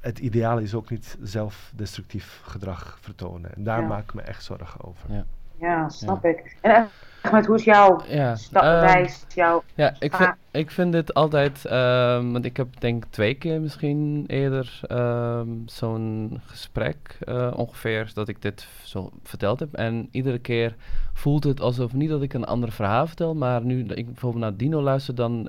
[0.01, 3.55] het ideaal is ook niet zelfdestructief gedrag vertonen.
[3.55, 3.87] En daar Ja.
[3.87, 5.13] maak ik me echt zorgen over.
[5.13, 5.25] Ja.
[5.61, 6.57] Ja, snap ik.
[6.61, 6.89] En
[7.27, 9.63] Ahmed, hoe is jouw Ja, sta- ehm, jouw...
[9.75, 10.19] Ja, ik Ah.
[10.21, 14.81] vind, ik vind dit altijd, ehm, want ik heb denk ik twee keer misschien eerder
[14.83, 19.75] ehm, zo'n gesprek eh, ongeveer, dat ik dit zo verteld heb.
[19.75, 20.75] En iedere keer
[21.13, 24.57] voelt het alsof, niet dat ik een ander verhaal vertel, maar nu ik bijvoorbeeld naar
[24.57, 25.49] Dino luister, dan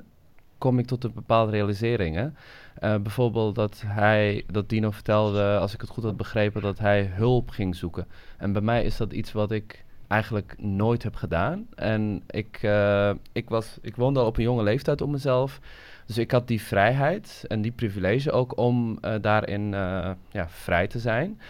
[0.58, 2.16] kom ik tot een bepaalde realisering.
[2.16, 2.26] Hè?
[2.74, 7.10] Eh, bijvoorbeeld dat hij, dat Dino vertelde, als ik het goed had begrepen, dat hij
[7.14, 8.06] hulp ging zoeken.
[8.38, 11.66] En bij mij is dat iets wat ik eigenlijk nooit heb gedaan.
[11.74, 15.60] En ik, eh, ik, was, ik woonde al op een jonge leeftijd op mezelf.
[16.06, 20.86] Dus ik had die vrijheid en die privilege ook om eh, daarin eh, ja, vrij
[20.86, 21.40] te zijn.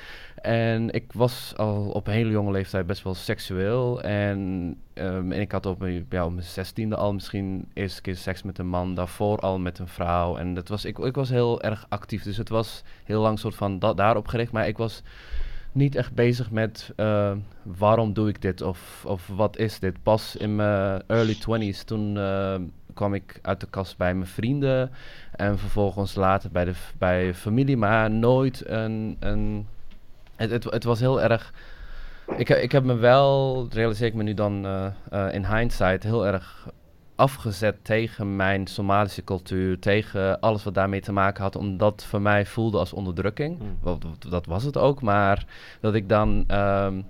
[0.43, 4.03] En ik was al op een hele jonge leeftijd best wel seksueel.
[4.03, 8.43] En, ehm, en ik had op mijn, op mijn zestiende al misschien eerste keer seks
[8.43, 8.95] met een man.
[8.95, 10.37] Daarvoor al met een vrouw.
[10.37, 12.23] En dat was, ik, ik was heel erg actief.
[12.23, 14.53] Dus het was heel lang soort van da- daarop gericht.
[14.53, 15.03] Maar ik was
[15.79, 20.03] niet echt bezig met eh, waarom doe ik dit of, of wat is dit.
[20.03, 22.55] Pas in mijn early 20s toen eh,
[22.95, 24.91] kwam ik uit de kast bij mijn vrienden
[25.33, 29.17] en vervolgens later bij de bij familie, maar nooit een.
[29.21, 29.67] een
[30.37, 31.53] het, het, het was heel erg.
[32.37, 34.67] Ik, ik heb me wel, realiseer ik me nu dan
[35.11, 36.69] eh, in hindsight, heel erg
[37.19, 42.21] afgezet tegen mijn Somalische cultuur, tegen alles wat daarmee te maken had, omdat het voor
[42.23, 43.59] mij voelde als onderdrukking.
[43.59, 43.79] Mm.
[43.83, 45.45] Wel, dat- dat was het ook, maar
[45.81, 47.01] dat ik dan ehm,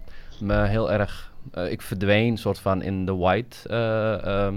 [0.40, 4.54] me heel erg, eh, ik verdween soort van in de white, eh, ehm,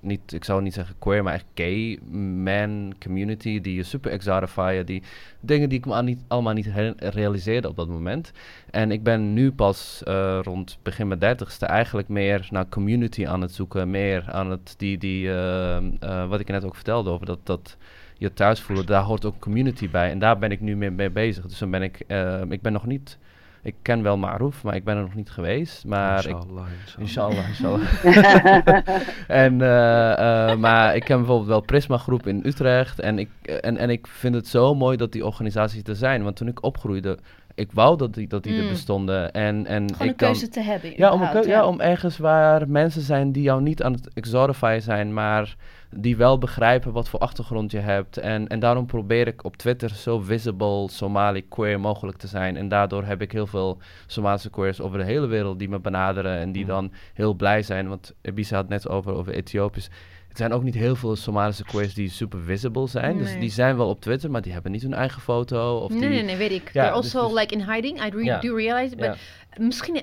[0.00, 1.98] niet, ik zou niet zeggen queer, maar echt gay
[2.44, 5.02] man community, die je super exotifyen, die
[5.40, 8.32] dingen die ik me niet, allemaal niet realiseerde op dat moment.
[8.70, 13.40] En ik ben nu pas eh, rond begin mijn dertigste eigenlijk meer naar community aan
[13.40, 17.26] het zoeken, meer aan het, die, die, ehm, eh, wat ik net ook vertelde over
[17.26, 17.76] dat, dat
[18.20, 20.10] je thuis voelen, daar hoort ook community bij.
[20.10, 21.46] En daar ben ik nu mee, mee bezig.
[21.46, 23.18] Dus dan ben ik, eh, ik ben nog niet,
[23.62, 25.84] ik ken wel Maruf, maar ik ben er nog niet geweest.
[25.84, 26.66] Maar ik, Inshallah,
[26.98, 27.48] inshallah.
[27.48, 28.84] Inshallah, inshallah.
[29.44, 33.00] en, eh, eh, maar ik ken bijvoorbeeld wel Prisma Groep in Utrecht.
[33.00, 36.22] En ik, eh, en, en ik vind het zo mooi dat die organisaties er zijn.
[36.22, 37.18] Want toen ik opgroeide,
[37.54, 38.68] ik wou dat die, dat die er Mm.
[38.68, 39.32] bestonden.
[39.32, 40.92] En, en Gewoon een ik dan, keuze te hebben.
[40.96, 44.78] ja, om, een ja, om ergens waar mensen zijn die jou niet aan het exotify
[44.82, 45.56] zijn, maar
[45.96, 48.16] die wel begrijpen wat voor achtergrond je hebt.
[48.16, 52.56] En, en daarom probeer ik op Twitter zo visible Somali queer mogelijk te zijn.
[52.56, 56.38] En daardoor heb ik heel veel Somalische queers over de hele wereld die me benaderen
[56.38, 56.68] en die Mm.
[56.68, 57.88] dan heel blij zijn.
[57.88, 59.90] Want Ebisa had net over, over Ethiopisch.
[60.30, 63.18] Er zijn ook niet heel veel Somalische queers die super visible zijn.
[63.18, 65.76] Dus die zijn wel op Twitter, maar die hebben niet hun eigen foto.
[65.76, 66.64] Of Nee, die, nee, nee, weet ik.
[66.72, 68.04] Ja, They're dus- also dus- like in hiding.
[68.04, 68.96] I re- do realize.
[68.96, 69.16] But
[69.58, 70.00] misschien, uh,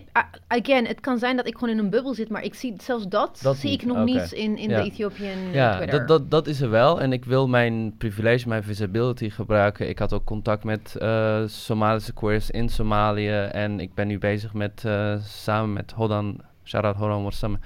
[0.47, 3.07] again, het kan zijn dat ik gewoon in een bubbel zit, maar ik zie zelfs
[3.07, 4.77] dat, Dat zie niet, ik nog niet in, in Ja.
[4.81, 5.97] de Ethiopian uh, Ja, Twitter.
[5.99, 7.01] dat, dat, dat is er wel.
[7.01, 9.89] En ik wil mijn privilege, mijn visibility gebruiken.
[9.89, 13.30] Ik had ook contact met eh, Somalische queers in Somalië.
[13.51, 17.57] En ik ben nu bezig met, eh, samen met Hodan, shout-out Hodan Warsame,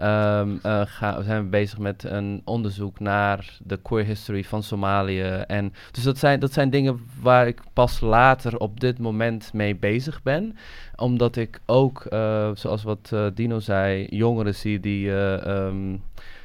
[0.00, 5.22] ehm, eh, ga, zijn we bezig met een onderzoek naar de queer history van Somalië.
[5.46, 9.76] En, dus dat zijn, dat zijn dingen waar ik pas later op dit moment mee
[9.76, 10.56] bezig ben.
[10.96, 15.14] Omdat ik ook, eh, zoals wat eh, Dino zei, jongeren zie die...
[15.14, 15.72] eh,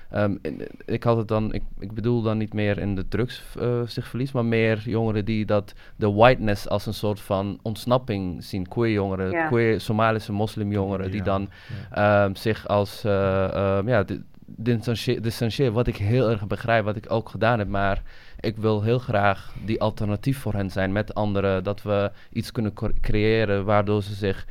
[0.10, 3.41] ehm, in- ik had het dan, ik, ik bedoel dan niet meer in de drugs
[3.60, 8.44] eh, zich verlies, maar meer jongeren die dat de whiteness als een soort van ontsnapping
[8.44, 8.68] zien.
[8.68, 9.48] Queer jongeren, Ja.
[9.48, 11.49] queer Somalische moslimjongeren die Ja, dan
[11.91, 15.73] ehm, zich als, eh, ehm, ja, di- distancie- distancieren.
[15.73, 18.02] Wat ik heel erg begrijp, wat ik ook gedaan heb, maar
[18.40, 21.64] ik wil heel graag die alternatief voor hen zijn met anderen.
[21.64, 24.45] Dat we iets kunnen cre- creëren waardoor ze zich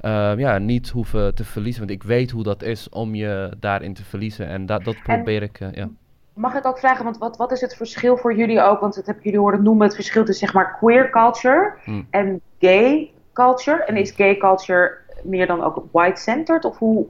[0.00, 1.86] ehm, ja, niet hoeven te verliezen.
[1.86, 4.46] Want ik weet hoe dat is om je daarin te verliezen.
[4.46, 5.88] En dat, dat probeer ik, eh, ja.
[6.34, 8.80] Mag ik ook vragen, want wat, wat is het verschil voor jullie ook?
[8.80, 12.06] Want dat heb jullie horen noemen, het verschil tussen zeg maar queer culture Hmm.
[12.10, 13.84] en gay culture.
[13.84, 16.64] En is gay culture meer dan ook white-centered?
[16.64, 17.06] Of hoe,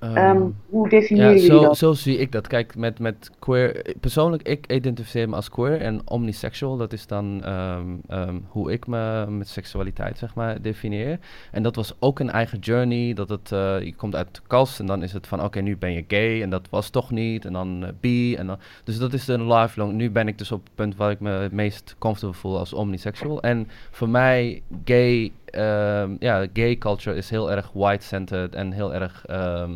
[0.00, 1.76] Ehm, ehm, hoe Ja, definiëren jullie zo, dat?
[1.76, 2.46] zo zie ik dat.
[2.46, 3.94] Kijk, met, met queer...
[4.00, 6.76] Persoonlijk, ik identificeer me als queer en omnisexual.
[6.76, 11.18] Dat is dan ehm, hoe ik me met seksualiteit, zeg maar, definieer.
[11.52, 13.14] En dat was ook een eigen journey.
[13.14, 15.76] Dat het, eh, je komt uit de kast en dan is het van, oké, nu
[15.76, 17.44] ben je gay en dat was toch niet.
[17.44, 18.58] En dan eh, bi en dan...
[18.84, 19.92] Dus dat is een lifelong...
[19.92, 22.72] Nu ben ik dus op het punt waar ik me het meest comfortable voel als
[22.72, 23.42] omnisexual.
[23.42, 25.32] En voor mij, gay...
[25.50, 29.26] ehm, ja, gay culture is heel erg white-centered en heel erg...
[29.26, 29.72] ehm,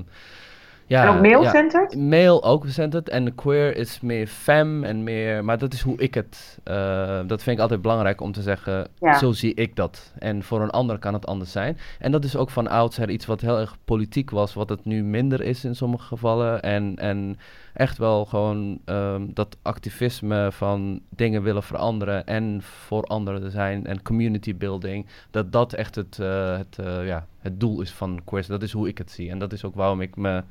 [0.86, 1.96] ja, en ook ja, male-centered?
[1.96, 6.14] Male ook centered en queer is meer femme en meer, maar dat is hoe ik
[6.14, 9.18] het, eh, dat vind ik altijd belangrijk om te zeggen, Ja.
[9.18, 10.12] zo zie ik dat.
[10.18, 11.78] En voor een ander kan het anders zijn.
[11.98, 15.02] En dat is ook van oudsher iets wat heel erg politiek was, wat het nu
[15.02, 16.62] minder is in sommige gevallen.
[16.62, 17.38] En, en
[17.74, 23.86] echt wel gewoon ehm, dat activisme van dingen willen veranderen en voor anderen te zijn
[23.86, 28.20] en community building, dat dat echt het, eh, het, eh, ja, het doel is van
[28.24, 28.46] queer.
[28.46, 29.30] Dat is hoe ik het zie.
[29.30, 30.42] En dat is ook waarom ik me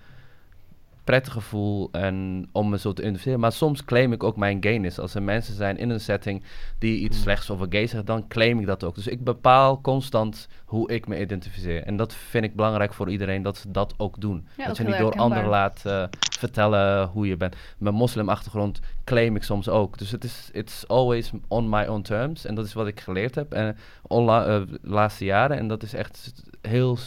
[1.03, 3.39] prettig gevoel en om me zo te identificeren.
[3.39, 4.99] Maar soms claim ik ook mijn gayness.
[4.99, 6.43] Als er mensen zijn in een setting
[6.80, 8.95] die iets slechts over gay zeggen, dan claim ik dat ook.
[8.95, 11.84] Dus ik bepaal constant hoe ik me identificeer.
[11.84, 14.47] En dat vind ik belangrijk voor iedereen, dat ze dat ook doen.
[14.57, 16.03] Ja, dat ook je niet door anderen laat eh,
[16.39, 17.55] vertellen hoe je bent.
[17.77, 19.97] Mijn moslimachtergrond claim ik soms ook.
[19.97, 22.45] Dus het is it's always on my own terms.
[22.45, 23.77] En dat is wat ik geleerd heb en
[24.07, 25.57] onla- eh, de laatste jaren.
[25.57, 26.97] En dat is echt heel,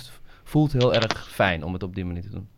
[0.44, 2.48] voelt heel erg fijn om het op die manier te doen.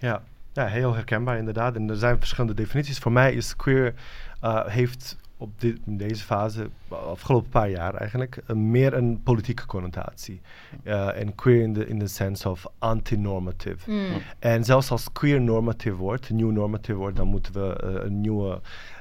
[0.00, 0.22] Ja,
[0.52, 1.74] ja, heel herkenbaar inderdaad.
[1.74, 2.98] En er zijn verschillende definities.
[2.98, 3.94] Voor mij is queer,
[4.40, 9.66] eh, heeft op dit, in deze fase, afgelopen paar jaar eigenlijk, eh, meer een politieke
[9.66, 10.40] connotatie.
[10.82, 13.90] Eh, en queer in the, in the sense of anti-normative.
[13.90, 14.08] Mm.
[14.38, 18.60] En zelfs als queer normative wordt, een nieuw normative wordt, dan moeten we een nieuwe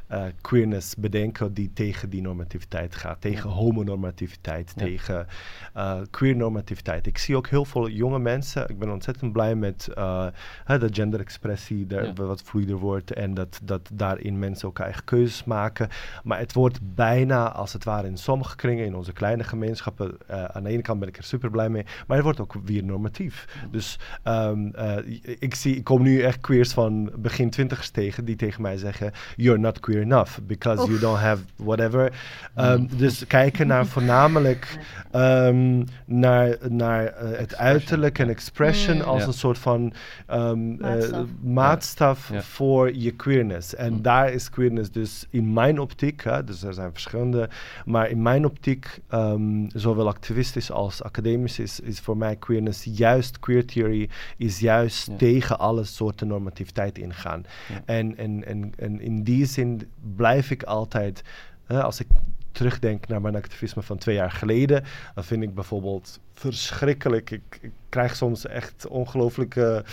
[0.10, 3.22] eh, queerness bedenken die tegen die normativiteit gaat.
[3.22, 4.84] Tegen homonormativiteit, Ja.
[4.84, 5.28] tegen
[5.74, 7.08] eh, queer normativiteit.
[7.08, 10.28] Ik zie ook heel veel jonge mensen, ik ben ontzettend blij met eh,
[10.66, 12.14] hè, de genderexpressie, Ja.
[12.14, 15.90] wat vloeider wordt en dat, dat daarin mensen ook eigen keuzes maken.
[16.24, 20.44] Maar het wordt bijna, als het ware in sommige kringen, in onze kleine gemeenschappen, eh,
[20.44, 22.84] aan de ene kant ben ik er super blij mee, maar het wordt ook weer
[22.84, 23.48] normatief.
[23.72, 24.98] Dus ehm, eh,
[25.40, 29.12] ik, zie, ik kom nu echt queers van begin twintigers tegen die tegen mij zeggen:
[29.36, 32.12] You're not queer enough because you don't have whatever.
[32.56, 34.78] Ehm, Dus kijken naar voornamelijk
[35.12, 39.02] ehm, naar, naar eh, het uiterlijk en expression Mm.
[39.02, 39.94] als een soort van
[40.28, 42.32] ehm, eh, Maatstaf.
[42.40, 43.76] voor je queerness.
[43.76, 44.02] En Mm.
[44.02, 47.50] daar is queerness dus in mijn optiek, hè, dus er zijn verschillende,
[47.86, 53.40] maar in mijn optiek, ehm, zowel activistisch als academisch, is, is voor mij queerness juist,
[53.40, 57.46] queer theory is juist tegen alle soorten normativiteit ingaan.
[57.86, 61.24] En, en, en, en in die zin blijf ik altijd,
[61.68, 62.08] als ik
[62.52, 64.84] terugdenk naar mijn activisme van twee jaar geleden,
[65.16, 67.32] dan vind ik bijvoorbeeld verschrikkelijk.
[67.32, 69.84] Ik, ik krijg soms echt ongelooflijke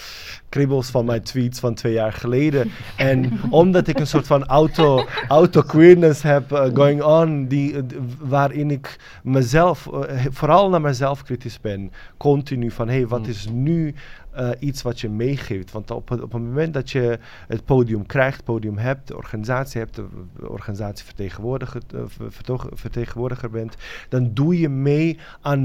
[0.48, 2.70] kribbels van mijn tweets van twee jaar geleden.
[2.97, 7.82] en omdat ik een soort van auto, auto-queerness heb eh, going on, die, eh,
[8.18, 13.28] waarin ik mezelf, eh, vooral naar mezelf kritisch ben, continu van, hé, hey, wat Mm.
[13.28, 13.94] is nu
[14.59, 15.73] iets wat je meegeeft.
[15.73, 17.18] Want op, het- op het moment dat je
[17.48, 20.05] het podium krijgt, podium hebt, de organisatie hebt, de,
[20.39, 21.81] de organisatie vertegenwoordiger,
[23.51, 23.77] bent,
[24.09, 25.64] dan doe je mee aan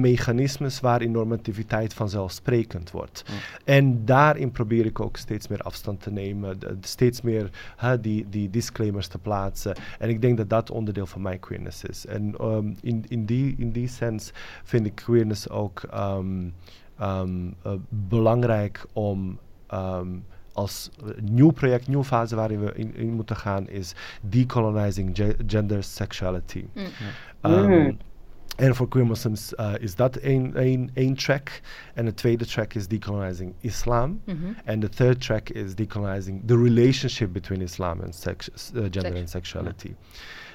[0.72, 3.24] mechanismes waarin normativiteit vanzelfsprekend wordt.
[3.30, 3.36] Mm.
[3.64, 8.26] En daarin probeer ik ook steeds meer afstand te nemen, de- steeds meer hè, die,
[8.30, 9.76] die disclaimers te plaatsen.
[10.00, 12.06] En ik denk dat dat onderdeel van mijn queerness is.
[12.06, 14.32] En ehm, in, in, die, in die sens
[14.64, 16.50] vind ik queerness ook ehm,
[16.98, 20.08] ehm, eh, belangrijk om ehm,
[20.54, 20.90] als
[21.22, 26.66] nieuw project, nieuwe fase waarin we in, in moeten gaan, is decolonizing ge- gender sexuality.
[26.76, 26.84] Mm.
[27.78, 27.98] Mm.
[28.58, 31.62] En voor queer Muslims uh, is dat één, één track.
[31.94, 34.22] En de tweede track is Decolonizing Islam.
[34.26, 34.36] Mhm.
[34.66, 39.30] En de third track is Decolonizing the relationship between Islam and sex, uh, gender and
[39.30, 39.96] sexuality.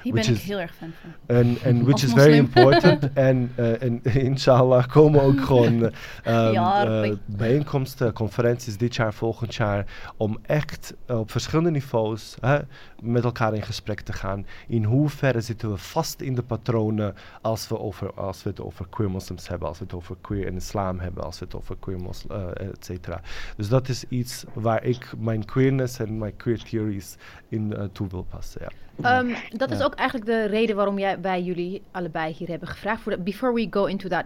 [0.06, 0.92] Hier Which ben ik heel erg fan
[1.26, 1.84] van.
[1.84, 3.12] Which is very important.
[3.30, 5.92] en, eh, en inshallah komen ook gewoon
[6.24, 7.18] rabbi.
[7.24, 9.86] bijeenkomsten, conferenties dit jaar, volgend jaar.
[10.16, 12.58] Om echt op verschillende niveaus hè,
[13.02, 14.46] met elkaar in gesprek te gaan.
[14.68, 18.86] In hoeverre zitten we vast in de patronen als we, over, als we het over
[18.88, 21.76] queer moslims hebben, als we het over queer en islam hebben, als we het over
[21.80, 23.20] queer moslims, et cetera.
[23.56, 27.16] Dus dat is iets waar ik mijn queerness en mijn queer theories
[27.48, 28.60] in toe wil passen.
[28.62, 28.85] Ja.
[29.02, 33.00] Ehm, dat is ook eigenlijk de reden waarom jij, wij jullie allebei hier hebben gevraagd.
[33.02, 34.24] Voor de- before we go into that,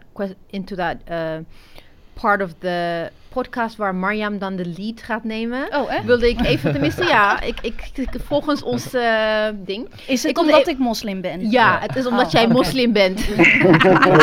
[0.51, 1.33] into that uh,
[2.21, 5.69] part of the podcast waar Mariam dan de lead gaat nemen.
[5.75, 6.05] Oh, echt?
[6.05, 9.89] Wilde ik even, tenminste ja, ik, ik, ik- volgens ons eh, ding.
[10.07, 11.51] Is het Ik omdat e- ik moslim ben?
[11.51, 13.27] Ja, het is omdat Oh, jij moslim bent.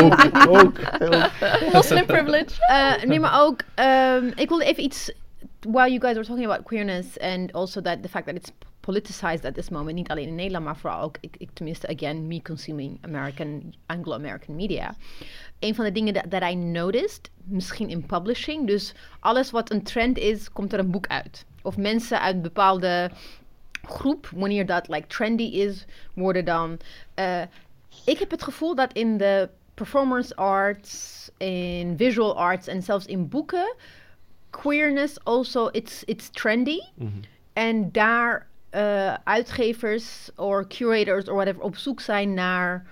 [0.02, 1.30] ook, ook, ook.
[1.72, 2.46] Muslim privilege.
[2.68, 5.12] Eh, nee, maar ook, ehm, ik wilde even iets,
[5.64, 9.44] while you guys were talking about queerness and also that the fact that it's politicized
[9.44, 12.42] at this moment, niet alleen in Nederland, maar vooral ook, ik, ik tenminste, again, me
[12.42, 14.94] consuming American, Anglo-American media.
[15.58, 19.82] Een van de dingen dat that I noticed, misschien in publishing, dus alles wat een
[19.82, 21.44] trend is, komt er een boek uit.
[21.62, 23.10] Of mensen uit een bepaalde
[23.82, 26.78] groep, wanneer dat like trendy is, worden dan.
[27.14, 27.42] eh,
[28.04, 33.28] ik heb het gevoel dat in de performance arts, in visual arts en zelfs in
[33.28, 33.74] boeken,
[34.50, 36.80] queerness also it's it's trendy.
[37.52, 42.86] En daar eh, uitgevers of curators of whatever op zoek zijn naar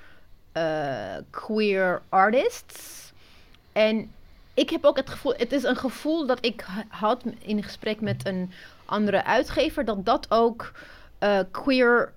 [0.53, 3.12] eh, queer artists.
[3.73, 4.11] En
[4.55, 8.01] ik heb ook het gevoel, het is een gevoel dat ik ha- had in gesprek
[8.01, 8.53] met een
[8.85, 10.73] andere uitgever, dat dat ook
[11.19, 12.12] eh, queer,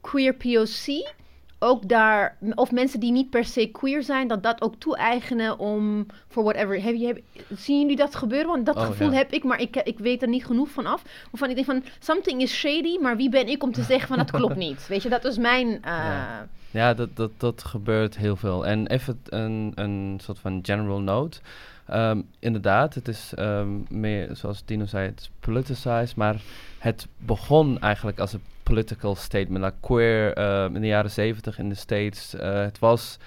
[0.00, 1.12] queer POC
[1.58, 6.06] ook daar, of mensen die niet per se queer zijn, dat dat ook toe-eigenen om
[6.28, 6.82] voor whatever.
[6.82, 7.20] Heb je, heb,
[7.58, 8.48] zien jullie dat gebeuren?
[8.48, 9.16] Want dat Oh, gevoel ja.
[9.16, 11.02] heb ik, maar ik, ik weet er niet genoeg van af.
[11.30, 14.16] Waarvan ik denk van, something is shady, maar wie ben ik om te zeggen van
[14.16, 14.86] dat klopt niet?
[14.88, 15.68] Weet je, dat is mijn...
[15.68, 16.48] eh, Ja.
[16.70, 18.66] Ja, dat, dat, dat gebeurt heel veel.
[18.66, 21.38] En even een, een soort van general note.
[21.86, 26.36] Ehm, inderdaad, het is ehm, meer, zoals Dino zei, het is politicized, maar
[26.78, 29.64] het begon eigenlijk als een political statement.
[29.64, 32.34] Like queer ehm, in de jaren zeventig in de States.
[32.34, 33.18] eh, het was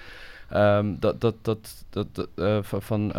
[0.48, 3.12] ehm, dat, dat, dat, dat, eh, van,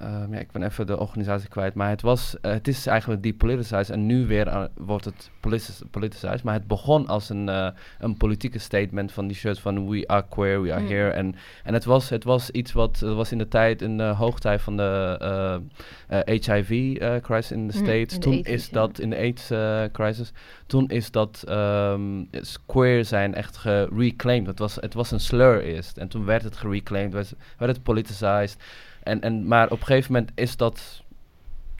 [0.00, 3.22] ehm, ja, ik ben even de organisatie kwijt, maar het was, eh, het is eigenlijk
[3.22, 5.30] depoliticized en nu weer aan- wordt het
[5.90, 6.42] politicized.
[6.42, 7.68] Maar het begon als een, eh,
[7.98, 10.88] een politieke statement van die shirts van we are queer, we are Mm.
[10.88, 11.08] here.
[11.10, 14.02] En, en het, was, het was iets wat, het was in de tijd, in de
[14.04, 15.60] hoogtijd van de
[16.24, 18.14] HIV-crisis in de Mm, States.
[18.14, 20.32] in Toen AIDS, is dat, in de AIDS-crisis,
[20.66, 24.46] toen is dat ehm, is queer zijn echt gereclaimed.
[24.46, 25.96] Het was, het was een slur eerst.
[25.96, 28.56] En toen werd het gereclaimed, werd, werd het politicized.
[29.02, 31.02] En, en, maar op een gegeven moment is dat,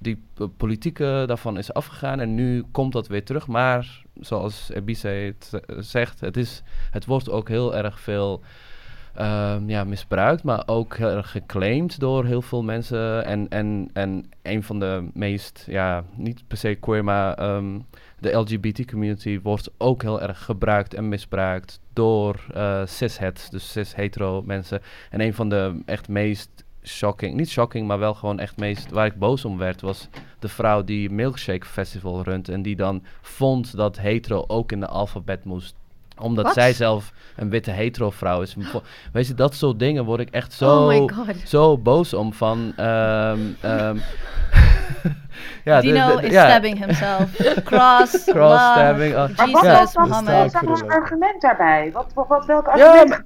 [0.01, 0.23] die
[0.57, 3.47] politieke daarvan is afgegaan en nu komt dat weer terug.
[3.47, 8.41] Maar zoals Ebise het eh, zegt, het, is, het wordt ook heel erg veel
[9.15, 13.25] ehm, ja, misbruikt, maar ook heel erg geclaimd door heel veel mensen.
[13.25, 17.79] En, en, en een van de meest, ja, niet per se queer, maar ehm,
[18.19, 24.81] de LGBT-community wordt ook heel erg gebruikt en misbruikt door eh cis-het, dus cis-hetero mensen.
[25.11, 29.07] En een van de echt meest shocking, niet shocking, maar wel gewoon echt meest, waar
[29.07, 30.09] ik boos om werd, was
[30.39, 34.87] de vrouw die Milkshake Festival runt en die dan vond dat hetero ook in de
[34.87, 35.75] alfabet moest
[36.19, 38.57] omdat zij zelf een witte hetero vrouw is.
[39.13, 41.37] Weet je, dat soort dingen word ik echt oh zo, my god.
[41.49, 42.73] zo boos om van...
[42.77, 43.97] ehm, ehm,
[45.65, 47.31] ja, de- Dino de- is ja, stabbing himself.
[47.65, 49.29] Cross, Cross love, stabbing, oh.
[49.37, 50.25] Maar wat Ja, was wat was
[50.81, 51.91] de- argument daarbij?
[51.93, 53.25] Wat, wat, wat, welk Ja, argument?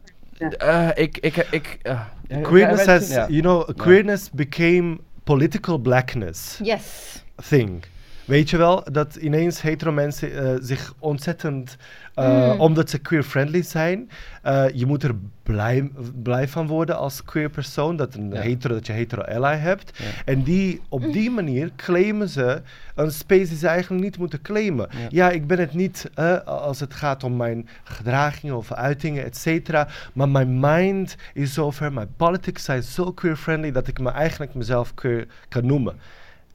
[0.59, 3.27] Eh, ik, ik, ik, eh, ja, Queerness has, ja.
[3.29, 7.23] you know, queerness became political blackness Yes.
[7.43, 7.83] thing.
[8.25, 11.77] Weet je wel, dat ineens hetero mensen eh, zich ontzettend,
[12.15, 12.61] eh, Mm.
[12.61, 14.11] omdat ze queer-friendly zijn,
[14.43, 15.91] eh, je moet er blij,
[16.23, 18.41] blij van worden als queer persoon, dat, een Ja.
[18.41, 19.99] hetero, dat je hetero ally hebt.
[19.99, 20.05] Ja.
[20.25, 22.63] En die, op die manier claimen ze
[22.95, 24.89] een space die ze eigenlijk niet moeten claimen.
[24.91, 25.07] Ja.
[25.09, 26.11] Ja, ik ben het niet
[26.45, 29.89] als het gaat om mijn gedragingen of uitingen, et cetera.
[30.13, 34.95] Maar mijn mind is zover, mijn politics zijn zo queer-friendly dat ik me eigenlijk mezelf
[34.95, 35.95] queer kan noemen.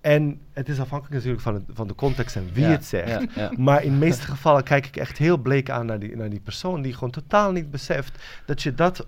[0.02, 3.10] En het is afhankelijk natuurlijk van, het, van de context en wie Ja, het zegt.
[3.10, 3.52] ja, ja.
[3.64, 6.40] Maar in de meeste gevallen kijk ik echt heel bleek aan naar die, naar die
[6.40, 9.08] persoon die gewoon totaal niet beseft dat je dat,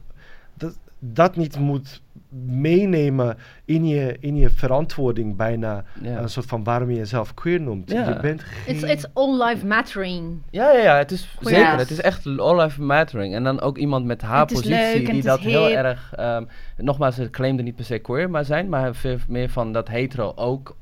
[1.03, 2.02] dat niet moet
[2.45, 5.84] meenemen in je, in je verantwoording bijna.
[6.03, 7.90] Een soort van waarom je jezelf queer noemt.
[7.90, 8.76] Je bent geen...
[8.76, 10.41] It's, it's all life mattering.
[10.49, 11.78] Ja, ja, ja, het is zeker.
[11.78, 13.34] Het is echt all life mattering.
[13.34, 16.14] En dan ook iemand met haar positie leuk die dat heel erg.
[16.15, 16.45] ehm,
[16.78, 20.32] nogmaals, ze claimde niet per se queer maar zijn, maar veel meer van dat hetero
[20.36, 20.76] ook.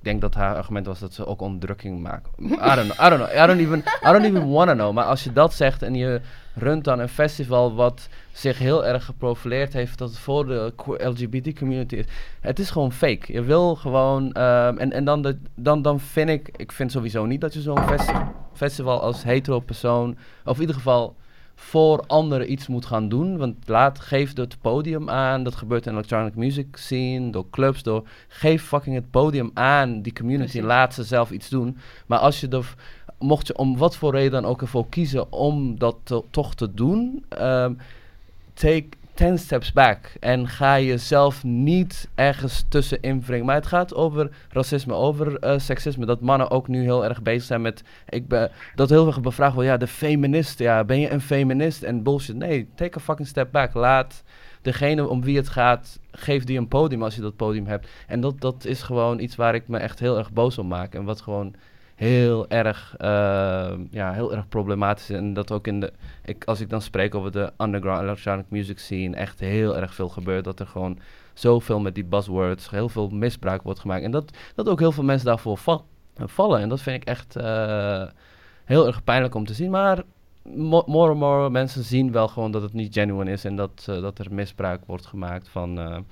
[0.00, 2.30] Ik denk dat haar argument was dat ze ook onderdrukking maken.
[2.40, 3.06] I don't know.
[3.06, 3.42] I don't know.
[3.42, 4.92] I don't even, I don't even wanna know.
[4.94, 6.20] Maar als je dat zegt en je
[6.54, 11.58] runt dan een festival wat zich heel erg geprofileerd heeft dat het voor de LGBT
[11.58, 12.04] community is.
[12.40, 13.32] Het is gewoon fake.
[13.32, 14.32] Je wil gewoon.
[14.32, 16.50] ehm, en en dan, de, dan, dan vind ik.
[16.56, 18.12] Ik vind sowieso niet dat je zo'n festi-
[18.54, 20.16] festival als hetero persoon.
[20.44, 21.16] Of in ieder geval
[21.60, 23.36] voor anderen iets moet gaan doen.
[23.36, 25.42] Want laat, geef het podium aan.
[25.42, 28.08] Dat gebeurt in de electronic music scene, door clubs, door...
[28.28, 30.50] Geef fucking het podium aan die community.
[30.50, 30.68] Precies.
[30.68, 31.76] Laat ze zelf iets doen.
[32.06, 32.74] Maar als je er...
[33.18, 36.74] Mocht je om wat voor reden dan ook ervoor kiezen om dat te- toch te
[36.74, 37.24] doen...
[37.28, 37.72] ehm,
[38.54, 38.88] take
[39.20, 40.12] 10 steps back.
[40.20, 43.46] En ga jezelf niet ergens tussenin wringen.
[43.46, 46.06] Maar het gaat over racisme, over eh, seksisme.
[46.06, 47.82] Dat mannen ook nu heel erg bezig zijn met...
[48.08, 49.68] Ik ben, dat heel erg bevraagd wordt.
[49.68, 50.58] Ja, de feminist.
[50.58, 51.82] Ja, ben je een feminist?
[51.82, 52.36] En bullshit.
[52.36, 53.74] Nee, take a fucking step back.
[53.74, 54.22] Laat
[54.62, 56.00] degene om wie het gaat...
[56.10, 57.88] Geef die een podium als je dat podium hebt.
[58.06, 60.94] En dat, dat is gewoon iets waar ik me echt heel erg boos om maak.
[60.94, 61.54] En wat gewoon
[62.00, 65.16] heel erg, eh, ja, heel erg problematisch is.
[65.16, 65.92] En dat ook in de,
[66.24, 70.08] ik, als ik dan spreek over de underground electronic music scene, echt heel erg veel
[70.08, 70.44] gebeurt.
[70.44, 70.98] Dat er gewoon
[71.34, 74.02] zoveel met die buzzwords, heel veel misbruik wordt gemaakt.
[74.04, 76.60] En dat, dat ook heel veel mensen daarvoor val- vallen.
[76.60, 78.02] En dat vind ik echt eh,
[78.64, 79.70] heel erg pijnlijk om te zien.
[79.70, 80.02] Maar
[80.42, 83.86] mo- more and more mensen zien wel gewoon dat het niet genuine is en dat,
[83.88, 86.04] eh, dat er misbruik wordt gemaakt van...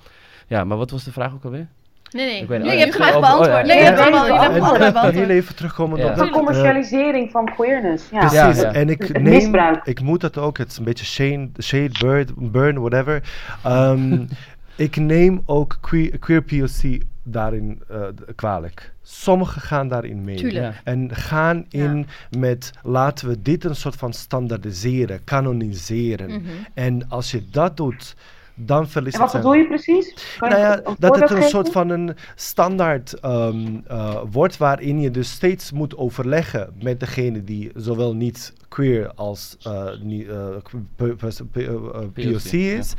[0.47, 1.67] ja, maar wat was de vraag ook alweer?
[2.11, 2.47] Nee, nee.
[2.47, 3.65] Nee, oh je ja, hebt het graag oh beantwoord.
[3.65, 5.29] Nee, je hebt allemaal, je hebt heel beantwoord.
[5.29, 6.05] even terugkomen Ja.
[6.09, 6.29] op De dat...
[6.29, 8.09] commercialisering van queerness.
[8.11, 8.19] Ja.
[8.19, 8.73] Precies, Ja, ja.
[8.73, 9.85] en ik neem, misbruik.
[9.85, 13.23] ik moet dat ook, het is een beetje shade, shade bird, burn, whatever.
[13.63, 14.25] Ehm,
[14.75, 18.01] ik neem ook queer, queer POC daarin eh,
[18.35, 18.93] kwalijk.
[19.01, 20.35] Sommigen gaan daarin mee.
[20.35, 20.81] Tuurlijk.
[20.83, 22.07] En gaan in
[22.37, 26.29] met laten we dit een soort van standaardiseren, kanoniseren.
[26.29, 26.41] Mhm.
[26.73, 28.15] En als je dat doet,
[28.61, 30.13] dan verliest En wat het bedoel je precies?
[30.37, 31.49] Kan nou ja, dat het een geven?
[31.49, 37.43] soort van een standaard ehm, eh, wordt waarin je dus steeds moet overleggen met degene
[37.43, 42.93] die zowel niet queer als eh, niet, eh, eh, POC is.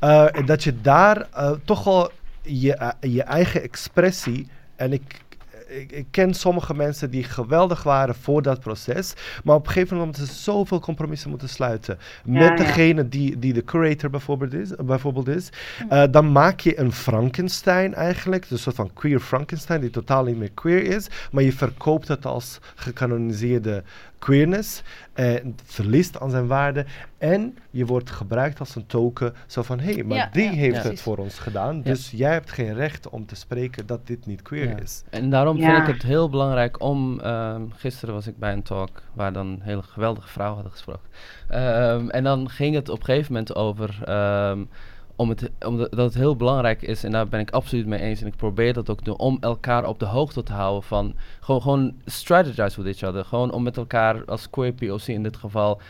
[0.00, 2.10] Eh, en dat je daar eh, toch wel
[2.42, 5.24] je, je eigen expressie en ik.
[5.66, 9.14] Ik, ik ken sommige mensen die geweldig waren voor dat proces.
[9.44, 11.98] Maar op een gegeven moment ze zoveel compromissen moeten sluiten.
[12.24, 12.56] Met ja.
[12.56, 14.70] degene die, die de curator bijvoorbeeld is.
[14.84, 15.48] Bijvoorbeeld is.
[15.88, 18.42] Eh, dan maak je een Frankenstein eigenlijk.
[18.42, 21.08] Dus een soort van queer Frankenstein die totaal niet meer queer is.
[21.30, 23.82] Maar je verkoopt het als gecanoniseerde
[24.26, 24.82] queerness.
[25.12, 26.84] En het verliest aan zijn waarde.
[27.18, 29.34] En je wordt gebruikt als een token.
[29.46, 31.76] Zo van, hé, hey, maar Ja, die ja, heeft het voor ons gedaan.
[31.76, 31.82] Ja.
[31.82, 34.78] Dus jij hebt geen recht om te spreken dat dit niet queer Ja.
[34.78, 35.02] is.
[35.10, 35.74] En daarom Ja.
[35.74, 37.20] vind ik het heel belangrijk om.
[37.20, 41.08] ehm, gisteren was ik bij een talk waar dan een hele geweldige vrouw hadden gesproken.
[41.48, 43.98] Ehm, en dan ging het op een gegeven moment over.
[44.04, 44.64] ehm,
[45.16, 48.00] om het, om de- dat het heel belangrijk is, en daar ben ik absoluut mee
[48.00, 48.20] eens.
[48.20, 51.14] En ik probeer dat ook te doen, om elkaar op de hoogte te houden van.
[51.40, 53.24] Gewoon, gewoon strategize with each other.
[53.24, 55.80] Gewoon om met elkaar als queer POC in dit geval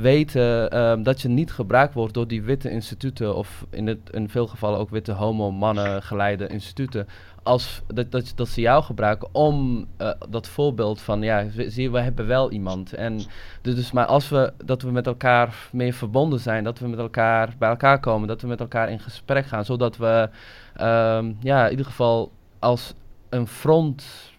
[0.00, 4.28] weten ehm, dat je niet gebruikt wordt door die witte instituten of in, het, in
[4.28, 7.06] veel gevallen ook witte homo-mannen geleide instituten
[7.44, 12.00] als dat, dat, dat ze jou gebruiken om eh, dat voorbeeld van ja, zie we
[12.00, 12.92] hebben wel iemand.
[12.92, 13.16] En
[13.62, 16.98] dus, dus maar als we dat we met elkaar meer verbonden zijn, dat we met
[16.98, 20.28] elkaar bij elkaar komen, dat we met elkaar in gesprek gaan, zodat we
[20.74, 22.94] ehm, ja, in ieder geval als
[23.28, 24.32] een front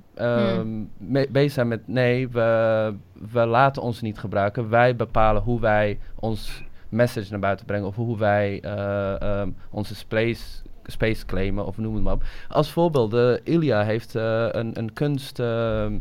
[0.98, 2.94] me- bezig zijn met nee, we,
[3.32, 4.70] we laten ons niet gebruiken.
[4.70, 9.96] Wij bepalen hoe wij ons message naar buiten brengen of hoe wij eh, ehm, onze
[9.96, 12.24] space, space claimen of noem het maar op.
[12.50, 15.40] Als voorbeeld, eh, Ilya heeft eh, een, een kunst...
[15.40, 15.94] ehm,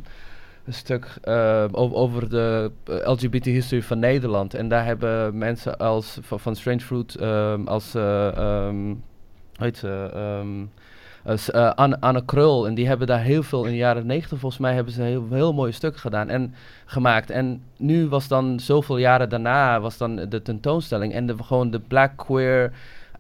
[0.65, 4.55] een stuk eh, over, de eh, LGBT-history van Nederland.
[4.55, 7.95] En daar hebben mensen als, van, Strange Fruit ehm, als...
[7.95, 8.97] eh, hoe
[9.53, 10.11] heet ze?
[10.15, 10.67] ehm,
[11.25, 12.67] als, eh, Anne, Anne Krul.
[12.67, 15.27] En die hebben daar heel veel in de jaren negentig, volgens mij, hebben ze heel,
[15.31, 16.55] heel mooie stukken gedaan en
[16.85, 17.31] gemaakt.
[17.31, 21.13] En nu was dan, zoveel jaren daarna, was dan de tentoonstelling.
[21.13, 22.73] En de, gewoon de black queer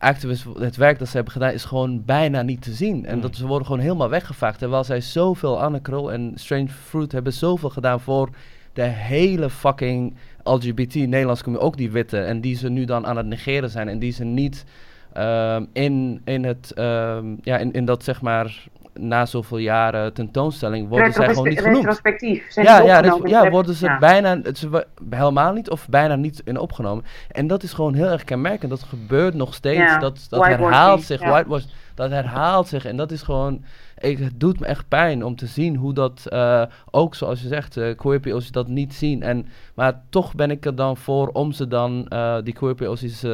[0.04, 3.06] activists, het werk dat ze hebben gedaan, is gewoon bijna niet te zien.
[3.06, 3.20] En Mm.
[3.22, 4.58] dat ze worden gewoon helemaal weggevaagd.
[4.58, 8.28] Terwijl zij zoveel, Anne Krul en Strange Fruit, hebben zoveel gedaan voor
[8.72, 12.18] de hele fucking LGBT Nederlands community, ook die witte.
[12.18, 14.64] En die ze nu dan aan het negeren zijn en die ze niet
[15.12, 18.64] ehm, in, in, het, ehm, ja, in, in dat zeg maar
[18.94, 21.76] na zoveel jaren tentoonstelling worden zij gewoon niet genoemd.
[21.76, 22.50] Retrospectief.
[22.50, 23.98] Zijn Ja, ja, ret- ja, Dus worden ze ja.
[23.98, 27.04] bijna ze, helemaal niet of bijna niet in opgenomen.
[27.30, 28.70] En dat is gewoon heel erg kenmerkend.
[28.70, 29.78] Dat gebeurt nog steeds.
[29.78, 31.20] Ja, Dat, dat herhaalt zich.
[31.20, 31.64] Whitewash,
[31.94, 32.84] dat herhaalt zich.
[32.84, 33.64] En dat is gewoon.
[33.98, 37.48] Ik, het doet me echt pijn om te zien hoe dat eh, ook, zoals je
[37.48, 39.22] zegt, eh queer dat niet zien.
[39.22, 43.24] En, maar toch ben ik er dan voor om ze dan, eh, die queer POC's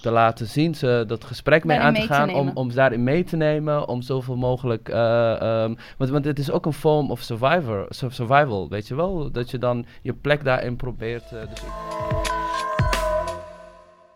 [0.00, 2.76] te laten zien, ze dat gesprek mee aan te mee te gaan, om, om ze
[2.76, 6.72] daarin mee te nemen, om zoveel mogelijk, eh, ehm, want, want het is ook een
[6.72, 11.28] vorm of survivor, sur- survival, weet je wel, dat je dan je plek daarin probeert.
[11.30, 11.62] dus ik-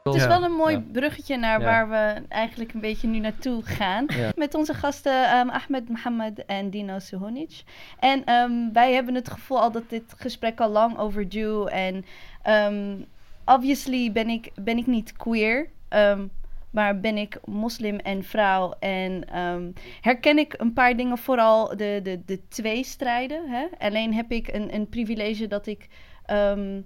[0.02, 0.28] Het is Ja.
[0.28, 0.82] wel een mooi Ja.
[0.92, 1.64] bruggetje naar Ja.
[1.66, 4.04] waar we eigenlijk een beetje nu naartoe gaan.
[4.08, 4.32] Ja.
[4.36, 7.62] Met onze gasten ehm, Ahmed Mohammed en Dino Suhonic.
[7.98, 11.70] En ehm, wij hebben het gevoel al dat dit gesprek al lang overdue.
[11.70, 12.04] En
[12.42, 12.94] ehm,
[13.44, 15.68] obviously ben ik, ben ik niet queer.
[15.88, 16.26] ehm,
[16.70, 18.74] maar ben ik moslim en vrouw.
[18.80, 19.70] En ehm,
[20.00, 23.48] herken ik een paar dingen, vooral de, de, de twee strijden.
[23.48, 23.66] Hè?
[23.78, 25.88] Alleen heb ik een, een privilege dat ik
[26.24, 26.80] ehm,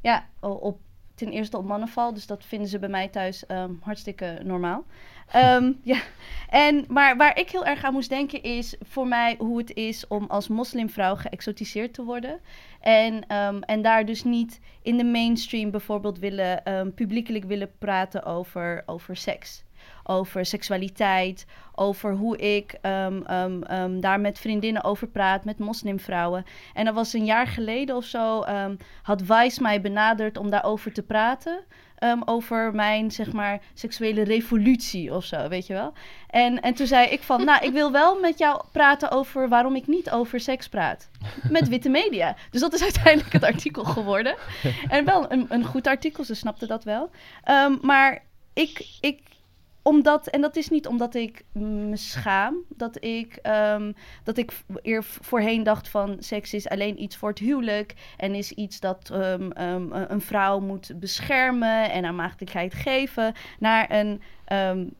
[0.00, 0.78] ja, op,
[1.14, 2.14] ten eerste op mannen val.
[2.14, 3.44] Dus dat vinden ze bij mij thuis
[3.80, 4.84] hartstikke normaal.
[5.30, 5.98] Ehm, ja.
[6.48, 10.06] en, maar waar ik heel erg aan moest denken is voor mij hoe het is
[10.06, 12.40] om als moslimvrouw geëxotiseerd te worden.
[12.80, 18.24] En, ehm, en daar dus niet in de mainstream bijvoorbeeld willen, ehm, publiekelijk willen praten
[18.24, 19.64] over, over seks.
[20.08, 22.78] Over seksualiteit, over hoe ik
[24.00, 26.44] daar met vriendinnen over praat, met moslimvrouwen.
[26.74, 28.44] En dat was een jaar geleden of zo,
[29.02, 31.64] had Vice mij benaderd om daarover te praten.
[31.98, 35.92] Ehm, over mijn, zeg maar, seksuele revolutie of zo, weet je wel.
[36.30, 39.76] En, en toen zei ik van, nou, ik wil wel met jou praten over waarom
[39.76, 41.08] ik niet over seks praat.
[41.50, 42.36] Met witte media.
[42.50, 44.36] Dus dat is uiteindelijk het artikel geworden.
[44.88, 47.10] En wel een, een goed artikel, ze snapte dat wel.
[47.44, 49.20] Ehm, maar ik, ik,
[49.86, 53.92] omdat, en dat is niet omdat ik me schaam, dat ik, ehm,
[54.24, 54.52] dat ik
[54.82, 59.10] eer voorheen dacht van seks is alleen iets voor het huwelijk en is iets dat
[59.10, 64.20] ehm, ehm, een vrouw moet beschermen en haar maagdelijkheid geven, naar een,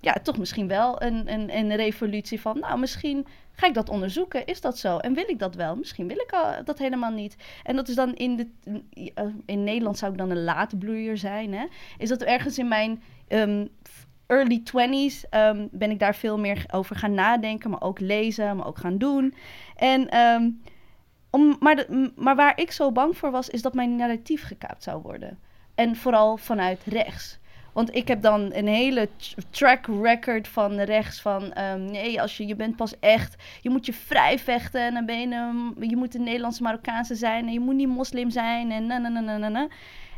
[0.00, 4.46] ja, toch misschien wel een, een, een revolutie van, nou, misschien ga ik dat onderzoeken,
[4.46, 4.98] is dat zo?
[4.98, 5.76] En wil ik dat wel?
[5.76, 7.36] Misschien wil ik al- dat helemaal niet.
[7.62, 8.48] En dat is dan in, de,
[9.14, 11.66] eh, in Nederland zou ik dan een laatbloeier zijn, hè?
[11.98, 13.02] Is dat ergens in mijn
[14.26, 18.66] early 20s ehm, ben ik daar veel meer over gaan nadenken, maar ook lezen, maar
[18.66, 19.34] ook gaan doen.
[19.76, 20.50] En, ehm,
[21.30, 21.86] om, maar,
[22.16, 25.38] maar waar ik zo bang voor was, is dat mijn narratief gekaapt zou worden.
[25.74, 27.38] En vooral vanuit rechts.
[27.72, 31.52] Want ik heb dan een hele tr- track record van rechts van...
[31.52, 33.42] ehm, nee, als je, je bent pas echt...
[33.60, 35.72] Je moet je vrij vechten en dan ben je...
[35.88, 37.46] je moet een Nederlandse Marokkaanse zijn...
[37.46, 39.68] en je moet niet moslim zijn en na na na na, na.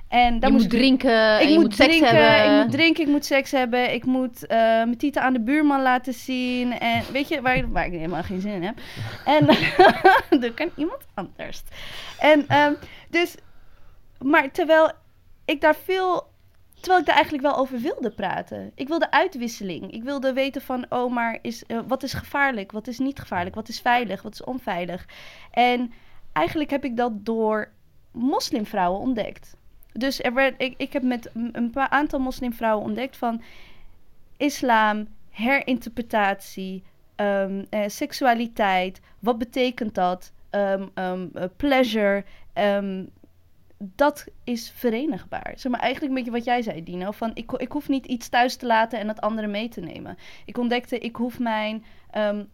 [0.09, 2.57] En je moest moet drinken, en ik moet, moet seks drinken, hebben.
[2.57, 5.83] ik moet drinken, ik moet seks hebben, ik moet eh, mijn tieten aan de buurman
[5.83, 6.79] laten zien.
[6.79, 8.79] En weet je, waar, waar ik helemaal geen zin in heb.
[9.25, 9.47] En
[10.41, 11.63] dat kan iemand anders.
[12.19, 12.73] En ehm,
[13.11, 13.35] dus,
[14.19, 14.93] maar terwijl
[15.45, 16.27] ik daar veel,
[16.75, 18.73] terwijl ik daar eigenlijk wel over wilde praten.
[18.75, 19.93] Ik wilde uitwisseling.
[19.93, 22.73] Ik wilde weten van, oh, maar is, eh, wat is gevaarlijk?
[22.73, 23.55] Wat is niet gevaarlijk?
[23.55, 24.23] Wat is veilig?
[24.23, 25.07] Wat is onveilig?
[25.51, 25.93] En
[26.33, 27.73] eigenlijk heb ik dat door
[28.13, 29.57] moslimvrouwen ontdekt.
[29.99, 33.43] Dus er ik, ik heb met een paar aantal moslimvrouwen ontdekt van
[34.37, 36.83] islam, herinterpretatie,
[37.15, 42.25] ehm, eh, seksualiteit, wat betekent dat, Ehm, ehm, eh, pleasure,
[43.79, 45.53] dat is verenigbaar.
[45.57, 48.29] Zeg maar eigenlijk een beetje wat jij zei, Dino, van ik, ik hoef niet iets
[48.29, 50.19] thuis te laten en het andere mee te nemen.
[50.45, 51.85] Ik ontdekte, ik hoef mijn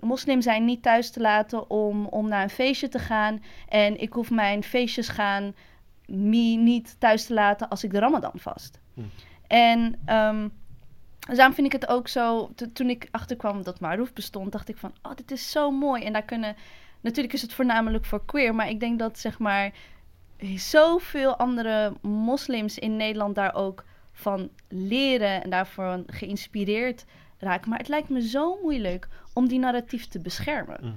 [0.00, 4.12] moslim zijn niet thuis te laten om, om naar een feestje te gaan en ik
[4.12, 5.54] hoef mijn feestjes gaan
[6.06, 8.80] me niet thuis te laten als ik de Ramadan vast.
[8.94, 9.00] Hm.
[9.46, 10.48] En ehm,
[11.26, 12.50] dus daarom vind ik het ook zo.
[12.54, 16.04] to- toen ik achterkwam dat Maroof bestond, dacht ik van: oh, dit is zo mooi.
[16.04, 16.56] En daar kunnen.
[17.00, 19.72] Natuurlijk is het voornamelijk voor queer, maar ik denk dat zeg maar
[20.56, 27.04] zoveel andere moslims in Nederland daar ook van leren en daarvoor geïnspireerd
[27.38, 27.68] raken.
[27.70, 30.78] Maar het lijkt me zo moeilijk om die narratief te beschermen.
[30.82, 30.94] Mm.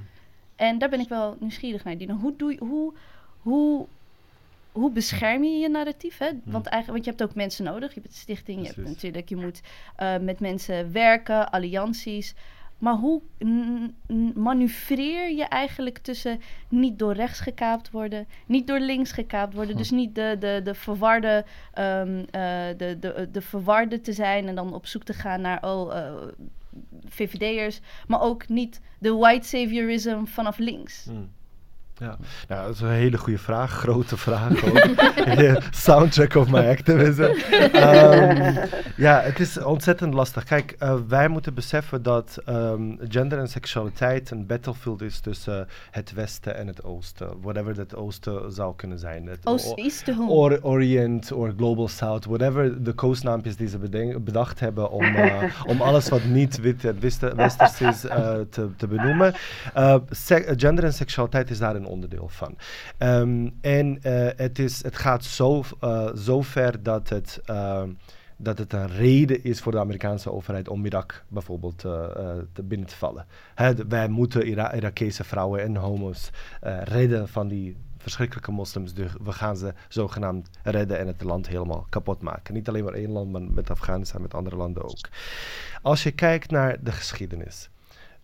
[0.56, 2.16] En daar ben ik wel nieuwsgierig naar, Dino.
[2.16, 2.94] Hoe, doe je, hoe,
[3.40, 3.88] hoe,
[4.78, 6.18] hoe bescherm je je narratief?
[6.18, 6.30] Hè?
[6.44, 7.94] Want, eigenlijk, want je hebt ook mensen nodig.
[7.94, 9.62] Je hebt een stichting, je hebt natuurlijk, je moet
[9.96, 12.36] eh, met mensen werken, allianties.
[12.78, 13.22] Maar hoe
[14.34, 19.92] manoeuvreer je eigenlijk tussen niet door rechts gekaapt worden, niet door links gekaapt worden, dus
[19.92, 24.74] niet de, de, de verwarde, ehm, eh, de, de, de verwarde te zijn en dan
[24.74, 26.14] op zoek te gaan naar oh, eh,
[27.06, 31.06] VVD'ers, maar ook niet de white saviorism vanaf links.
[31.06, 31.30] Mm.
[32.00, 32.18] Ja,
[32.48, 33.72] nou, dat is een hele goede vraag.
[33.84, 35.62] Grote vraag ook.
[35.72, 37.22] Soundtrack of my activism.
[37.22, 38.56] Ehm,
[38.96, 40.44] ja, het is ontzettend lastig.
[40.44, 45.66] Kijk, uh, wij moeten beseffen dat um, gender en seksualiteit een battlefield is tussen uh,
[45.92, 47.42] het Westen en het Oosten.
[47.42, 49.30] Whatever het Oosten zou kunnen zijn.
[49.44, 52.26] Oost-East Or Orient or Global South.
[52.26, 53.78] Whatever de koosnaampjes die ze
[54.20, 57.00] bedacht hebben om, uh, om alles wat niet wit en
[57.36, 58.00] westers is
[58.50, 59.34] te, te benoemen.
[60.58, 62.58] gender en seksualiteit is daar een onderdeel van.
[63.00, 67.84] Um, en uh, het, is, het gaat zo, uh, zo ver dat het, uh,
[68.38, 71.78] dat het een reden is voor de Amerikaanse overheid om Irak bijvoorbeeld
[72.54, 73.26] te binnen te vallen.
[73.56, 76.30] Hè, wij moeten Ira Irakese vrouwen en homo's
[76.84, 78.94] redden van die verschrikkelijke moslims.
[78.94, 82.54] Dus we gaan ze zogenaamd redden en het land helemaal kapot maken.
[82.54, 85.10] Niet alleen maar één land, maar met Afghanistan, met andere landen ook.
[85.82, 87.70] Als je kijkt naar de geschiedenis.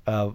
[0.08, 0.26] Uh,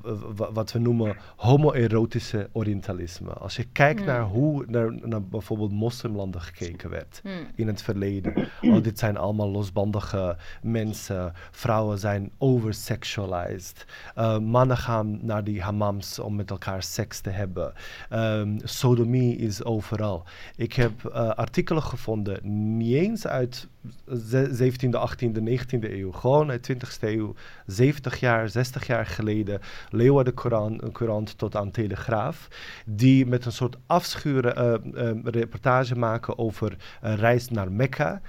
[0.53, 3.32] wat we noemen homoerotische orientalisme.
[3.32, 4.31] Als je kijkt naar hmm.
[4.31, 7.31] hoe naar, naar, bijvoorbeeld moslimlanden gekeken werd mm.
[7.55, 8.49] in het verleden.
[8.62, 11.32] Oh, dit zijn allemaal losbandige mensen.
[11.51, 13.85] Vrouwen zijn oversexualized.
[14.16, 17.73] Uh, mannen gaan naar die hammams om met elkaar seks te hebben.
[18.12, 20.24] Um, sodomie is overal.
[20.57, 22.40] Ik heb uh, artikelen gevonden,
[22.77, 23.69] niet eens uit
[24.09, 26.12] 17e, 18e, 19e eeuw.
[26.12, 27.34] Gewoon uit 20e eeuw,
[27.66, 29.60] 70 jaar, 60 jaar geleden.
[29.90, 32.48] Leeuwen de Koran, een Courant tot aan Telegraaf.
[32.86, 38.20] Die met een soort afschuren uh, uh, reportage maken over een reis naar Mekka.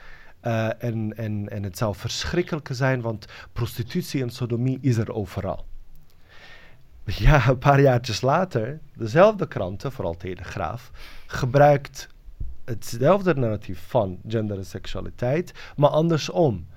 [0.42, 5.66] En, en, en het zou verschrikkelijk zijn, want prostitutie en sodomie is er overal.
[7.06, 10.92] Ja, een paar jaartjes later, dezelfde kranten, vooral Telegraaf,
[11.28, 12.08] gebruikt
[12.70, 16.68] hetzelfde narratief van gender en seksualiteit, maar andersom.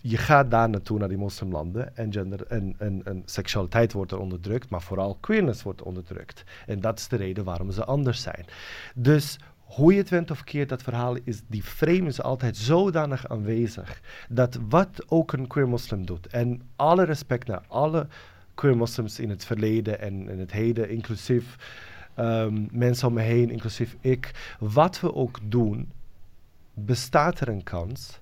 [0.00, 4.18] Je gaat daar naartoe, naar die moslimlanden, en gender en, en, en seksualiteit wordt er
[4.18, 6.44] onderdrukt, maar vooral queerness wordt onderdrukt.
[6.66, 8.44] En dat is de reden waarom ze anders zijn.
[8.94, 13.28] Dus hoe je het went of keert, dat verhaal is, die frame is altijd zodanig
[13.28, 18.06] aanwezig, dat wat ook een queer moslim doet, en alle respect naar alle
[18.54, 21.56] queer moslims in het verleden en in het heden, inclusief
[22.18, 24.56] um, mensen om me heen, inclusief ik.
[24.58, 25.92] Wat we ook doen,
[26.74, 28.20] bestaat er een kans.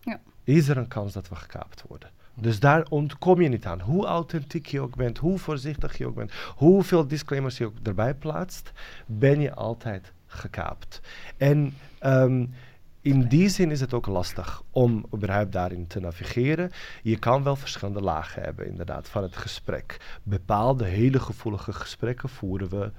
[0.00, 0.20] Ja.
[0.44, 2.10] Is er een kans dat we gekaapt worden.
[2.34, 3.80] Dus daar ontkom je niet aan.
[3.80, 8.14] Hoe authentiek je ook bent, hoe voorzichtig je ook bent, hoeveel disclaimers je ook erbij
[8.14, 8.72] plaatst,
[9.06, 11.00] ben je altijd gekaapt.
[11.36, 12.54] En um,
[13.00, 16.70] in die zin is het ook lastig om überhaupt daarin te navigeren.
[17.02, 20.18] Je kan wel verschillende lagen hebben, inderdaad, van het gesprek.
[20.22, 22.92] Bepaalde hele gevoelige gesprekken voeren we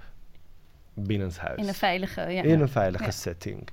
[0.94, 1.60] binnenshuis.
[1.60, 2.42] In een veilige, ja.
[2.42, 3.68] In een veilige setting.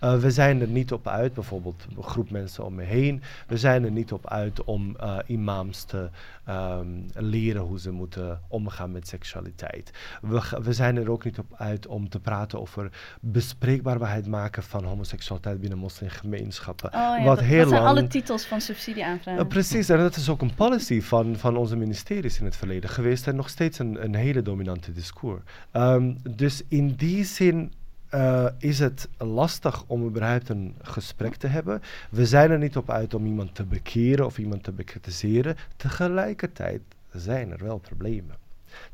[0.00, 3.22] Uh, we zijn er niet op uit, bijvoorbeeld een groep mensen om me heen.
[3.46, 6.08] We zijn er niet op uit om uh, imams te
[6.48, 9.90] um, leren hoe ze moeten omgaan met seksualiteit.
[10.22, 12.90] We, we zijn er ook niet op uit om te praten over
[13.20, 16.86] bespreekbaarheid maken van homoseksualiteit binnen moslimgemeenschappen.
[16.86, 19.42] Oh, ja, wat dat, heel dat zijn alle titels van subsidieaanvragen.
[19.42, 22.90] Uh, precies, en dat is ook een policy van, van onze ministeries in het verleden
[22.90, 25.42] geweest en nog steeds een, een hele dominante discours.
[25.72, 27.72] Um, dus in die zin
[28.14, 31.82] uh, is het lastig om überhaupt een gesprek te hebben.
[32.10, 35.56] We zijn er niet op uit om iemand te bekeren of iemand te bekritiseren.
[35.76, 36.80] Tegelijkertijd
[37.12, 38.36] zijn er wel problemen.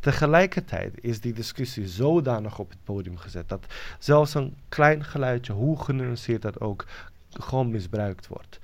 [0.01, 3.67] Tegelijkertijd is die discussie zodanig op het podium gezet dat
[3.99, 6.87] zelfs een klein geluidje, hoe genuanceerd dat ook,
[7.31, 8.59] gewoon misbruikt wordt.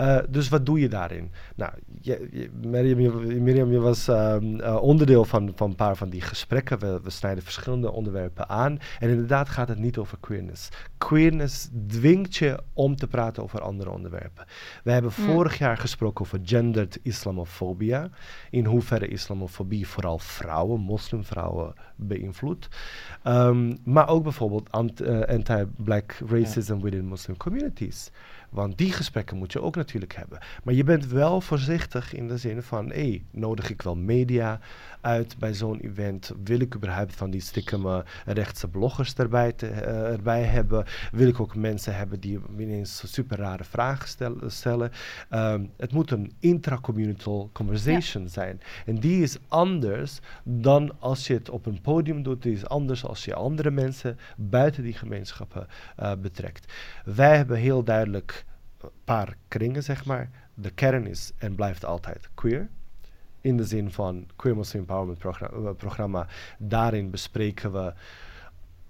[0.00, 1.32] Uh, dus wat doe je daarin?
[1.54, 3.10] Nou, je, je, Miriam, je,
[3.40, 6.78] Miriam, je was um, uh, onderdeel van, van een paar van die gesprekken.
[6.78, 8.78] We, we, snijden verschillende onderwerpen aan.
[8.98, 10.68] En inderdaad gaat het niet over queerness.
[10.98, 14.44] Queerness dwingt je om te praten over andere onderwerpen.
[14.84, 15.24] We hebben mm.
[15.24, 18.10] vorig jaar gesproken over gendered islamofobia.
[18.50, 22.68] In hoeverre islamofobie vooral vrouwen, moslimvrouwen, beïnvloedt.
[23.24, 24.68] Um, maar ook bijvoorbeeld
[25.00, 28.10] uh, anti-black racism within Muslim communities.
[28.56, 30.38] Want die gesprekken moet je ook natuurlijk hebben.
[30.64, 34.60] Maar je bent wel voorzichtig in de zin van, hé, nodig ik wel media
[35.00, 36.32] uit bij zo'n event?
[36.44, 40.84] Wil ik überhaupt van die stikkeme rechtse bloggers erbij, te, uh, erbij hebben?
[41.12, 44.90] Wil ik ook mensen hebben die ineens super rare vragen stel, stellen?
[45.30, 48.28] Um, het moet een intracommunital conversation ja.
[48.28, 48.60] zijn.
[48.86, 52.42] En die is anders dan als je het op een podium doet.
[52.42, 55.66] Die is anders als je andere mensen buiten die gemeenschappen
[56.00, 56.72] uh, betrekt.
[57.04, 58.44] Wij hebben heel duidelijk
[58.80, 60.30] een paar kringen, zeg maar.
[60.54, 62.68] De kern is en blijft altijd queer
[63.46, 66.26] in de zin van Queer Muslim Empowerment programma, eh, programma.
[66.58, 67.92] Daarin bespreken we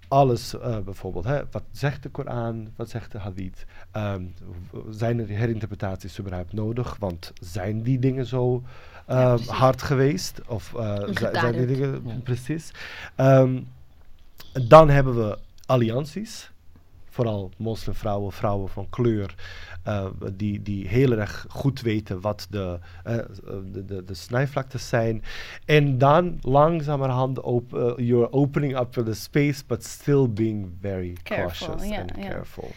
[0.07, 3.65] alles, uh, bijvoorbeeld, hè, wat zegt de Koran, wat zegt de Hadith?
[3.95, 4.33] Um,
[4.89, 6.95] zijn er herinterpretaties überhaupt nodig?
[6.99, 8.63] Want zijn die dingen zo
[9.09, 10.41] uh, ja, hard geweest?
[10.47, 12.15] Of uh, zijn die dingen, ja.
[12.23, 12.71] precies.
[13.17, 13.67] Um,
[14.53, 16.51] En dan hebben we allianties.
[17.09, 19.35] Vooral moslimvrouwen, vrouwen van kleur.
[19.87, 23.17] Eh, die, die heel erg goed weten wat de, eh,
[23.71, 25.23] de, de, de snijvlaktes zijn.
[25.65, 31.67] En dan langzamerhand op, eh, you're opening up the space, but still being very Careful,
[31.67, 32.29] cautious ja, and ja.
[32.29, 32.71] careful.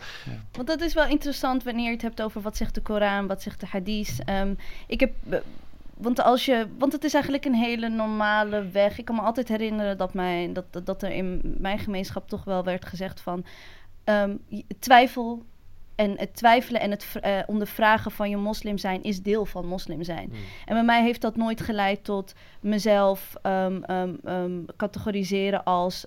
[0.53, 3.43] Want dat is wel interessant wanneer je het hebt over wat zegt de Koran, wat
[3.43, 4.19] zegt de hadith.
[4.25, 4.55] Ehm,
[4.87, 5.13] ik heb,
[5.97, 8.99] want, als je, want het is eigenlijk een hele normale weg.
[8.99, 12.65] Ik kan me altijd herinneren dat, mijn, dat, dat, er in mijn gemeenschap toch wel
[12.65, 13.45] werd gezegd van
[14.05, 14.37] ehm,
[14.79, 15.43] twijfel
[16.01, 20.03] en het twijfelen en het eh, ondervragen van je moslim zijn is deel van moslim
[20.03, 20.33] zijn.
[20.65, 26.07] En bij mij heeft dat nooit geleid tot mezelf ehm, ehm, ehm, categoriseren als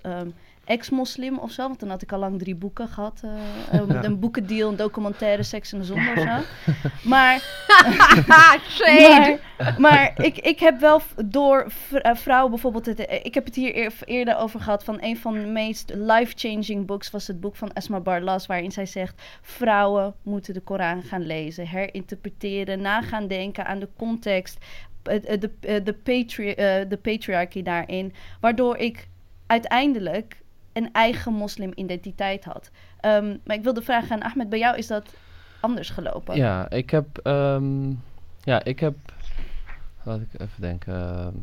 [0.64, 1.66] ex-moslim of zo.
[1.66, 3.20] Want dan had ik al lang drie boeken gehad.
[3.24, 3.30] eh,
[3.80, 4.04] een, Ja.
[4.04, 6.38] een boekendeal, een documentaire, Seks in de Zon of zo.
[7.08, 7.42] Maar
[8.26, 8.60] maar,
[9.78, 12.86] maar ik, ik heb wel door eh, vrouwen bijvoorbeeld...
[12.86, 15.92] Het, eh, ik heb het hier eer- eerder over gehad van een van de meest
[15.94, 17.10] life-changing books...
[17.10, 19.22] was het boek van Esma Barlas, waarin zij zegt...
[19.42, 24.58] vrouwen moeten de Koran gaan lezen, herinterpreteren, nagaan denken aan de context...
[25.02, 28.12] eh, eh, de, eh, de, patri eh, de patriarchy daarin.
[28.40, 29.08] Waardoor ik
[29.46, 30.42] uiteindelijk
[30.74, 32.70] een eigen moslim-identiteit had.
[33.00, 35.14] Ehm, maar ik wilde vragen aan Ahmed, bij jou is dat
[35.60, 36.36] anders gelopen?
[36.36, 37.18] Ja, ik heb.
[37.18, 37.90] ehm,
[38.42, 38.94] ja, ik heb.
[40.02, 40.94] Laat ik even denken.
[40.94, 41.34] ehm,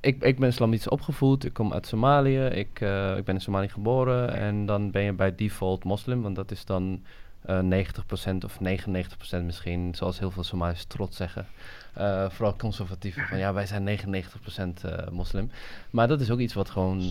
[0.00, 1.44] ik, ik ben islamitisch opgevoed.
[1.44, 2.40] Ik kom uit Somalië.
[2.44, 4.34] Ik, eh, ik ben in Somalië geboren.
[4.34, 6.22] En dan ben je bij default moslim.
[6.22, 7.02] Want dat is dan
[7.42, 9.94] eh 90% of 99% misschien.
[9.94, 11.46] Zoals heel veel Somaliërs trots zeggen.
[11.94, 13.26] Eh, vooral conservatieven.
[13.26, 15.50] Van ja, wij zijn 99% eh moslim.
[15.90, 17.10] Maar dat is ook iets wat gewoon.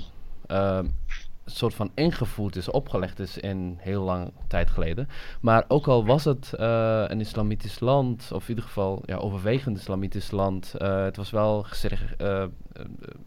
[1.46, 5.10] Een soort van ingevoerd is, opgelegd is in heel lang tijd geleden.
[5.42, 9.78] Maar ook al was het eh, een islamitisch land, of in ieder geval ja, overwegend
[9.78, 12.44] islamitisch land, eh, het was wel gezegd, eh,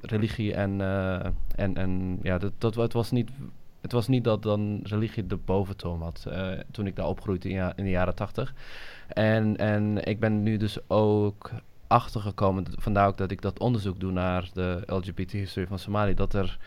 [0.01, 0.81] religie en,
[1.55, 3.31] en, en ja, dat, dat, het, was niet,
[3.81, 6.27] het was niet dat dan religie de boventoon had
[6.71, 8.55] toen ik daar opgroeide in, ja- in de jaren tachtig.
[9.09, 11.51] En, en ik ben nu dus ook
[11.87, 16.59] achtergekomen, vandaar ook dat ik dat onderzoek doe naar de LGBT-historie van Somalië, dat er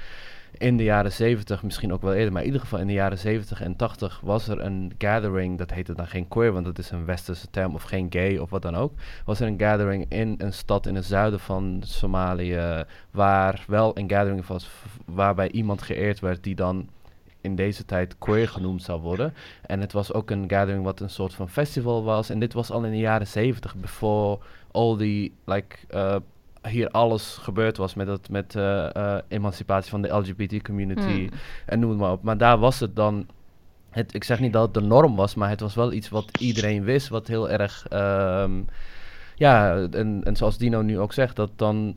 [0.58, 3.18] in de jaren 70, misschien ook wel eerder, maar in ieder geval in de jaren
[3.18, 6.90] 70 en 80 was er een gathering, dat heette dan geen queer, want dat is
[6.90, 8.94] een westerse term, of geen gay of wat dan ook.
[9.26, 14.10] Was er een gathering in een stad in het zuiden van Somalië, waar wel een
[14.10, 14.70] gathering was,
[15.06, 16.90] waarbij iemand geëerd werd die dan
[17.42, 19.34] in deze tijd queer genoemd zou worden.
[19.66, 22.30] En het was ook een gathering wat een soort van festival was.
[22.30, 24.40] En dit was al in de jaren 70, before
[24.72, 26.16] all die, like, eh,
[26.68, 31.40] hier alles gebeurd was met, het, met eh, eh, emancipatie van de LGBT-community Mm.
[31.66, 32.24] en noem maar op.
[32.24, 33.28] Maar daar was het dan,
[33.90, 36.38] het, ik zeg niet dat het de norm was, maar het was wel iets wat
[36.40, 38.52] iedereen wist, wat heel erg, ehm,
[39.36, 41.96] ja, en, en zoals Dino nu ook zegt, dat dan,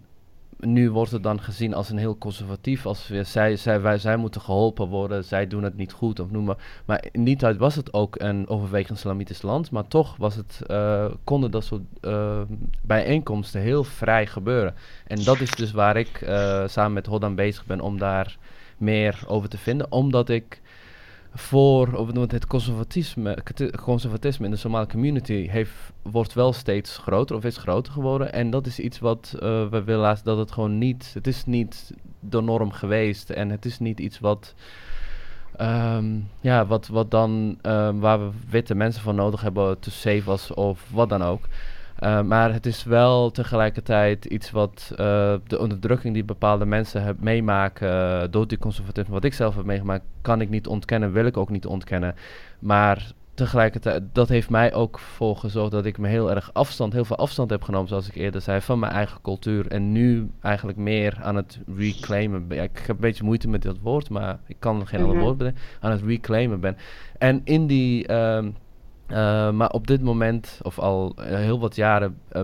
[0.59, 4.17] nu wordt het dan gezien als een heel conservatief, als we, zij, zij, wij, zij
[4.17, 6.83] moeten geholpen worden, zij doen het niet goed of noem maar.
[6.85, 10.63] Maar in die tijd was het ook een overwegend islamitisch land, maar toch was het,
[10.67, 12.41] eh, konden dat soort eh,
[12.83, 14.75] bijeenkomsten heel vrij gebeuren.
[15.07, 18.37] En dat is dus waar ik eh, samen met Hoddan bezig ben om daar
[18.77, 19.93] meer over te vinden.
[19.93, 20.61] Omdat ik
[21.35, 23.39] voor of het, conservatisme,
[23.83, 28.33] conservatisme in de Somali community heeft, wordt wel steeds groter of is groter geworden.
[28.33, 31.93] En dat is iets wat eh, we willen dat het gewoon niet, het is niet
[32.21, 33.31] de norm geweest.
[33.31, 34.55] En het is niet iets wat,
[35.57, 40.23] ehm, ja, wat, wat dan, ehm, waar we witte mensen voor nodig hebben te save
[40.25, 41.49] was of wat dan ook.
[42.05, 44.97] Uh, maar het is wel tegelijkertijd iets wat uh,
[45.47, 49.65] de onderdrukking die bepaalde mensen heb meemaken uh, door die conservatisme, wat ik zelf heb
[49.65, 52.15] meegemaakt, kan ik niet ontkennen, wil ik ook niet ontkennen.
[52.59, 57.05] Maar tegelijkertijd, dat heeft mij ook voor gezorgd dat ik me heel erg afstand, heel
[57.05, 59.67] veel afstand heb genomen, zoals ik eerder zei, van mijn eigen cultuur.
[59.67, 62.57] En nu eigenlijk meer aan het reclaimen ben.
[62.57, 65.13] Ja, ik heb een beetje moeite met dat woord, maar ik kan geen mm -hmm.
[65.15, 65.63] ander woord bedenken.
[65.81, 66.77] Aan het reclaimen ben.
[67.19, 68.13] En in die.
[68.13, 68.55] Um,
[69.09, 72.43] uh, maar op dit moment, of al uh, heel wat jaren, uh,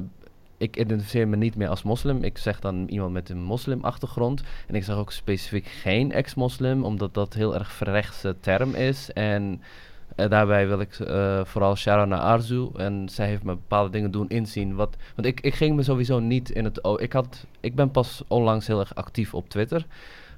[0.56, 2.22] ik identificeer me niet meer als moslim.
[2.22, 4.42] Ik zeg dan iemand met een moslimachtergrond.
[4.66, 9.12] En ik zeg ook specifiek geen ex-moslim, omdat dat heel erg verrechtse term is.
[9.12, 9.62] En
[10.14, 10.94] daarbij wil ik
[11.44, 12.68] vooral Shara naar Arzu.
[12.76, 14.74] En zij heeft me bepaalde dingen doen inzien.
[14.74, 16.80] Wat, want ik, ik ging me sowieso niet in het...
[16.96, 19.86] Ik, had, ik ben pas onlangs heel erg actief op Twitter.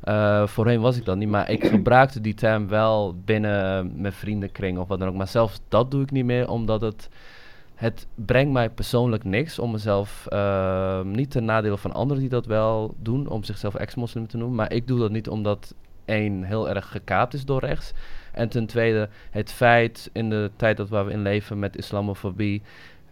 [0.05, 4.79] Uh, voorheen was ik dat niet, maar ik gebruikte die term wel binnen mijn vriendenkring
[4.79, 5.15] of wat dan ook.
[5.15, 7.09] Maar zelfs dat doe ik niet meer, omdat het,
[7.74, 12.47] het brengt mij persoonlijk niks om mezelf, uh, niet ten nadele van anderen die dat
[12.47, 14.57] wel doen, om zichzelf ex-moslim te noemen.
[14.57, 15.74] Maar ik doe dat niet omdat
[16.05, 17.93] één heel erg gekaapt is door rechts.
[18.33, 22.62] En ten tweede, het feit in de tijd dat waar we in leven met islamofobie,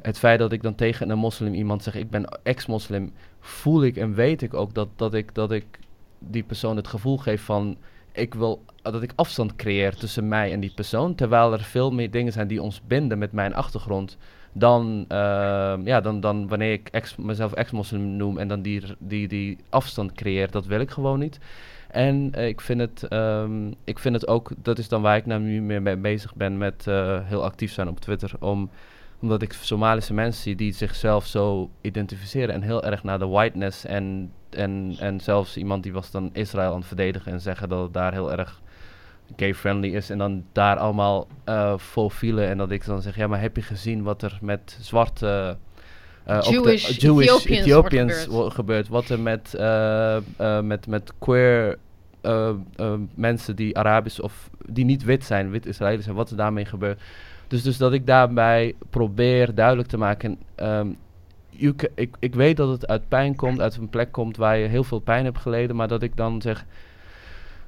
[0.02, 3.96] het feit dat ik dan tegen een moslim iemand zeg, ik ben ex-moslim, voel ik
[3.96, 5.34] en weet ik ook dat, dat ik...
[5.34, 5.64] Dat ik
[6.20, 7.76] die persoon het gevoel geeft van
[8.12, 11.14] ik wil dat ik afstand creëer tussen mij en die persoon.
[11.14, 14.16] Terwijl er veel meer dingen zijn die ons binden met mijn achtergrond.
[14.52, 19.58] Dan, ehm, ja, dan, dan wanneer ik mezelf ex-moslim noem en dan die, die, die
[19.68, 21.38] afstand creëer, dat wil ik gewoon niet.
[21.90, 25.26] En eh, ik, vind het, ehm, ik vind het ook, dat is dan waar ik
[25.26, 28.32] nou nu meer mee bezig ben met eh, heel actief zijn op Twitter.
[28.40, 28.70] Om,
[29.20, 33.84] omdat ik Somalische mensen zie die zichzelf zo identificeren en heel erg naar de whiteness
[33.84, 37.82] en, en, en zelfs iemand die was dan Israël aan het verdedigen en zeggen dat
[37.82, 38.60] het daar heel erg
[39.36, 43.26] gay-friendly is en dan daar allemaal uh, vol vielen en dat ik dan zeg, ja
[43.26, 45.56] maar heb je gezien wat er met zwarte...
[46.28, 48.88] Uh, Jewish, de, Jewish Ethiopians gebeurt.
[48.88, 51.78] Wat er met, eh, eh, met, met queer
[52.20, 56.36] eh, eh, mensen die Arabisch of die niet wit zijn, wit Israëli's zijn, wat er
[56.36, 57.00] daarmee gebeurt.
[57.50, 60.38] Dus, dus dat ik daarbij probeer duidelijk te maken.
[60.54, 60.88] ehm,
[61.50, 64.84] ik, ik weet dat het uit pijn komt, uit een plek komt waar je heel
[64.84, 66.64] veel pijn hebt geleden, maar dat ik dan zeg.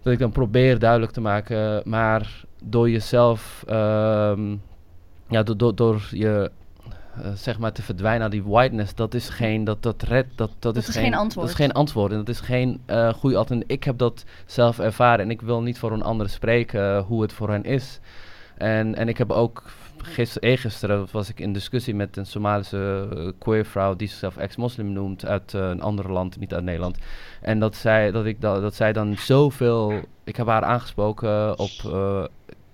[0.02, 4.56] Dat ik dan probeer duidelijk te maken, maar door jezelf, ehm,
[5.28, 6.50] ja, door, door, door je,
[7.22, 10.50] eh, zeg maar, te verdwijnen naar die whiteness, dat is geen, dat, dat red, dat,
[10.58, 11.46] dat, is geen antwoord.
[11.46, 13.70] Dat is geen antwoord en dat is geen eh goede alternatief.
[13.70, 17.22] Ik heb dat zelf ervaren en ik wil niet voor een ander spreken eh, hoe
[17.22, 18.00] het voor hen is.
[18.56, 19.62] En, en ik heb ook
[20.02, 24.92] gisteren, eergisteren was ik in discussie met een Somalische eh, queer vrouw die zichzelf ex-moslim
[24.92, 26.98] noemt uit eh, een ander land, niet uit Nederland.
[27.40, 31.70] En dat zij, dat ik da, dat zij dan zoveel, ik heb haar aangesproken op
[31.84, 32.24] eh,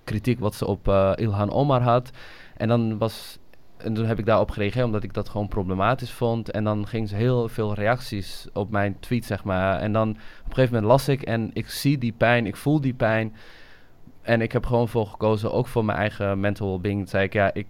[0.03, 2.11] kritiek wat ze op Ilhan Omar had.
[2.57, 3.37] En dan was,
[3.77, 6.51] en toen heb ik daarop gereageerd omdat ik dat gewoon problematisch vond.
[6.51, 9.79] En dan ging ze heel veel reacties op mijn tweet, zeg maar.
[9.79, 12.81] En dan op een gegeven moment las ik en ik zie die pijn, ik voel
[12.81, 13.33] die pijn.
[14.29, 16.99] En ik heb gewoon voor gekozen, ook voor mijn eigen mental well-being.
[16.99, 17.67] Toen zei ik, ja, ik,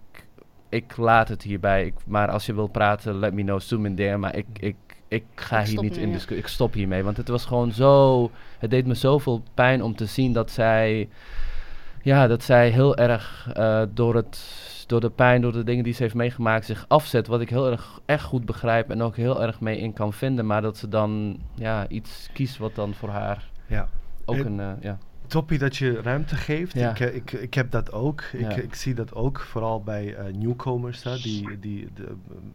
[0.70, 1.86] ik laat het hierbij.
[1.86, 4.18] Ik, maar als je wil praten, let me know, zoom in there.
[4.18, 4.76] Maar ik, ik,
[5.08, 6.14] ik ga Ik hier niet in ja.
[6.14, 6.38] discussie.
[6.44, 7.04] Ik stop hiermee.
[7.04, 8.32] Want het was gewoon zo...
[8.58, 11.10] Het deed me zoveel pijn om te zien dat zij...
[12.02, 14.44] Ja, dat zij heel erg eh, door, het,
[14.88, 17.28] door de pijn, door de dingen die ze heeft meegemaakt, zich afzet.
[17.28, 20.46] Wat ik heel erg echt goed begrijp en ook heel erg mee in kan vinden.
[20.46, 23.88] Maar dat ze dan ja, iets kiest wat dan voor haar Ja.
[24.26, 24.60] ook En- een...
[24.60, 24.98] eh, ja.
[25.30, 26.74] Toppie dat je ruimte geeft.
[26.74, 26.90] Ja.
[26.90, 28.22] Ik, eh, ik, ik heb dat ook.
[28.34, 28.50] Ik, Ja.
[28.56, 32.04] ik zie dat ook vooral bij eh, nieuwkomers hè, die, die de,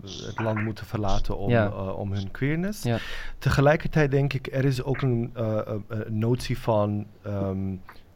[0.03, 1.69] eh, het land moeten verlaten om, Ja.
[1.93, 2.83] om hun queerness.
[2.83, 2.99] Ja.
[3.39, 5.33] Tegelijkertijd denk ik, er is ook een
[6.09, 7.75] notie van ehm,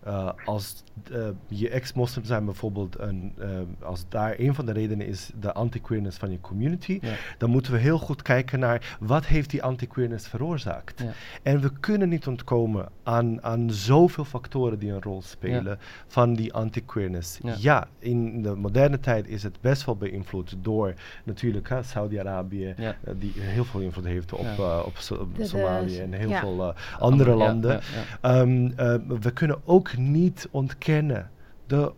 [0.09, 0.83] eh, als
[1.13, 3.49] eh, je ex-moslim zijn bijvoorbeeld, een, eh,
[3.83, 7.13] als daar een van de redenen is de anti-queerness van je community, Ja.
[7.39, 11.01] dan moeten we heel goed kijken naar wat heeft die anti-queerness veroorzaakt.
[11.01, 11.11] Ja.
[11.43, 16.53] En we kunnen niet ontkomen aan, aan zoveel factoren die een rol spelen van die
[16.53, 17.39] anti-queerness.
[17.43, 17.55] Ja.
[17.59, 17.89] Ja.
[17.99, 20.95] in de moderne tijd is het best wel beïnvloed door
[21.25, 22.97] natuurlijk hè, Saudi-Arabië, Ja.
[23.17, 24.81] die heel veel invloed heeft op, Ja.
[24.81, 26.41] op, So- op De- de- Somalië en heel ja.
[26.41, 27.71] veel andere landen.
[27.71, 27.81] ja,
[28.23, 28.41] ja.
[28.41, 31.31] Ehm, eh, we kunnen ook niet ontkennen
[31.67, 31.93] de,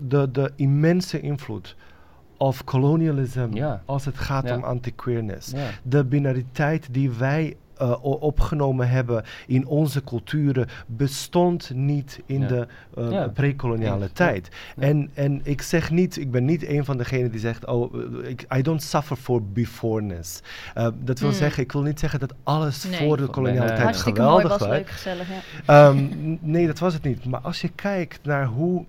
[0.00, 1.76] de, de immense invloed
[2.36, 3.82] of colonialism Ja.
[3.84, 4.56] als het gaat Ja.
[4.56, 5.50] om anti-queerness.
[5.50, 5.68] Ja.
[5.82, 12.46] De binariteit die wij eh, opgenomen hebben in onze culturen bestond niet in Ja.
[12.46, 13.28] de eh, Ja.
[13.28, 14.10] pre-koloniale ja.
[14.12, 14.48] tijd.
[14.76, 14.82] Ja.
[14.82, 18.28] En, en ik zeg niet, ik ben niet een van degenen die zegt, oh, eh,
[18.30, 20.40] ik, I don't suffer for beforeness.
[20.74, 21.34] Eh, dat wil Mm.
[21.34, 22.98] zeggen, ik wil niet zeggen dat alles Nee.
[22.98, 23.68] voor de koloniale nee.
[23.68, 24.76] tijd Hartstikke mooi, geweldig was was.
[24.78, 25.28] leuk, gezellig.
[25.66, 25.88] Ja.
[25.88, 26.06] Ehm,
[26.40, 27.24] nee, dat was het niet.
[27.24, 28.84] Maar als je kijkt naar hoe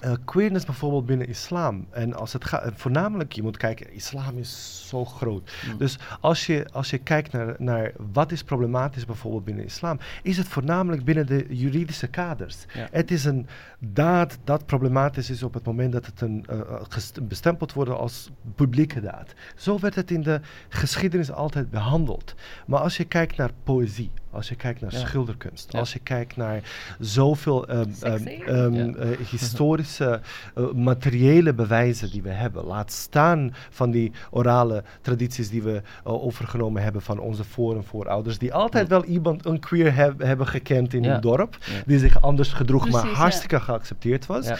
[0.00, 1.86] eh, queerness bijvoorbeeld binnen islam.
[1.90, 5.52] En als het gaat, voornamelijk, je moet kijken, islam is zo groot.
[5.70, 5.78] Mm.
[5.78, 10.36] Dus als je, als je kijkt naar, naar wat is problematisch bijvoorbeeld binnen islam, is
[10.36, 12.56] het voornamelijk binnen de juridische kaders.
[12.74, 12.88] Ja.
[12.90, 13.46] Het is een
[13.78, 16.46] daad dat problematisch is op het moment dat het een,
[16.88, 19.34] gest- bestempeld wordt als publieke daad.
[19.56, 22.34] Zo werd het in de geschiedenis altijd behandeld.
[22.66, 24.98] Maar als je kijkt naar poëzie, als je kijkt naar Ja.
[24.98, 25.78] schilderkunst, Ja.
[25.78, 26.62] als je kijkt naar
[26.98, 28.42] zoveel ehm, ehm, Sexy.
[28.46, 28.94] ehm, Ja.
[28.94, 30.20] eh, historische,
[30.54, 36.12] eh, materiële bewijzen die we hebben, laat staan van die orale tradities die we eh,
[36.24, 40.46] overgenomen hebben van onze voor- en voorouders, die altijd wel iemand, een queer heb- hebben
[40.46, 44.50] gekend in hun dorp, die zich anders gedroeg, maar Precies, hartstikke geaccepteerd was.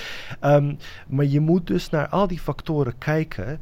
[0.41, 0.75] Ehm,
[1.09, 3.61] maar je moet dus naar al die factoren kijken.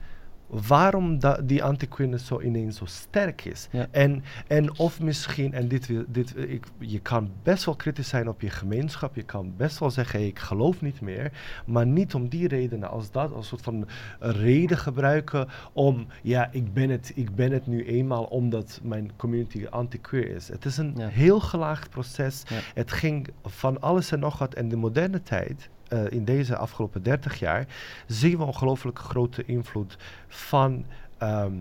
[0.48, 3.68] Waarom da- die anti-queerness zo ineens zo sterk is.
[3.70, 3.86] Ja.
[3.90, 8.40] En, en of misschien, en dit, dit, ik, je kan best wel kritisch zijn op
[8.40, 9.14] je gemeenschap.
[9.14, 11.32] Je kan best wel zeggen, hey, ik geloof niet meer.
[11.66, 13.88] Maar niet om die redenen als dat, als soort van
[14.18, 19.66] reden gebruiken om, ja, ik ben het, ik ben het nu eenmaal omdat mijn community
[19.70, 20.48] anti-queer is.
[20.48, 21.08] Het is een Ja.
[21.08, 22.42] heel gelaagd proces.
[22.48, 22.58] Ja.
[22.74, 24.54] Het ging van alles en nog wat.
[24.54, 27.66] En de moderne tijd, eh, in deze afgelopen 30 jaar,
[28.06, 29.96] zien we ongelooflijk grote invloed
[30.28, 30.84] van
[31.18, 31.52] ehm,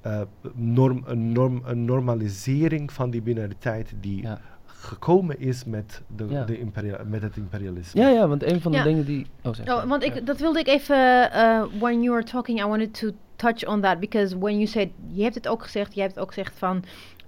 [0.00, 0.20] eh,
[0.54, 4.40] norm, een, norm, een normalisering van die binariteit die Ja.
[4.66, 6.44] gekomen is met, de, Ja.
[6.44, 8.00] de imperia- met het imperialisme.
[8.00, 8.84] Ja, ja, want een van de Ja.
[8.84, 9.26] dingen die...
[9.42, 9.86] Oh, zeg Oh, maar.
[9.86, 10.12] want Ja.
[10.14, 10.96] ik, dat wilde ik even,
[11.34, 14.00] uh, when you were talking, I wanted to touch on that.
[14.00, 16.84] Because when you said, je hebt het ook gezegd, je hebt het ook gezegd van,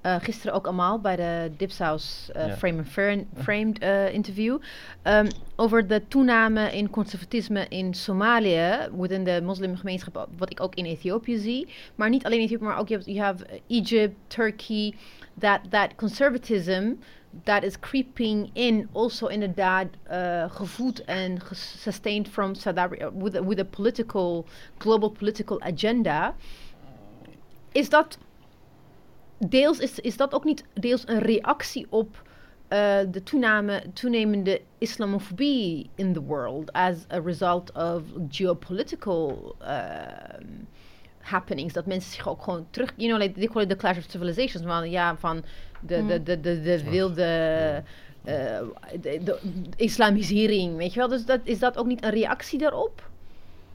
[0.07, 2.57] uh, gisteren ook allemaal bij de Dipsaus uh, Ja.
[2.57, 4.59] Frame and Fern- Framed uh, interview,
[5.05, 5.27] um,
[5.57, 11.39] over de toename in conservatisme in Somalië, within de moslimgemeenschap, wat ik ook in Ethiopië
[11.39, 11.69] zie.
[11.95, 14.95] Maar niet alleen Ethiopië, maar ook je hebt, you have Egypt, Turkey,
[15.39, 16.93] that, that conservatism
[17.45, 21.39] that is creeping in also inderdaad uh, gevoed en
[21.79, 24.47] sustained from South Africa with, a- with a political,
[24.79, 26.35] global political agenda.
[27.73, 28.19] Is dat
[29.49, 32.23] deels, is, is dat ook niet deels een reactie op
[32.73, 40.69] uh, de toename, toenemende islamofobie in the world as a result of geopolitical um,
[41.19, 41.73] happenings.
[41.73, 44.05] Dat mensen zich ook gewoon terug, you know, like they call it the clash of
[44.09, 44.67] civilizations.
[44.67, 45.45] Van, ja, van
[45.81, 47.83] de, de, de, de, de wilde
[48.25, 48.59] uh,
[49.01, 49.39] de, de
[49.77, 51.09] islamisering, weet je wel.
[51.09, 53.11] Dus dat, is dat ook niet een reactie daarop?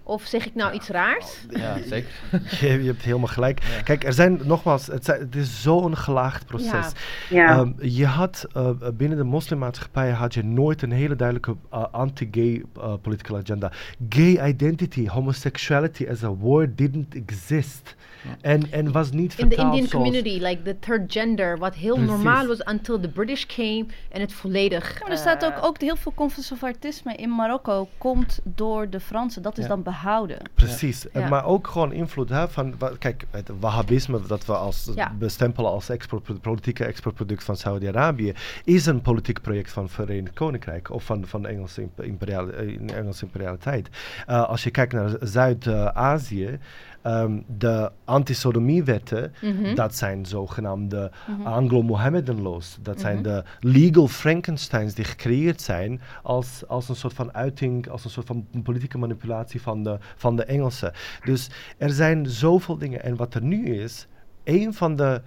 [0.07, 1.45] Of zeg ik nou iets raars?
[1.49, 2.09] Ja, zeker.
[2.59, 3.63] Je, je hebt helemaal gelijk.
[3.63, 3.81] Ja.
[3.81, 6.91] Kijk, er zijn nogmaals, het, zijn, het is zo'n gelaagd proces.
[7.29, 7.59] Ja.
[7.59, 12.63] Um, je had uh, binnen de moslimmaatschappij had je nooit een hele duidelijke uh, anti-gay
[12.77, 13.71] uh, political agenda.
[14.09, 17.95] Gay identity, homosexuality as a word didn't exist.
[18.41, 21.93] En, en was niet In de Indian zoals- community, like the third gender, wat heel
[21.93, 22.11] Precies.
[22.11, 24.93] normaal was until the British came en het volledig.
[24.93, 28.99] Ja, maar er staat ook, eh, ook heel veel conservatisme in Marokko komt door de
[28.99, 29.41] Fransen.
[29.41, 29.69] Dat is Ja.
[29.69, 30.37] dan behouden.
[30.53, 35.11] Precies, En maar ook gewoon invloed hè, van, kijk, het wahhabisme dat we als Ja.
[35.19, 38.33] bestempelen als export, politieke exportproduct van Saudi-Arabië,
[38.63, 42.51] is een politiek project van het Verenigd Koninkrijk of van, van de Engelse, imp- imperiale,
[42.51, 43.89] eh, Engelse imperialiteit.
[44.29, 46.59] Uh, als je kijkt naar Zuid-Azië,
[47.07, 49.75] um, de antisodomiewetten, mhm.
[49.75, 51.47] dat zijn zogenaamde Mhm.
[51.47, 52.77] Anglo-Mohammedan-laws.
[52.81, 53.23] Dat zijn Mhm.
[53.23, 58.27] de legal Frankensteins die gecreëerd zijn als, als een soort van uiting, als een soort
[58.27, 60.91] van politieke manipulatie van de, van de Engelsen.
[61.23, 63.03] Dus er zijn zoveel dingen.
[63.03, 64.07] En wat er nu is,
[64.43, 65.21] een van de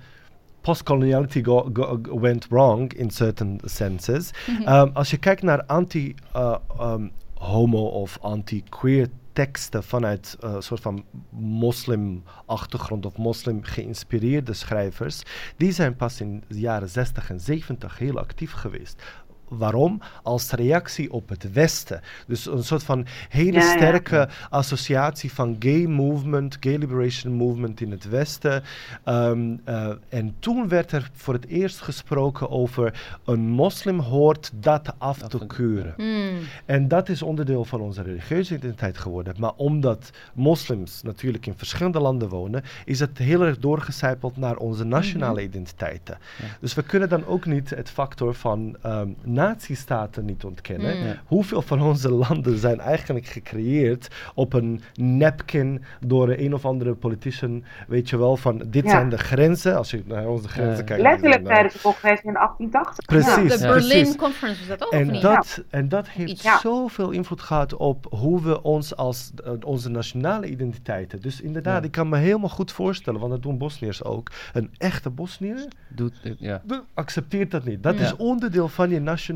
[0.61, 4.31] postcoloniality go, go, go- went wrong in certain senses.
[4.69, 9.09] Um, als je kijkt naar anti-homo of anti-queer
[9.41, 15.23] teksten vanuit een soort van moslim-achtergrond of moslim-geïnspireerde schrijvers,
[15.57, 19.03] die zijn pas in de jaren 60 en 70 heel actief geweest.
[19.51, 20.01] Waarom?
[20.23, 22.01] Als reactie op het Westen.
[22.27, 23.77] Dus een soort van hele Ja, ja.
[23.77, 28.63] sterke associatie van gay movement, gay liberation movement in het Westen.
[29.05, 34.95] Ehm, eh, en toen werd er voor het eerst gesproken over een moslim hoort dat
[34.99, 35.95] af te te- keuren.
[35.97, 36.39] Hmm.
[36.65, 39.35] En dat is onderdeel van onze religieuze identiteit geworden.
[39.39, 44.85] Maar omdat moslims natuurlijk in verschillende landen wonen, is het heel erg doorgecijpeld naar onze
[44.85, 46.19] nationale identiteiten.
[46.39, 46.45] Ja.
[46.61, 49.09] Dus we kunnen dan ook niet het factor van ehm
[49.45, 50.97] nazistaten niet ontkennen.
[50.99, 51.05] Mm.
[51.07, 51.21] Ja.
[51.27, 57.65] Hoeveel van onze landen zijn eigenlijk gecreëerd op een napkin door een of andere politician,
[57.89, 58.91] weet je wel, van dit Ja.
[58.91, 59.77] zijn de grenzen.
[59.77, 60.83] Als je naar onze grenzen Ja.
[60.83, 61.03] kijkt.
[61.03, 63.05] Letterlijk tijdens de congres in 1880.
[63.05, 63.59] Precies.
[63.61, 63.67] De.
[63.67, 64.17] Berlin precies.
[64.17, 65.23] Conference was dat ook, of En niet?
[65.23, 70.47] dat, en dat heeft zoveel invloed gehad op hoe we ons als eh, onze nationale
[70.47, 71.21] identiteiten.
[71.21, 71.85] Dus inderdaad, Ja.
[71.87, 74.31] ik kan me helemaal goed voorstellen, want dat doen Bosniërs ook.
[74.53, 76.63] Een echte Bosniër Doet, dit, ja.
[76.67, 77.83] de- accepteert dat niet.
[77.83, 78.05] Dat Ja.
[78.05, 79.29] is onderdeel van je nationale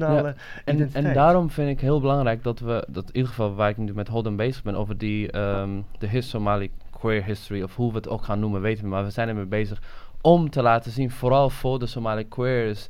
[0.65, 1.05] En, identiteit.
[1.05, 3.95] en daarom vind ik heel belangrijk dat we, dat in ieder geval waar ik nu
[3.95, 7.97] met Holden bezig ben, over die, ehm, de his Somali queer history, of hoe we
[7.97, 9.83] het ook gaan noemen, weten we, maar we zijn ermee bezig
[10.21, 12.89] om te laten zien, vooral voor de Somali queers,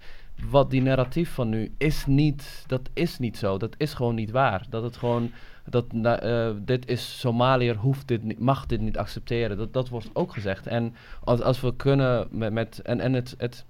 [0.51, 4.31] wat die narratief van nu is niet, dat is niet zo, dat is gewoon niet
[4.31, 4.67] waar.
[4.69, 5.31] Dat het gewoon,
[5.65, 10.11] dat eh, dit is Somaliër, hoeft dit niet, mag dit niet accepteren, dat, dat wordt
[10.13, 10.67] ook gezegd.
[10.67, 10.95] En
[11.25, 13.65] als, als we kunnen met, met en, en het, het,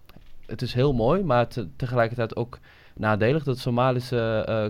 [0.47, 2.59] het is heel mooi, maar te- tegelijkertijd ook
[2.95, 3.45] nadelig.
[3.45, 4.65] Dat Somalische eh,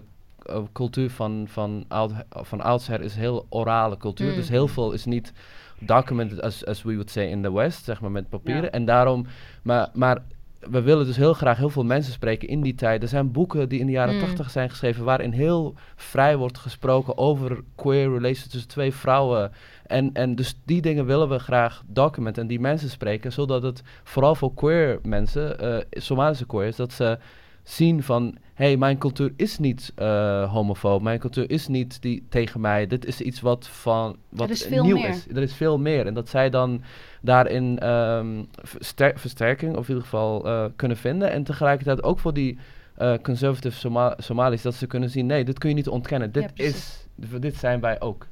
[0.56, 4.30] eh, cultuur van, van, oud, van oudsher is heel orale cultuur.
[4.30, 4.36] Mm.
[4.36, 5.32] Dus heel veel is niet
[5.78, 8.62] documented as, as we would say in the West, zeg maar met papieren.
[8.62, 8.70] Ja.
[8.70, 9.26] En daarom,
[9.62, 10.22] maar, maar
[10.70, 13.02] we willen dus heel graag heel veel mensen spreken in die tijd.
[13.02, 14.20] Er zijn boeken die in de jaren Mm.
[14.20, 19.52] tachtig zijn geschreven waarin heel vrij wordt gesproken over queer relations tussen twee vrouwen.
[19.86, 23.82] En, en dus die dingen willen we graag documenten en die mensen spreken, zodat het
[24.02, 27.18] vooral voor queer mensen, eh Somalische queers, dat ze
[27.64, 28.24] zien van,
[28.54, 32.86] hé, hey, mijn cultuur is niet eh homofoob, mijn cultuur is niet die tegen mij,
[32.86, 35.08] dit is iets wat van wat is veel nieuw meer.
[35.08, 35.26] is.
[35.28, 36.82] Er is veel meer en dat zij dan
[37.20, 42.34] daarin ehm, verster- versterking of in ieder geval eh, kunnen vinden en tegelijkertijd ook voor
[42.34, 42.58] die
[42.94, 46.50] eh conservative Soma Somali's dat ze kunnen zien, nee, dit kun je niet ontkennen, dit
[46.54, 47.06] Ja, is,
[47.40, 48.26] dit zijn wij ook.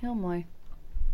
[0.00, 0.46] Heel mooi.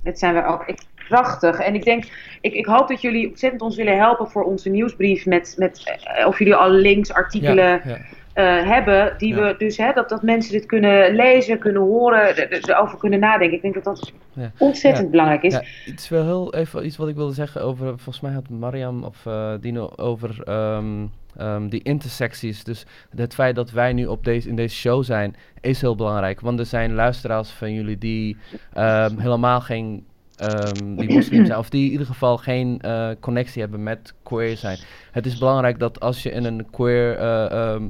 [0.05, 0.65] Dit zijn we ook.
[1.09, 1.59] Prachtig.
[1.59, 2.05] En ik denk,
[2.41, 5.27] ik, ik hoop dat jullie ontzettend ons willen helpen voor onze nieuwsbrief.
[5.27, 7.99] Met, met eh, of jullie al links, artikelen Ja, ja.
[8.35, 9.15] Eh, hebben.
[9.19, 9.41] Die Ja.
[9.43, 13.21] we dus, hè, dat, dat mensen dit kunnen lezen, kunnen horen, er- er- erover kunnen
[13.21, 13.57] nadenken.
[13.57, 14.51] Ik denk dat dat Ja.
[14.59, 15.11] ontzettend Ja.
[15.11, 15.53] belangrijk is.
[15.55, 19.05] Ja, iets wel heel even iets wat ik wilde zeggen over, volgens mij had Mariam
[19.05, 21.07] of eh, Dino over ehm,
[21.37, 22.65] ehm, die intersecties.
[22.65, 22.87] Dus
[23.17, 26.41] het feit dat wij nu op deze, in deze show zijn, is heel belangrijk.
[26.41, 28.37] Want er zijn luisteraars van jullie die
[28.73, 30.07] ehm, helemaal geen
[30.37, 34.57] ehm, die moslim zijn, of die in ieder geval geen eh, connectie hebben met queer
[34.57, 34.79] zijn.
[35.11, 37.83] Het is belangrijk dat als je in een queer eh, ehm,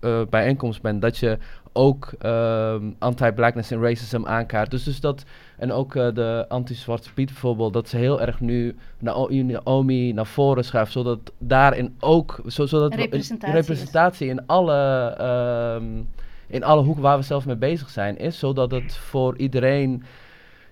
[0.00, 1.38] eh, bijeenkomst bent, dat je
[1.76, 4.70] ook ehm, anti-blackness en racism aankaart.
[4.70, 5.24] Dus, dus dat,
[5.58, 10.26] en ook eh, de anti-Zwarte Piet bijvoorbeeld, dat ze heel erg nu Nao- Naomi naar
[10.26, 15.84] voren schuift, zodat daarin ook, zo, zodat Representatie representatie in alle, ehm,
[16.46, 20.02] in alle hoeken waar we zelf mee bezig zijn, is zodat het voor iedereen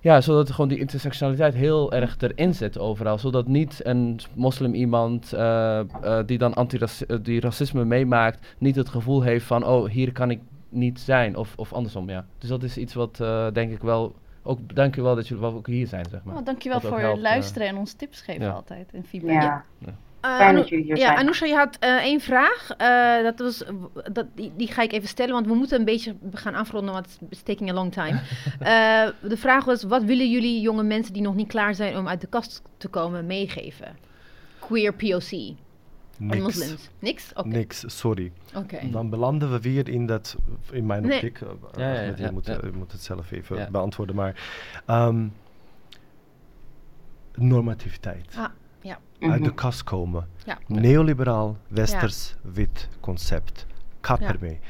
[0.05, 3.18] ja, zodat gewoon die intersectionaliteit heel erg erin zit overal.
[3.18, 6.78] Zodat niet een moslim iemand eh, eh, die dan anti
[7.22, 11.36] die racisme meemaakt, niet het gevoel heeft van, oh, hier kan ik niet zijn.
[11.36, 12.26] Of, of andersom, ja.
[12.39, 15.43] Dus dat is iets wat eh, denk ik wel, ook dank je wel dat jullie
[15.43, 16.36] wel ook hier zijn, zeg maar.
[16.36, 18.52] Oh, dankjewel voor helpt, eh, luisteren en ons tips geven ja.
[18.52, 19.43] altijd en feedback.
[19.43, 19.64] Ja.
[19.85, 19.93] Eh,
[20.24, 21.18] Fijn dat jullie hier ja, zijn.
[21.18, 22.70] Anousha, je had eh, één vraag.
[22.76, 23.64] Eh, dat was,
[24.12, 27.18] dat, die, die ga ik even stellen, want we moeten een beetje gaan afronden, want
[27.30, 28.20] it's taking a long time.
[28.59, 32.09] Eh, de vraag was, wat willen jullie jonge mensen die nog niet klaar zijn om
[32.09, 33.96] uit de kast te komen meegeven?
[34.59, 35.55] Queer POC
[36.18, 36.76] Niks.
[36.98, 37.32] Niks?
[37.34, 37.48] Oké.
[37.48, 38.32] Niks, sorry.
[38.55, 38.78] Oké.
[38.90, 40.36] Dan belanden we weer in dat,
[40.70, 41.14] in mijn Nee.
[41.14, 42.52] optiek, eh, Ja, ja, Ahmed, ja, je, moet, ja.
[42.56, 43.70] eh, je moet het zelf even Ja.
[43.70, 44.34] beantwoorden, maar
[44.86, 45.26] ehm,
[47.34, 48.34] normativiteit.
[48.36, 48.44] Ah,
[48.85, 48.98] ja.
[49.20, 49.55] Uit de Mhm.
[49.55, 50.28] kast komen.
[50.44, 50.59] Ja.
[50.66, 53.66] Neoliberaal, westers, wit concept.
[54.01, 54.28] Kap Ja.
[54.28, 54.61] ermee.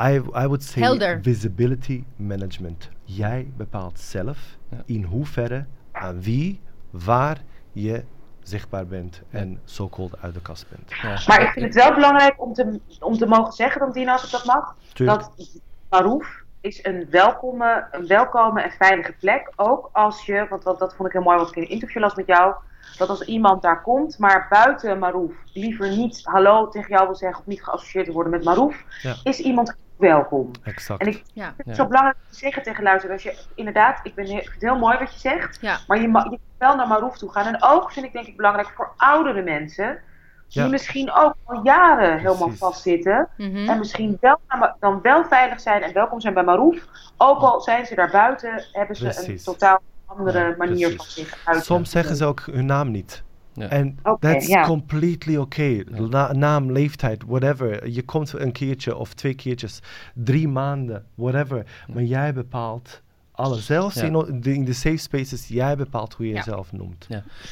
[0.00, 1.18] I, I would say Helder.
[1.22, 2.88] visibility management.
[3.04, 4.38] Jij bepaalt zelf
[4.70, 4.82] Ja.
[4.86, 6.60] in hoeverre, aan wie,
[6.90, 7.42] waar
[7.72, 8.04] je
[8.42, 10.90] zichtbaar bent en so-called uit de kast bent.
[11.02, 11.20] Ja.
[11.26, 14.24] Maar ik vind het wel belangrijk om te, om te mogen zeggen, dan Dina, als
[14.24, 15.20] ik dat mag, Tuurlijk.
[15.20, 15.60] dat
[15.90, 19.52] Maroef is een welkome, een welkome en veilige plek.
[19.56, 22.02] Ook als je, want dat, dat vond ik heel mooi wat ik in een interview
[22.02, 22.54] las met jou,
[22.98, 27.40] dat als iemand daar komt, maar buiten Maroef liever niet hallo tegen jou wil zeggen
[27.40, 29.14] of niet geassocieerd wil worden met Maroef, Ja.
[29.22, 30.50] is iemand welkom.
[30.62, 31.00] Exact.
[31.00, 31.44] En ik Ja.
[31.44, 31.74] vind het Ja.
[31.74, 34.62] zo belangrijk om te zeggen tegen luisteraars, als je inderdaad, ik, ben, heel- vind het
[34.62, 35.78] heel mooi wat je zegt, Ja.
[35.86, 37.46] maar je mag je moet wel naar Maroef toe gaan.
[37.54, 39.98] En ook vind ik denk ik belangrijk voor oudere mensen,
[40.48, 40.68] die Ja.
[40.68, 42.58] misschien ook al jaren helemaal Precies.
[42.58, 43.28] vastzitten.
[43.36, 43.68] Mhm.
[43.68, 44.40] En misschien wel,
[44.80, 46.86] dan wel veilig zijn en welkom zijn bij Maroef.
[47.16, 50.96] Ook al zijn ze daar buiten, hebben ze een totaal andere Ja, manier precies.
[50.96, 51.64] van zich uit.
[51.64, 53.24] Soms zeggen ze ook hun naam niet.
[53.52, 53.68] Ja.
[53.68, 54.64] En Oké, that's ja.
[54.66, 55.86] completely okay.
[55.90, 57.88] Na- naam, leeftijd, whatever.
[57.88, 59.80] Je komt een keertje of twee keertjes,
[60.14, 61.66] drie maanden, whatever.
[61.92, 63.02] Maar jij bepaalt
[63.36, 63.66] alles.
[63.66, 64.02] Zelfs Ja.
[64.02, 66.38] in, de, in de safe spaces, jij bepaalt hoe je Ja.
[66.38, 67.06] jezelf noemt.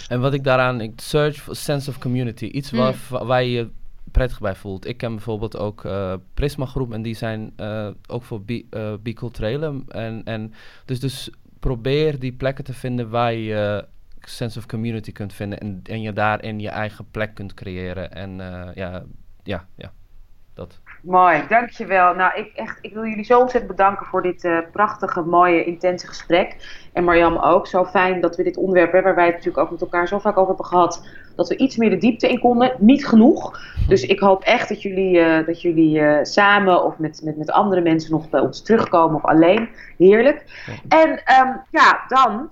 [0.08, 2.44] En wat ik daaraan, ik search for sense of community.
[2.44, 2.78] Iets Mm.
[2.78, 3.68] waar, waar je je
[4.10, 4.86] prettig bij voelt.
[4.86, 8.94] Ik ken bijvoorbeeld ook eh, Prisma Groep en die zijn eh, ook voor bi eh,
[9.02, 9.82] biculturele.
[9.88, 10.52] En, en
[10.84, 11.30] dus, dus
[11.60, 13.86] probeer die plekken te vinden waar je
[14.20, 15.58] sense of community kunt vinden.
[15.60, 18.12] En, en je daarin je eigen plek kunt creëren.
[18.12, 19.04] En eh, ja,
[19.42, 19.92] ja, ja,
[20.54, 20.80] dat.
[21.04, 22.14] Mooi, dankjewel.
[22.14, 26.06] Nou, ik, echt, ik wil jullie zo ontzettend bedanken voor dit eh, prachtige, mooie, intense
[26.06, 26.56] gesprek.
[26.92, 27.66] En Marjam ook.
[27.66, 30.18] Zo fijn dat we dit onderwerp hebben, waar wij het natuurlijk ook met elkaar zo
[30.18, 31.06] vaak over hebben gehad,
[31.36, 32.72] dat we iets meer de diepte in konden.
[32.78, 33.58] Niet genoeg.
[33.88, 37.50] Dus ik hoop echt dat jullie, eh, dat jullie eh, samen of met, met, met
[37.50, 39.68] andere mensen nog bij ons terugkomen of alleen.
[39.98, 40.44] Heerlijk.
[40.88, 42.50] En ehm, ja, dan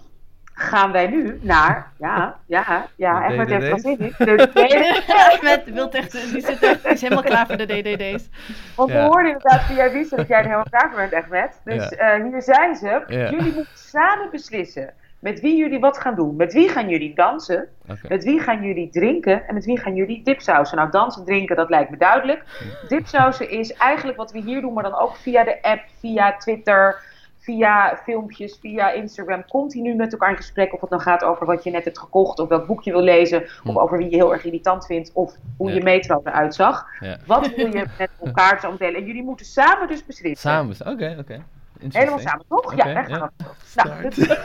[0.63, 3.71] gaan wij nu naar, ja, ja, ja, met even DDD's?
[3.71, 4.15] wat zin in.
[4.19, 5.15] De DDD's.
[5.33, 8.29] Ahmed wil echt, die, zit echt, die is helemaal klaar voor de DDD's.
[8.77, 9.05] Want we Ja.
[9.07, 11.61] hoorden inderdaad via wisten dat jij er helemaal klaar voor bent, Ahmed.
[11.65, 11.97] Dus Ja.
[11.97, 13.03] eh, hier zijn ze.
[13.07, 13.31] Ja.
[13.31, 16.37] Jullie moeten samen beslissen met wie jullie wat gaan doen.
[16.37, 17.69] Met wie gaan jullie dansen?
[18.09, 19.47] Met wie gaan jullie drinken?
[19.49, 20.77] En met wie gaan jullie dipsausen?
[20.77, 22.43] Nou, dansen, drinken, dat lijkt me duidelijk.
[22.89, 27.01] Dipsausen is eigenlijk wat we hier doen, maar dan ook via de app, via Twitter,
[27.43, 29.45] via filmpjes, via Instagram.
[29.49, 30.75] Continu met elkaar in gesprek.
[30.75, 33.01] Of het dan gaat over wat je net hebt gekocht, of welk boek je wil
[33.03, 33.43] lezen.
[33.43, 33.79] Of Hm.
[33.79, 35.75] over wie je heel erg irritant vindt, of hoe Ja.
[35.75, 36.87] je metro eruit zag.
[37.01, 37.17] Ja.
[37.27, 39.01] Wat wil je met elkaar zo delen?
[39.01, 40.51] En jullie moeten samen dus beslissen.
[40.51, 41.43] Samen, oké, oké.
[41.91, 42.75] Helemaal samen, toch?
[42.77, 43.09] Ja, echt.
[43.11, 43.31] ja.
[43.75, 44.39] Nou, de,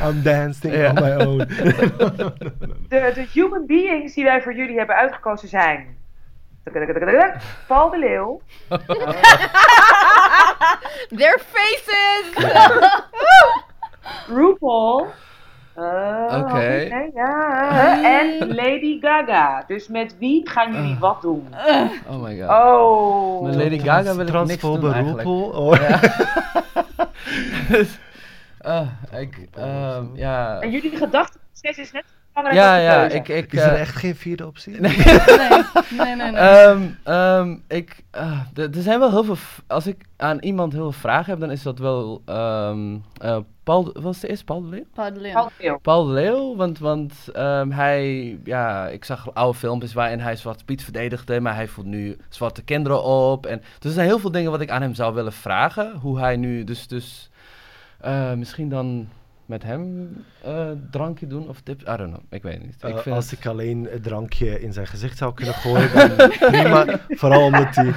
[0.08, 1.38] I'm dancing on my own.
[2.88, 5.98] de, de human beings die wij voor jullie hebben uitgekozen zijn...
[7.66, 8.40] Paul de Leeuw,
[11.16, 12.34] Their faces!
[14.28, 15.06] RuPaul...
[15.74, 17.10] Oké.
[17.14, 19.64] ja, en Lady Gaga.
[19.66, 21.48] Dus met wie gaan jullie wat doen?
[22.08, 22.48] Oh my god.
[22.48, 23.42] Oh.
[23.42, 25.28] Met Lady Gaga wil ik niks doen eigenlijk.
[25.28, 25.74] Oh.
[28.62, 28.98] Ja.
[29.18, 29.48] Ik,
[30.14, 30.60] ja.
[30.60, 32.04] En jullie gedachteproces is net
[32.42, 34.80] belangrijk Ja, ja, ik, ik, Is er eh, echt geen vierde optie?
[34.80, 34.96] Nee,
[35.90, 36.30] nee, nee.
[36.30, 36.40] nee.
[36.40, 38.02] Ehm, ehm, ik,
[38.54, 39.36] d- er zijn wel heel veel.
[39.66, 42.22] Als ik aan iemand heel veel vragen heb, dan is dat wel.
[42.24, 44.44] ehm eh, Paul, wat was de eerste?
[44.44, 44.84] Paul de Leeuw?
[44.94, 45.32] Paul de Leeuw.
[45.32, 45.78] Paul de Leeuw.
[45.78, 50.64] Paul de Leeuw, want, want ehm, hij, ja, ik zag oude filmpjes waarin hij Zwarte
[50.64, 53.46] Piet verdedigde, maar hij voert nu zwarte kinderen op.
[53.46, 56.18] En, dus er zijn heel veel dingen wat ik aan hem zou willen vragen, hoe
[56.18, 57.30] hij nu, dus, dus
[58.00, 59.08] eh, misschien dan
[59.50, 60.10] met hem
[60.44, 62.76] eh drankje doen of tips, I don't know, ik weet het niet.
[62.80, 66.16] Eh, ik vind als het- ik alleen het drankje in zijn gezicht zou kunnen gooien,
[66.16, 66.84] dan prima.
[67.08, 67.92] Vooral omdat hij,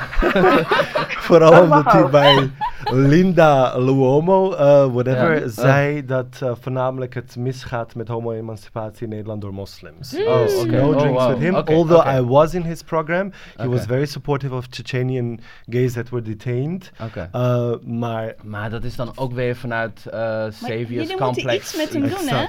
[1.27, 2.49] vooral Dat omdat hij bij
[2.91, 5.47] Linda Luomo, eh, whatever, Ja.
[5.47, 10.15] zei dat eh, voornamelijk het misgaat met homo-emancipatie in Nederland door moslims.
[10.17, 10.71] Oh, Dus oké.
[10.81, 11.29] no Oh, drinks wow.
[11.33, 11.55] with him.
[11.55, 12.15] Although.
[12.15, 15.39] I was in his program, he was very supportive of Chechenian
[15.69, 16.91] gays that were detained.
[17.31, 20.19] Eh, maar Maar dat is dan ook weer vanuit eh
[20.49, 21.15] Saviors jullie
[21.51, 22.45] iets met hem doen, hè?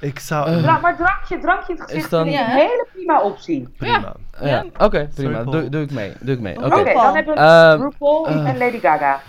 [0.00, 0.48] Ik zou...
[0.48, 0.62] Eh.
[0.62, 2.50] Dra- maar drankje, drankje in het gezicht dan- vind ik Ja.
[2.52, 3.68] een hele prima optie.
[3.76, 4.14] prima.
[4.40, 4.64] Ja, Ja.
[4.78, 5.42] oké, prima.
[5.42, 6.12] Doe, doe ik mee.
[6.20, 6.56] Doe ik mee.
[6.64, 6.74] Oké.
[6.76, 7.02] RuPaul.
[7.02, 8.48] dan hebben we Ehm, RuPaul eh.
[8.48, 9.20] en Lady Gaga.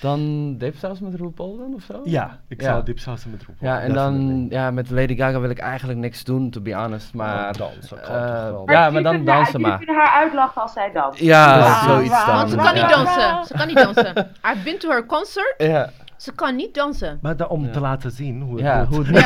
[0.00, 2.00] Dan dipsaus met RuPaul dan of zo?
[2.04, 2.66] Ja, ik Ja.
[2.70, 3.66] zou dipsausen met roepen.
[3.66, 7.14] Ja, en dan ja, met Lady Gaga wil ik eigenlijk niks doen, to be honest.
[7.14, 8.64] Maar, Oh, dansen kan eh?
[8.64, 9.76] Maar ja, maar dan haar- dansen maar.
[9.76, 11.20] kunnen haar uitlachen als zij danst.
[11.20, 11.82] Ja, Ja.
[11.82, 12.34] zoiets dan.
[12.36, 13.44] Want ze kan niet dansen.
[13.44, 14.14] Ze kan niet dansen.
[14.52, 15.54] I've been to her concert.
[15.58, 17.18] Ja, Ze kan niet dansen.
[17.22, 17.70] Maar dan, om Ja.
[17.70, 19.08] te laten zien hoe het ja hoe het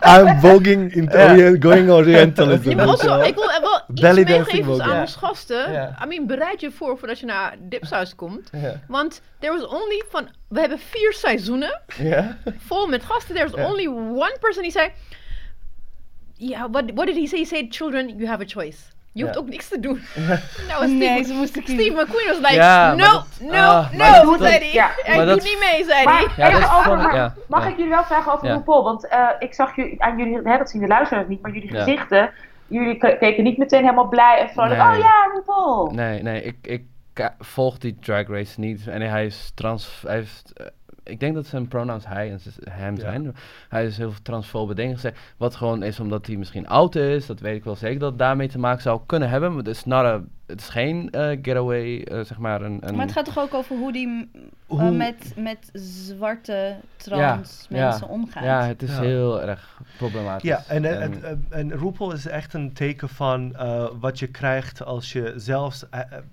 [0.00, 0.18] Ja.
[0.18, 1.30] I'm voguing in Ja.
[1.32, 2.68] Orient, going Orientalism.
[2.70, 5.00] Ja, maar also, ik wil er wel iets Belly dancing meegeven aan ja.
[5.00, 5.72] onze gasten.
[5.72, 5.96] Ja.
[6.04, 8.48] I mean, bereid je voor voordat je naar Dipsaus komt.
[8.52, 8.80] Ja.
[8.88, 12.36] Want there was only van, we hebben vier seizoenen Ja.
[12.58, 13.34] vol met gasten.
[13.34, 13.66] There's Ja.
[13.68, 13.86] only
[14.18, 14.88] one person die zei,
[16.36, 17.38] yeah, what, what did he say?
[17.38, 18.78] He said, children, you have a choice.
[19.12, 19.40] Je hoeft Ja.
[19.40, 20.00] ook niks te doen.
[20.68, 21.84] nou, Steve, Nee, ze moesten kiezen.
[21.84, 24.72] Steve McQueen was like, Ja, no, dat- no, ah, no, maar dat- zei hij.
[24.72, 26.26] ja, Hij maar doet niet mee, zei hij.
[26.36, 28.54] Ja, mag ik jullie wel vragen over Ja.
[28.54, 28.82] RuPaul?
[28.82, 31.72] Want eh, ik zag jullie, aan jullie, hè, dat zien de luisteraars niet, maar jullie
[31.72, 31.82] Ja.
[31.82, 32.30] gezichten,
[32.66, 34.80] jullie ke- keken niet meteen helemaal blij en vrolijk.
[34.82, 34.90] Nee.
[34.92, 35.90] Oh ja, RuPaul.
[35.94, 38.86] Nee, nee, ik, ik ka- volg die drag race niet.
[38.86, 40.02] En hij is trans...
[40.06, 40.66] Hij heeft, eh,
[41.04, 42.40] ik denk dat zijn pronouns hij en
[42.70, 43.00] hem Ja.
[43.00, 43.34] zijn.
[43.68, 45.18] Hij is heel veel transfobe dingen gezegd.
[45.36, 47.26] Wat gewoon is omdat hij misschien oud is.
[47.26, 49.48] Dat weet ik wel zeker dat daarmee te maken zou kunnen hebben.
[49.50, 50.20] Maar het is, not a,
[50.50, 52.62] het is geen eh, getaway, eh, zeg maar.
[52.62, 54.40] Een, een Maar het gaat toch ook over hoe die m- eh,
[54.78, 58.12] Hoe- met, met zwarte trans Ja, mensen ja.
[58.12, 58.44] omgaat.
[58.44, 59.00] Ja, het is Ja.
[59.00, 60.48] heel erg problematisch.
[60.48, 64.26] Ja, en, en, En- en, en RuPaul is echt een teken van eh, wat je
[64.26, 65.84] krijgt als je zelfs...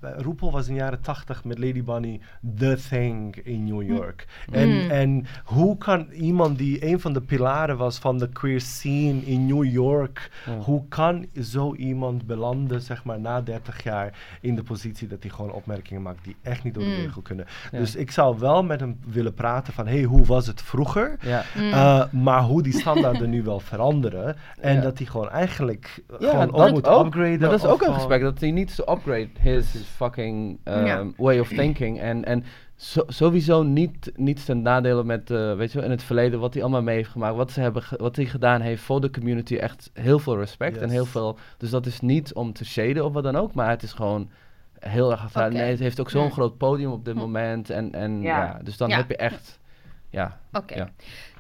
[0.02, 2.20] RuPaul was in de jaren tachtig met Lady Bunny
[2.58, 4.26] the thing in New York.
[4.52, 4.90] En, Mm.
[4.90, 9.46] en hoe kan iemand die een van de pilaren was van de queer scene in
[9.46, 10.30] New York...
[10.46, 10.58] Ja.
[10.58, 14.07] Hoe kan zo iemand belanden, zeg maar, na 30 jaar
[14.42, 16.96] in de positie dat hij gewoon opmerkingen maakt die echt niet door de Mm.
[16.96, 17.46] regel kunnen.
[17.72, 17.78] Ja.
[17.80, 21.18] Dus ik zou wel met hem willen praten van, hey, hoe was het vroeger?
[21.22, 21.44] ja.
[21.58, 21.64] Mm.
[21.64, 24.36] Uh, maar hoe die standaarden nu wel veranderen.
[24.60, 24.82] En Ja.
[24.82, 27.06] dat hij gewoon eigenlijk Ja, gewoon op moet ook.
[27.06, 27.40] upgraden.
[27.40, 31.04] Maar dat is ook een gesprek, dat hij niet to upgrade his fucking um, Ja.
[31.18, 32.00] way of thinking.
[32.00, 32.24] En,
[33.08, 36.62] sowieso niet, niet ten nadelen met, eh, weet je wel, in het verleden wat hij
[36.64, 37.36] allemaal mee heeft gemaakt.
[37.36, 39.56] Wat, ze hebben wat hij gedaan heeft voor de community.
[39.56, 41.38] Echt heel veel respect en heel veel.
[41.58, 44.30] Dus dat is niet om te shaden of wat dan ook, maar het is gewoon
[44.80, 45.26] heel erg.
[45.26, 45.48] Oké.
[45.50, 47.20] Nee, het heeft ook zo'n groot podium op dit Hm.
[47.20, 47.70] moment.
[47.70, 48.38] En, en ja.
[48.44, 48.60] Ja.
[48.64, 48.98] dus dan Ja.
[48.98, 49.60] heb je echt,
[50.10, 50.40] ja.
[50.54, 50.90] Oké.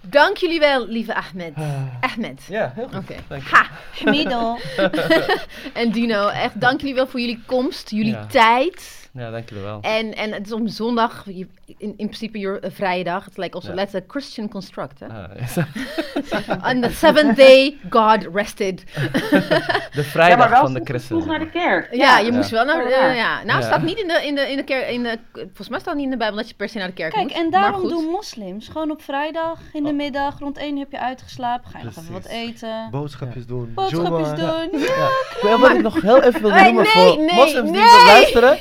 [0.01, 1.53] Dank jullie wel, lieve Ahmed.
[2.01, 2.43] Ahmed.
[2.49, 3.43] Ja, heel goed.
[3.51, 3.65] Ha!
[4.11, 4.57] Middel.
[5.73, 8.25] En Dino, echt dank jullie wel voor jullie komst, jullie Ja.
[8.25, 9.06] tijd.
[9.17, 9.79] Ja, dank jullie wel.
[9.81, 13.25] En, en het is om zondag, in, in principe your, een vrije dag.
[13.25, 13.75] Het like also, Ja.
[13.75, 14.99] let's a Christian construct.
[14.99, 15.05] Hè?
[15.07, 18.83] Ah, On the seventh day, God rested.
[19.93, 21.21] de vrijdag wel van de christenen.
[21.23, 21.93] vroeg naar de kerk.
[21.95, 22.33] Ja, je Ja.
[22.37, 22.83] moest wel naar.
[22.83, 23.43] Oh, ja.
[23.43, 23.65] Nou, Ja.
[23.65, 24.89] staat niet in de, in de, in de kerk.
[24.89, 26.93] In de, volgens mij staat niet in de Bijbel dat je per se naar de
[26.93, 27.33] kerk Kijk, moet.
[27.37, 29.95] en maar daarom doen moslims gewoon op vrijdag in de Oh.
[29.95, 31.69] middag rond 1 heb je uitgeslapen.
[31.71, 32.87] Ga je nog even wat eten.
[32.91, 33.71] Boodschapjes doen.
[33.73, 34.65] Boodschapjes Juma.
[34.71, 34.79] doen.
[34.79, 35.57] Ja.
[35.57, 38.57] Wat ik nog heel even wil Nee, noemen nee, voor nee, moslims die luisteren.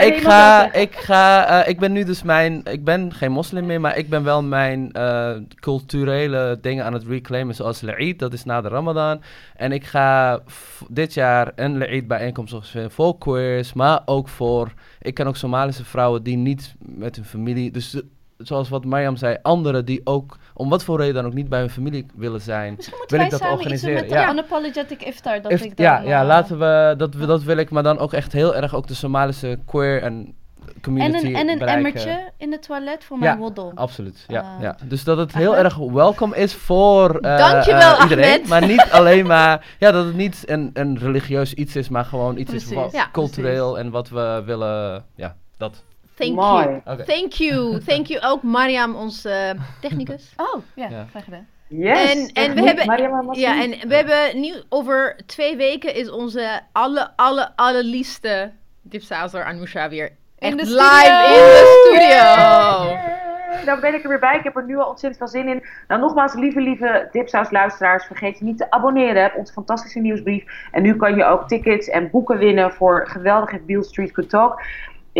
[0.00, 3.80] Ik ga, ik ga, eh, ik ben nu dus mijn, ik ben geen moslim meer,
[3.80, 8.44] maar ik ben wel mijn eh, culturele dingen aan het reclaimen, zoals L'Eid, dat is
[8.44, 9.22] na de Ramadan.
[9.56, 10.40] En ik ga
[10.88, 15.84] dit jaar een L'Eid bijeenkomst organiseren voor queers, maar ook voor, ik ken ook Somalische
[15.84, 18.02] vrouwen die niet met hun familie, dus
[18.42, 21.60] zoals wat Mariam zei, anderen die ook, om wat voor reden dan ook niet bij
[21.60, 22.76] hun familie willen zijn.
[23.06, 24.08] Wil ik dat iets organiseren?
[24.08, 24.30] de Ja.
[24.32, 25.42] unapologetic iftar.
[25.42, 27.82] Dat If- ik dan, ja, ja, eh, laten we dat, we, dat wil ik, maar
[27.82, 30.34] dan ook echt heel erg ook de Somalische queer en
[30.74, 31.86] En community een, en een bereiken.
[31.86, 33.72] emmertje in het toilet voor mijn Ja, woddel.
[33.74, 34.62] Absoluut, ja, Ah.
[34.62, 34.76] ja.
[34.84, 35.64] Dus dat het heel Ahmed?
[35.64, 38.24] erg welkom is voor eh, Dankjewel, eh, iedereen.
[38.32, 38.48] Ahmed.
[38.48, 42.36] Maar niet alleen maar, ja, dat het niet een, een religieus iets is, maar gewoon
[42.38, 45.82] iets is wat Ja, cultureel en wat we willen, ja, dat.
[46.20, 46.80] Thank Mooi.
[46.84, 47.04] you.
[47.04, 47.78] Thank you.
[47.88, 50.32] Thank you ook Mariam, onze technicus.
[50.54, 51.06] Oh, ja, Ja.
[51.10, 51.46] graag gedaan.
[51.68, 52.10] Yes.
[52.14, 53.34] En- en we hebben- Mariam.
[53.34, 58.50] Ja, en we hebben nu over twee weken is onze alle, alle, allerliefste
[58.82, 61.26] dipsauser Anousha weer echt de live studio.
[61.26, 63.64] in de studio.
[63.64, 64.36] Dan ben ik er weer bij.
[64.36, 65.62] Ik heb er nu al ontzettend veel zin in.
[65.88, 70.44] Nou, nogmaals, lieve, lieve Dipsaus luisteraars, vergeet je niet te abonneren op onze fantastische nieuwsbrief.
[70.70, 74.62] En nu kan je ook tickets en boeken winnen voor geweldige Beale Street Good Talk.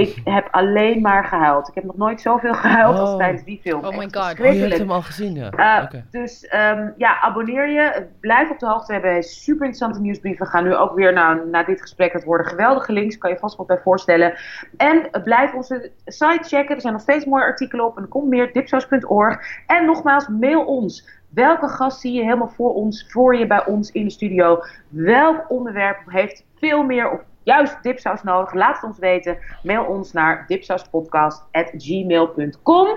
[0.00, 1.68] Ik heb alleen maar gehuild.
[1.68, 3.16] Ik heb nog nooit zoveel gehuild als Oh.
[3.16, 3.84] tijdens die film.
[3.84, 4.40] Oh my God.
[4.40, 5.50] Oh, je hebt hem al gezien, ja.
[5.56, 6.04] Uh, Oké.
[6.10, 8.06] Dus ehm, ja, abonneer je.
[8.20, 8.86] Blijf op de hoogte.
[8.86, 10.44] We hebben super interessante nieuwsbrieven.
[10.44, 12.12] We gaan nu ook weer nou, na dit gesprek.
[12.12, 13.18] Het worden geweldige links.
[13.18, 14.34] Kan je vast wat bij voorstellen.
[14.76, 16.74] En blijf onze site checken.
[16.74, 17.96] Er zijn nog steeds mooie artikelen op.
[17.96, 18.52] En er komt meer.
[18.52, 19.38] dipsaus.org.
[19.66, 21.08] En nogmaals, mail ons.
[21.34, 24.62] Welke gast zie je helemaal voor ons, voor je bij ons in de studio?
[24.88, 28.54] Welk onderwerp heeft veel meer of juist dipsaus nodig?
[28.54, 29.38] Laat het ons weten.
[29.62, 32.88] Mail ons naar dipsauspodcast.gmail.com.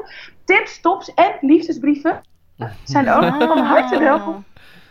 [0.46, 2.22] Tips, tops en liefdesbrieven
[2.84, 4.46] zijn ook van harte welkom.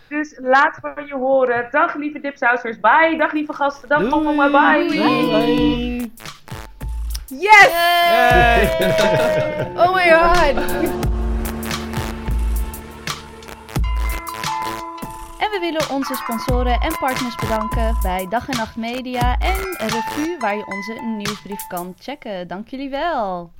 [0.09, 1.69] Dus laat van je horen.
[1.71, 2.81] Dag lieve dipsausers.
[2.81, 3.17] Bye.
[3.19, 3.89] Dag lieve gasten.
[3.89, 4.51] Dag mama.
[4.51, 4.89] Bye.
[4.89, 6.13] Doei.
[7.39, 7.71] Yes!
[9.77, 10.55] Oh my god.
[15.43, 20.39] En we willen onze sponsoren en partners bedanken bij Dag en Nacht Media en Revue,
[20.39, 22.49] waar je onze nieuwsbrief kan checken.
[22.49, 23.51] Dank jullie wel.